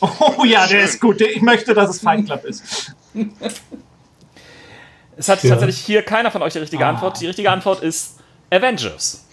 Oh 0.00 0.44
ja, 0.44 0.66
der 0.66 0.84
ist 0.84 1.00
gut. 1.00 1.20
Ich 1.20 1.42
möchte, 1.42 1.74
dass 1.74 1.90
es 1.90 2.00
Fight 2.00 2.26
Club 2.26 2.44
ist. 2.44 2.94
Es 5.22 5.28
hat 5.28 5.44
Ja. 5.44 5.50
tatsächlich 5.50 5.78
hier 5.78 6.02
keiner 6.02 6.32
von 6.32 6.42
euch 6.42 6.52
die 6.52 6.58
richtige 6.58 6.84
Antwort. 6.84 7.20
Die 7.20 7.26
richtige 7.28 7.48
Antwort 7.48 7.80
ist 7.80 8.18
Avengers. 8.50 9.24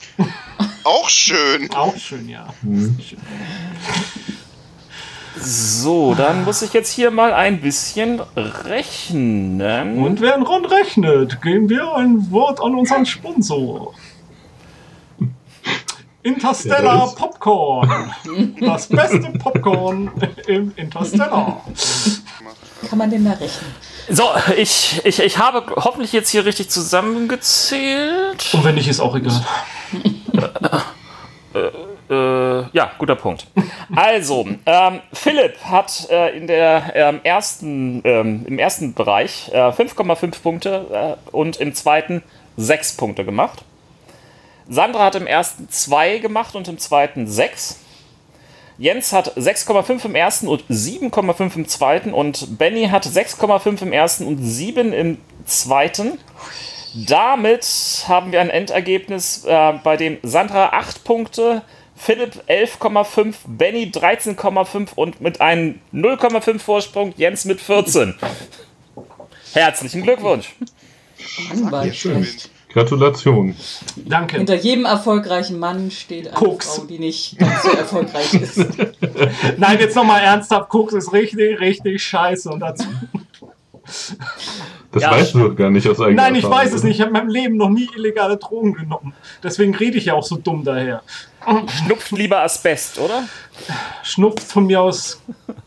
Auch 0.84 1.10
schön. 1.10 1.68
Auch 1.74 1.98
schön, 1.98 2.30
ja. 2.30 2.46
Schön. 2.62 3.18
So, 5.42 6.14
dann 6.14 6.44
muss 6.46 6.62
ich 6.62 6.74
jetzt 6.74 6.92
hier 6.92 7.10
mal 7.10 7.34
ein 7.34 7.60
bisschen 7.60 8.22
rechnen. 8.36 10.04
Und 10.04 10.22
wer 10.22 10.38
rund 10.38 10.70
rechnet, 10.70 11.42
geben 11.42 11.70
wir 11.70 11.96
ein 11.96 12.30
Wort 12.30 12.62
an 12.62 12.76
unseren 12.76 13.08
Sponsor. 13.08 13.96
Interstellar 16.22 17.16
Popcorn. 17.16 18.14
Das 18.60 18.86
beste 18.88 19.32
Popcorn 19.40 20.12
im 20.46 20.72
Interstellar. 20.76 21.64
Kann 22.90 22.98
man 22.98 23.10
denn 23.10 23.26
da 23.26 23.32
rechnen? 23.32 23.76
So, 24.10 24.24
ich, 24.58 25.02
ich, 25.04 25.20
ich 25.20 25.38
habe 25.38 25.64
hoffentlich 25.76 26.14
jetzt 26.14 26.30
hier 26.30 26.46
richtig 26.46 26.70
zusammengezählt. 26.70 28.54
Und 28.54 28.64
wenn 28.64 28.76
nicht, 28.76 28.88
ist 28.88 29.00
auch 29.00 29.16
egal. 29.16 29.46
Äh, 32.10 32.64
ja, 32.76 32.92
guter 32.98 33.16
Punkt. 33.16 33.46
Also, 33.96 34.48
ähm, 34.66 35.02
Philipp 35.14 35.60
hat 35.64 36.10
äh, 36.10 36.36
in 36.36 36.48
der, 36.48 36.92
ähm, 36.96 37.20
ersten, 37.24 38.02
ähm, 38.04 38.46
im 38.48 38.58
ersten 38.58 38.96
Bereich 38.96 39.50
äh, 39.54 39.70
5,5 39.70 40.42
Punkte 40.42 40.86
äh, 40.92 41.30
und 41.32 41.58
im 41.58 41.76
zweiten 41.76 42.24
6 42.58 42.98
Punkte 42.98 43.26
gemacht. 43.26 43.64
Sandra 44.68 45.06
hat 45.06 45.16
im 45.16 45.28
ersten 45.28 45.70
2 45.70 46.18
gemacht 46.18 46.56
und 46.56 46.68
im 46.68 46.80
zweiten 46.80 47.28
6. 47.28 47.80
Jens 48.80 49.12
hat 49.12 49.36
6,5 49.36 50.06
im 50.06 50.16
ersten 50.16 50.48
und 50.48 50.64
7,5 50.70 51.56
im 51.58 51.68
zweiten 51.68 52.14
und 52.14 52.58
Benny 52.58 52.88
hat 52.88 53.06
6,5 53.06 53.82
im 53.82 53.92
ersten 53.92 54.26
und 54.26 54.42
7 54.42 54.94
im 54.94 55.18
zweiten. 55.46 56.18
Damit 56.96 58.06
haben 58.08 58.32
wir 58.32 58.40
ein 58.40 58.50
Endergebnis, 58.50 59.44
äh, 59.46 59.74
bei 59.84 59.98
dem 59.98 60.18
Sandra 60.24 60.70
8 60.70 61.04
Punkte, 61.04 61.62
Philipp 61.94 62.42
11,5, 62.48 63.36
Benny 63.46 63.92
13,5 63.94 64.94
und 64.96 65.20
mit 65.20 65.42
einem 65.42 65.82
0,5 65.94 66.60
Vorsprung 66.60 67.14
Jens 67.18 67.44
mit 67.44 67.60
14. 67.60 68.16
Herzlichen 69.54 70.04
Glückwunsch. 70.04 70.56
Schön. 71.92 72.26
Gratulation. 72.72 73.56
Danke. 73.96 74.38
Hinter 74.38 74.56
jedem 74.56 74.86
erfolgreichen 74.86 75.58
Mann 75.60 75.90
steht 75.92 76.28
eine 76.28 76.36
Koks. 76.36 76.76
Frau, 76.78 76.84
die 76.86 77.00
nicht 77.00 77.38
ganz 77.38 77.64
so 77.64 77.70
erfolgreich 77.72 78.34
ist. 78.36 78.58
Nein, 79.58 79.80
jetzt 79.80 79.96
nochmal 79.96 80.22
ernsthaft. 80.22 80.70
Koks 80.70 80.94
ist 80.94 81.12
richtig, 81.12 81.60
richtig 81.60 82.04
scheiße. 82.04 82.50
Und 82.50 82.60
dazu. 82.60 82.86
Das 84.92 85.04
Ja. 85.04 85.12
weißt 85.12 85.34
du 85.34 85.50
doch 85.50 85.56
gar 85.56 85.70
nicht 85.72 85.88
aus 85.88 86.00
eigener 86.00 86.22
Nein, 86.24 86.36
ich 86.36 86.44
Erfahrung, 86.44 86.66
weiß 86.66 86.74
es 86.74 86.84
nicht. 86.84 86.96
Ich 86.96 87.02
habe 87.02 87.10
in 87.10 87.14
meinem 87.14 87.30
Leben 87.30 87.58
noch 87.58 87.70
nie 87.70 87.90
illegale 87.96 88.38
Drogen 88.38 88.74
genommen. 88.74 89.14
Deswegen 89.44 89.74
rede 89.76 89.98
ich 89.98 90.06
ja 90.06 90.14
auch 90.14 90.24
so 90.24 90.36
dumm 90.38 90.64
daher. 90.64 91.02
Schnupft 91.86 92.12
lieber 92.12 92.42
Asbest, 92.42 93.00
oder? 93.00 93.24
Schnupft 94.04 94.44
von 94.44 94.66
mir 94.68 94.82
aus 94.82 95.20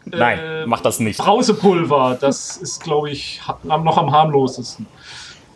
Nein, 0.04 0.38
Äh, 0.38 0.66
mach 0.66 0.80
das 0.80 1.00
nicht. 1.00 1.18
Brausepulver. 1.18 2.18
Das 2.20 2.56
ist, 2.58 2.82
glaube 2.82 3.10
ich, 3.10 3.40
noch 3.64 3.96
am 3.96 4.12
harmlosesten. 4.12 4.86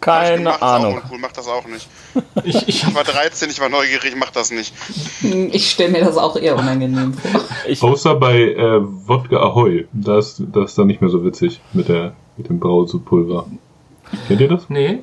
Keine 0.06 0.38
gemacht, 0.38 0.56
ist 0.56 0.62
Ahnung. 0.62 0.98
Auch 0.98 1.02
uncool, 1.02 1.18
mach 1.18 1.32
das 1.32 1.48
auch 1.48 1.66
nicht. 1.66 1.88
Ich, 2.44 2.68
ich 2.68 2.82
Ich 2.82 2.94
war 2.94 3.04
13, 3.04 3.50
ich 3.50 3.60
war 3.60 3.68
neugierig, 3.68 4.14
mach 4.16 4.30
das 4.30 4.50
nicht. 4.50 4.72
Ich 5.52 5.70
stelle 5.70 5.90
mir 5.92 6.04
das 6.04 6.16
auch 6.16 6.36
eher 6.36 6.56
unangenehm 6.56 7.12
vor. 7.12 7.40
Ich, 7.66 7.82
Außer 7.82 8.14
bei 8.14 8.52
äh, 8.52 8.80
Wodka 8.82 9.36
Ahoy. 9.36 9.86
Da 9.92 10.18
ist 10.18 10.42
das 10.52 10.74
dann 10.74 10.86
nicht 10.86 11.00
mehr 11.02 11.10
so 11.10 11.24
witzig 11.24 11.60
mit, 11.74 11.88
der, 11.88 12.14
mit 12.36 12.48
dem 12.48 12.58
Brausepulver. 12.58 13.46
Kennt 14.28 14.40
ihr 14.40 14.48
das? 14.48 14.70
Nee. 14.70 15.00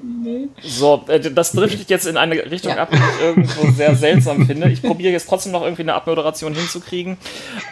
So, 0.61 1.03
äh, 1.07 1.19
das 1.19 1.51
driftet 1.51 1.89
jetzt 1.89 2.05
in 2.07 2.17
eine 2.17 2.35
Richtung 2.49 2.71
Ja. 2.75 2.83
ab, 2.83 2.89
die 2.91 2.97
ich 2.97 3.21
irgendwo 3.25 3.71
sehr 3.71 3.95
seltsam 3.97 4.45
finde. 4.45 4.69
Ich 4.69 4.81
probiere 4.81 5.11
jetzt 5.11 5.27
trotzdem 5.29 5.51
noch 5.51 5.63
irgendwie 5.63 5.83
eine 5.83 5.93
Abmoderation 5.95 6.53
hinzukriegen. 6.53 7.17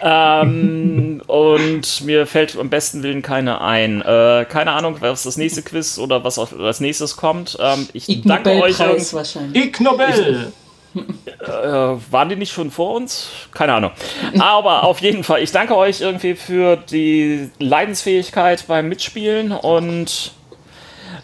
Ähm, 0.01 1.21
und 1.27 2.01
mir 2.05 2.25
fällt 2.27 2.57
am 2.57 2.69
besten 2.69 3.03
Willen 3.03 3.21
keine 3.21 3.61
ein. 3.61 4.01
Äh, 4.01 4.45
keine 4.49 4.71
Ahnung, 4.71 4.97
was 4.99 5.23
das 5.23 5.37
nächste 5.37 5.61
Quiz 5.61 5.97
oder 5.97 6.23
was 6.23 6.37
auf- 6.37 6.57
als 6.59 6.79
nächstes 6.79 7.15
kommt. 7.17 7.57
Ähm, 7.59 7.87
ich 7.93 8.09
Ig 8.09 8.23
danke 8.25 8.51
euch. 8.51 8.79
Wahrscheinlich. 8.79 9.65
Ig 9.65 9.79
Nobel! 9.81 10.51
Äh, 10.93 11.47
waren 11.47 12.27
die 12.27 12.35
nicht 12.35 12.51
schon 12.51 12.69
vor 12.69 12.95
uns? 12.95 13.29
Keine 13.53 13.73
Ahnung. 13.73 13.91
Aber 14.39 14.83
auf 14.83 14.99
jeden 14.99 15.23
Fall, 15.23 15.41
ich 15.41 15.51
danke 15.53 15.75
euch 15.77 16.01
irgendwie 16.01 16.35
für 16.35 16.75
die 16.75 17.49
Leidensfähigkeit 17.59 18.65
beim 18.67 18.89
Mitspielen 18.89 19.53
und 19.53 20.33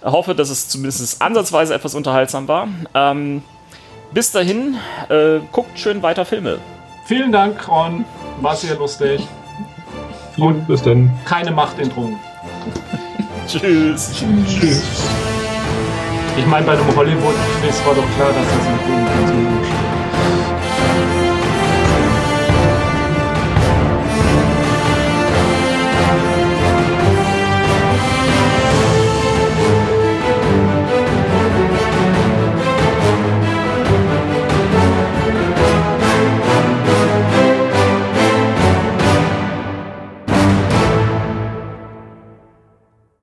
hoffe, 0.03 0.35
dass 0.35 0.49
es 0.49 0.69
zumindest 0.69 1.21
ansatzweise 1.21 1.73
etwas 1.73 1.95
unterhaltsam 1.95 2.47
war. 2.47 2.67
Ähm, 2.93 3.43
bis 4.11 4.31
dahin, 4.31 4.77
äh, 5.09 5.39
guckt 5.51 5.77
schön 5.79 6.01
weiter 6.01 6.25
Filme. 6.25 6.59
Vielen 7.05 7.31
Dank, 7.31 7.67
Ron. 7.67 8.05
War 8.41 8.55
sehr 8.55 8.75
lustig. 8.75 9.27
Und 10.37 10.67
bis 10.67 10.83
dann. 10.83 11.11
Keine 11.25 11.51
Macht 11.51 11.79
entrungen. 11.79 12.19
Tschüss. 13.47 14.13
Tschüss. 14.45 14.83
Ich 16.37 16.45
meine, 16.45 16.65
bei 16.65 16.73
einem 16.73 16.95
Hollywood-Quiz 16.95 17.85
war 17.85 17.95
doch 17.95 18.05
klar, 18.15 18.29
dass 18.29 18.45
das 18.45 18.69
mit 18.69 18.81
Kommunikation 18.83 19.63
steht. 19.63 19.96